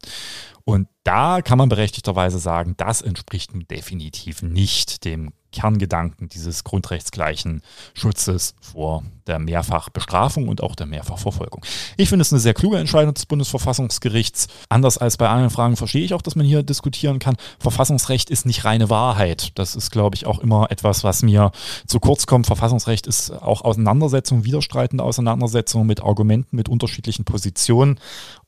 Und 0.64 0.88
da 1.04 1.42
kann 1.42 1.58
man 1.58 1.68
berechtigterweise 1.68 2.38
sagen, 2.38 2.74
das 2.76 3.02
entspricht 3.02 3.50
definitiv 3.70 4.42
nicht 4.42 5.04
dem 5.04 5.32
Kerngedanken 5.52 6.28
dieses 6.28 6.64
grundrechtsgleichen 6.64 7.62
Schutzes 7.94 8.54
vor 8.60 9.04
der 9.26 9.38
Mehrfachbestrafung 9.38 10.48
und 10.48 10.62
auch 10.62 10.74
der 10.74 10.86
Mehrfachverfolgung. 10.86 11.64
Ich 11.96 12.08
finde 12.08 12.22
es 12.22 12.32
eine 12.32 12.40
sehr 12.40 12.54
kluge 12.54 12.78
Entscheidung 12.78 13.14
des 13.14 13.26
Bundesverfassungsgerichts. 13.26 14.48
Anders 14.68 14.98
als 14.98 15.16
bei 15.16 15.28
anderen 15.28 15.50
Fragen 15.50 15.76
verstehe 15.76 16.04
ich 16.04 16.14
auch, 16.14 16.22
dass 16.22 16.36
man 16.36 16.46
hier 16.46 16.62
diskutieren 16.62 17.18
kann. 17.18 17.36
Verfassungsrecht 17.58 18.30
ist 18.30 18.46
nicht 18.46 18.64
reine 18.64 18.90
Wahrheit. 18.90 19.52
Das 19.56 19.76
ist, 19.76 19.90
glaube 19.90 20.16
ich, 20.16 20.26
auch 20.26 20.38
immer 20.38 20.70
etwas, 20.70 21.04
was 21.04 21.22
mir 21.22 21.52
zu 21.86 22.00
kurz 22.00 22.26
kommt. 22.26 22.46
Verfassungsrecht 22.46 23.06
ist 23.06 23.30
auch 23.30 23.62
Auseinandersetzung, 23.62 24.44
widerstreitende 24.44 25.04
Auseinandersetzung 25.04 25.86
mit 25.86 26.02
Argumenten, 26.02 26.56
mit 26.56 26.68
unterschiedlichen 26.68 27.24
Positionen. 27.24 28.00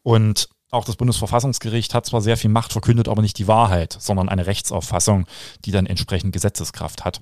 Und 0.02 0.48
auch 0.74 0.84
das 0.84 0.96
Bundesverfassungsgericht 0.96 1.94
hat 1.94 2.06
zwar 2.06 2.20
sehr 2.20 2.36
viel 2.36 2.50
Macht 2.50 2.72
verkündet, 2.72 3.08
aber 3.08 3.22
nicht 3.22 3.38
die 3.38 3.48
Wahrheit, 3.48 3.96
sondern 3.98 4.28
eine 4.28 4.46
Rechtsauffassung, 4.46 5.26
die 5.64 5.70
dann 5.70 5.86
entsprechend 5.86 6.32
Gesetzeskraft 6.32 7.04
hat. 7.04 7.20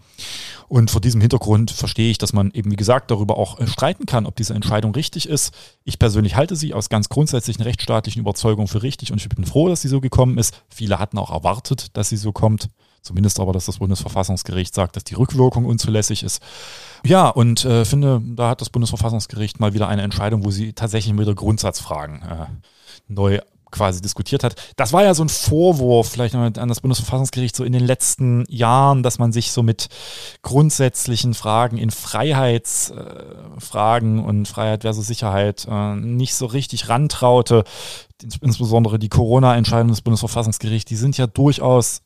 Und 0.69 0.91
vor 0.91 1.01
diesem 1.01 1.21
Hintergrund 1.21 1.71
verstehe 1.71 2.11
ich, 2.11 2.19
dass 2.19 2.33
man 2.33 2.51
eben, 2.53 2.71
wie 2.71 2.77
gesagt, 2.77 3.11
darüber 3.11 3.37
auch 3.37 3.61
äh, 3.61 3.67
streiten 3.67 4.07
kann, 4.07 4.27
ob 4.27 4.37
diese 4.37 4.55
Entscheidung 4.55 4.95
richtig 4.95 5.29
ist. 5.29 5.55
Ich 5.85 5.99
persönlich 5.99 6.37
halte 6.37 6.57
sie 6.57 6.75
aus 6.75 6.89
ganz 6.89 7.09
grundsätzlichen 7.09 7.63
rechtsstaatlichen 7.63 8.21
Überzeugungen 8.21 8.69
für 8.69 8.83
richtig 8.83 9.13
und 9.13 9.21
ich 9.21 9.29
bin 9.29 9.45
froh, 9.45 9.69
dass 9.69 9.83
sie 9.83 9.89
so 9.89 10.01
gekommen 10.01 10.39
ist. 10.39 10.55
Viele 10.69 10.99
hatten 10.99 11.19
auch 11.19 11.31
erwartet, 11.31 11.97
dass 11.97 12.09
sie 12.09 12.17
so 12.17 12.33
kommt. 12.33 12.69
Zumindest 13.03 13.41
aber, 13.41 13.53
dass 13.53 13.67
das 13.67 13.79
Bundesverfassungsgericht 13.79 14.73
sagt, 14.73 14.95
dass 14.95 15.03
die 15.03 15.15
Rückwirkung 15.15 15.65
unzulässig 15.65 16.23
ist. 16.23 16.41
Ja, 17.05 17.29
und 17.29 17.65
äh, 17.65 17.85
finde, 17.85 18.23
da 18.25 18.51
hat 18.51 18.61
das 18.61 18.71
Bundesverfassungsgericht 18.71 19.59
mal 19.59 19.75
wieder 19.75 19.89
eine 19.89 20.03
Entscheidung, 20.03 20.45
wo 20.45 20.53
sie 20.53 20.73
tatsächlich 20.73 21.19
wieder 21.19 21.35
Grundsatzfragen 21.35 22.23
äh, 22.23 22.47
neu 23.09 23.41
quasi 23.73 24.01
diskutiert 24.01 24.45
hat. 24.45 24.55
Das 24.77 24.93
war 24.93 25.03
ja 25.03 25.15
so 25.15 25.25
ein 25.25 25.29
Vorwurf 25.29 26.11
vielleicht 26.11 26.37
an 26.37 26.69
das 26.69 26.81
Bundesverfassungsgericht 26.81 27.57
so 27.57 27.65
in 27.65 27.73
den 27.73 27.85
letzten 27.85 28.45
Jahren, 28.49 29.03
dass 29.03 29.19
man 29.19 29.33
sich 29.33 29.51
so 29.51 29.65
mit 29.65 29.89
grundsätzlichen 30.43 31.35
Fragen 31.35 31.79
in 31.79 31.91
Freiheitsfragen 31.91 34.19
äh, 34.19 34.23
und 34.23 34.47
Freiheit 34.47 34.83
versus 34.83 35.09
Sicherheit 35.09 35.67
äh, 35.69 35.97
nicht 35.97 36.37
so 36.37 36.47
richtig 36.47 36.89
rantraute. 36.89 37.65
Insbesondere 38.41 39.01
die 39.01 39.09
Corona-Entscheidungen 39.09 39.91
des 39.91 40.03
Bundesverfassungsgerichts, 40.03 40.89
die 40.89 40.97
sind 40.97 41.19
ja 41.19 41.27
durchaus 41.27 42.03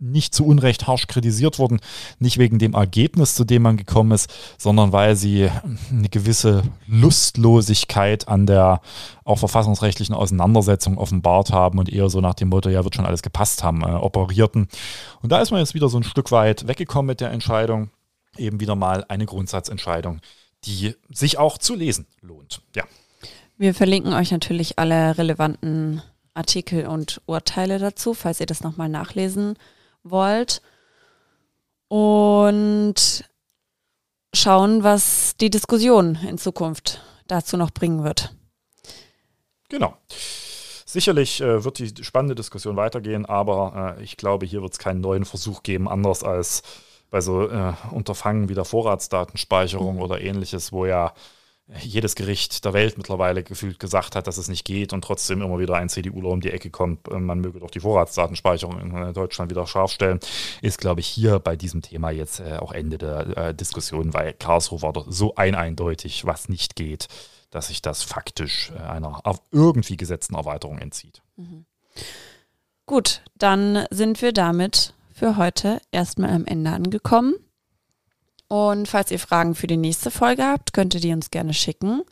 nicht 0.00 0.34
zu 0.34 0.46
Unrecht 0.46 0.86
harsch 0.86 1.06
kritisiert 1.06 1.58
worden, 1.58 1.80
nicht 2.18 2.38
wegen 2.38 2.58
dem 2.58 2.74
Ergebnis, 2.74 3.34
zu 3.34 3.44
dem 3.44 3.62
man 3.62 3.76
gekommen 3.76 4.12
ist, 4.12 4.32
sondern 4.58 4.92
weil 4.92 5.14
sie 5.14 5.50
eine 5.90 6.08
gewisse 6.08 6.62
Lustlosigkeit 6.86 8.26
an 8.26 8.46
der 8.46 8.80
auch 9.24 9.38
verfassungsrechtlichen 9.38 10.14
Auseinandersetzung 10.14 10.98
offenbart 10.98 11.52
haben 11.52 11.78
und 11.78 11.92
eher 11.92 12.08
so 12.08 12.20
nach 12.20 12.34
dem 12.34 12.48
Motto, 12.48 12.70
ja, 12.70 12.82
wird 12.82 12.94
schon 12.94 13.06
alles 13.06 13.22
gepasst 13.22 13.62
haben, 13.62 13.82
äh, 13.82 13.86
operierten. 13.86 14.68
Und 15.22 15.30
da 15.30 15.40
ist 15.40 15.50
man 15.50 15.60
jetzt 15.60 15.74
wieder 15.74 15.88
so 15.88 15.98
ein 15.98 16.04
Stück 16.04 16.32
weit 16.32 16.66
weggekommen 16.66 17.06
mit 17.06 17.20
der 17.20 17.30
Entscheidung, 17.30 17.90
eben 18.36 18.60
wieder 18.60 18.76
mal 18.76 19.04
eine 19.08 19.26
Grundsatzentscheidung, 19.26 20.20
die 20.64 20.94
sich 21.10 21.38
auch 21.38 21.58
zu 21.58 21.74
lesen 21.74 22.06
lohnt. 22.22 22.62
Ja. 22.74 22.84
Wir 23.58 23.74
verlinken 23.74 24.14
euch 24.14 24.30
natürlich 24.30 24.78
alle 24.78 25.18
relevanten 25.18 26.02
Artikel 26.32 26.86
und 26.86 27.20
Urteile 27.26 27.78
dazu, 27.78 28.14
falls 28.14 28.40
ihr 28.40 28.46
das 28.46 28.62
nochmal 28.62 28.88
nachlesen 28.88 29.48
wollt. 29.48 29.58
Und 31.88 33.24
schauen, 34.34 34.84
was 34.84 35.36
die 35.36 35.50
Diskussion 35.50 36.16
in 36.26 36.38
Zukunft 36.38 37.02
dazu 37.26 37.56
noch 37.56 37.70
bringen 37.70 38.04
wird. 38.04 38.34
Genau. 39.68 39.96
Sicherlich 40.86 41.40
äh, 41.40 41.64
wird 41.64 41.78
die 41.78 42.04
spannende 42.04 42.34
Diskussion 42.34 42.76
weitergehen, 42.76 43.24
aber 43.24 43.96
äh, 43.98 44.02
ich 44.02 44.16
glaube, 44.16 44.46
hier 44.46 44.62
wird 44.62 44.72
es 44.72 44.78
keinen 44.78 45.00
neuen 45.00 45.24
Versuch 45.24 45.62
geben, 45.62 45.88
anders 45.88 46.24
als 46.24 46.62
bei 47.10 47.20
so 47.20 47.48
äh, 47.48 47.74
Unterfangen 47.92 48.48
wie 48.48 48.54
der 48.54 48.64
Vorratsdatenspeicherung 48.64 49.96
mhm. 49.96 50.02
oder 50.02 50.20
ähnliches, 50.20 50.72
wo 50.72 50.86
ja 50.86 51.12
jedes 51.78 52.14
Gericht 52.14 52.64
der 52.64 52.72
Welt 52.72 52.98
mittlerweile 52.98 53.42
gefühlt 53.42 53.78
gesagt 53.78 54.16
hat, 54.16 54.26
dass 54.26 54.38
es 54.38 54.48
nicht 54.48 54.64
geht 54.64 54.92
und 54.92 55.02
trotzdem 55.02 55.40
immer 55.42 55.58
wieder 55.58 55.76
ein 55.76 55.88
CDUler 55.88 56.30
um 56.30 56.40
die 56.40 56.50
Ecke 56.50 56.70
kommt, 56.70 57.08
äh, 57.08 57.18
man 57.18 57.40
möge 57.40 57.60
doch 57.60 57.70
die 57.70 57.80
Vorratsdatenspeicherung 57.80 58.80
in 58.80 58.96
äh, 58.96 59.12
Deutschland 59.12 59.50
wieder 59.50 59.66
scharf 59.66 59.92
stellen, 59.92 60.20
ist, 60.62 60.78
glaube 60.78 61.00
ich, 61.00 61.06
hier 61.06 61.38
bei 61.38 61.56
diesem 61.56 61.82
Thema 61.82 62.10
jetzt 62.10 62.40
äh, 62.40 62.56
auch 62.58 62.72
Ende 62.72 62.98
der 62.98 63.52
Diskussion, 63.52 64.14
weil 64.14 64.32
Karlsruhe 64.34 64.82
war 64.82 64.92
doch 64.92 65.06
so 65.08 65.34
ein 65.36 65.54
eindeutig, 65.54 66.26
was 66.26 66.48
nicht 66.48 66.76
geht, 66.76 67.08
dass 67.50 67.68
sich 67.68 67.82
das 67.82 68.02
faktisch 68.02 68.72
einer 68.72 69.20
auf 69.24 69.40
irgendwie 69.50 69.96
gesetzten 69.96 70.34
Erweiterung 70.34 70.78
entzieht. 70.78 71.22
Mhm. 71.36 71.66
Gut, 72.86 73.22
dann 73.36 73.86
sind 73.90 74.22
wir 74.22 74.32
damit 74.32 74.94
für 75.12 75.36
heute 75.36 75.80
erstmal 75.92 76.30
am 76.30 76.46
Ende 76.46 76.70
angekommen. 76.70 77.34
Und 78.50 78.88
falls 78.88 79.12
ihr 79.12 79.20
Fragen 79.20 79.54
für 79.54 79.68
die 79.68 79.76
nächste 79.76 80.10
Folge 80.10 80.42
habt, 80.42 80.72
könnt 80.72 80.92
ihr 80.94 81.00
die 81.00 81.12
uns 81.12 81.30
gerne 81.30 81.54
schicken. 81.54 82.02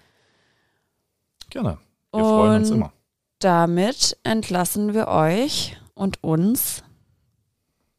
Gerne. 1.50 1.78
Wir 2.12 2.20
und 2.20 2.24
freuen 2.24 2.56
uns 2.60 2.70
immer. 2.70 2.92
Damit 3.40 4.16
entlassen 4.22 4.94
wir 4.94 5.08
euch 5.08 5.76
und 5.94 6.22
uns 6.22 6.84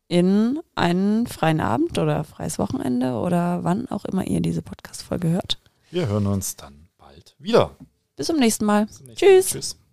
in 0.07 0.61
einen 0.73 1.27
freien 1.27 1.59
Abend 1.59 1.97
oder 1.97 2.23
freies 2.23 2.59
Wochenende 2.59 3.15
oder 3.15 3.65
wann 3.65 3.89
auch 3.89 4.05
immer 4.05 4.25
ihr 4.25 4.39
diese 4.39 4.61
Podcast-Folge 4.61 5.27
hört. 5.27 5.59
Wir 5.91 6.07
hören 6.07 6.25
uns 6.25 6.55
dann 6.55 6.87
bald 6.97 7.35
wieder. 7.39 7.71
Bis 8.15 8.27
zum 8.27 8.37
nächsten 8.37 8.63
Mal. 8.63 8.87
Zum 8.87 9.07
nächsten 9.07 9.25
Tschüss. 9.25 9.53
Mal. 9.53 9.59
Tschüss. 9.59 9.88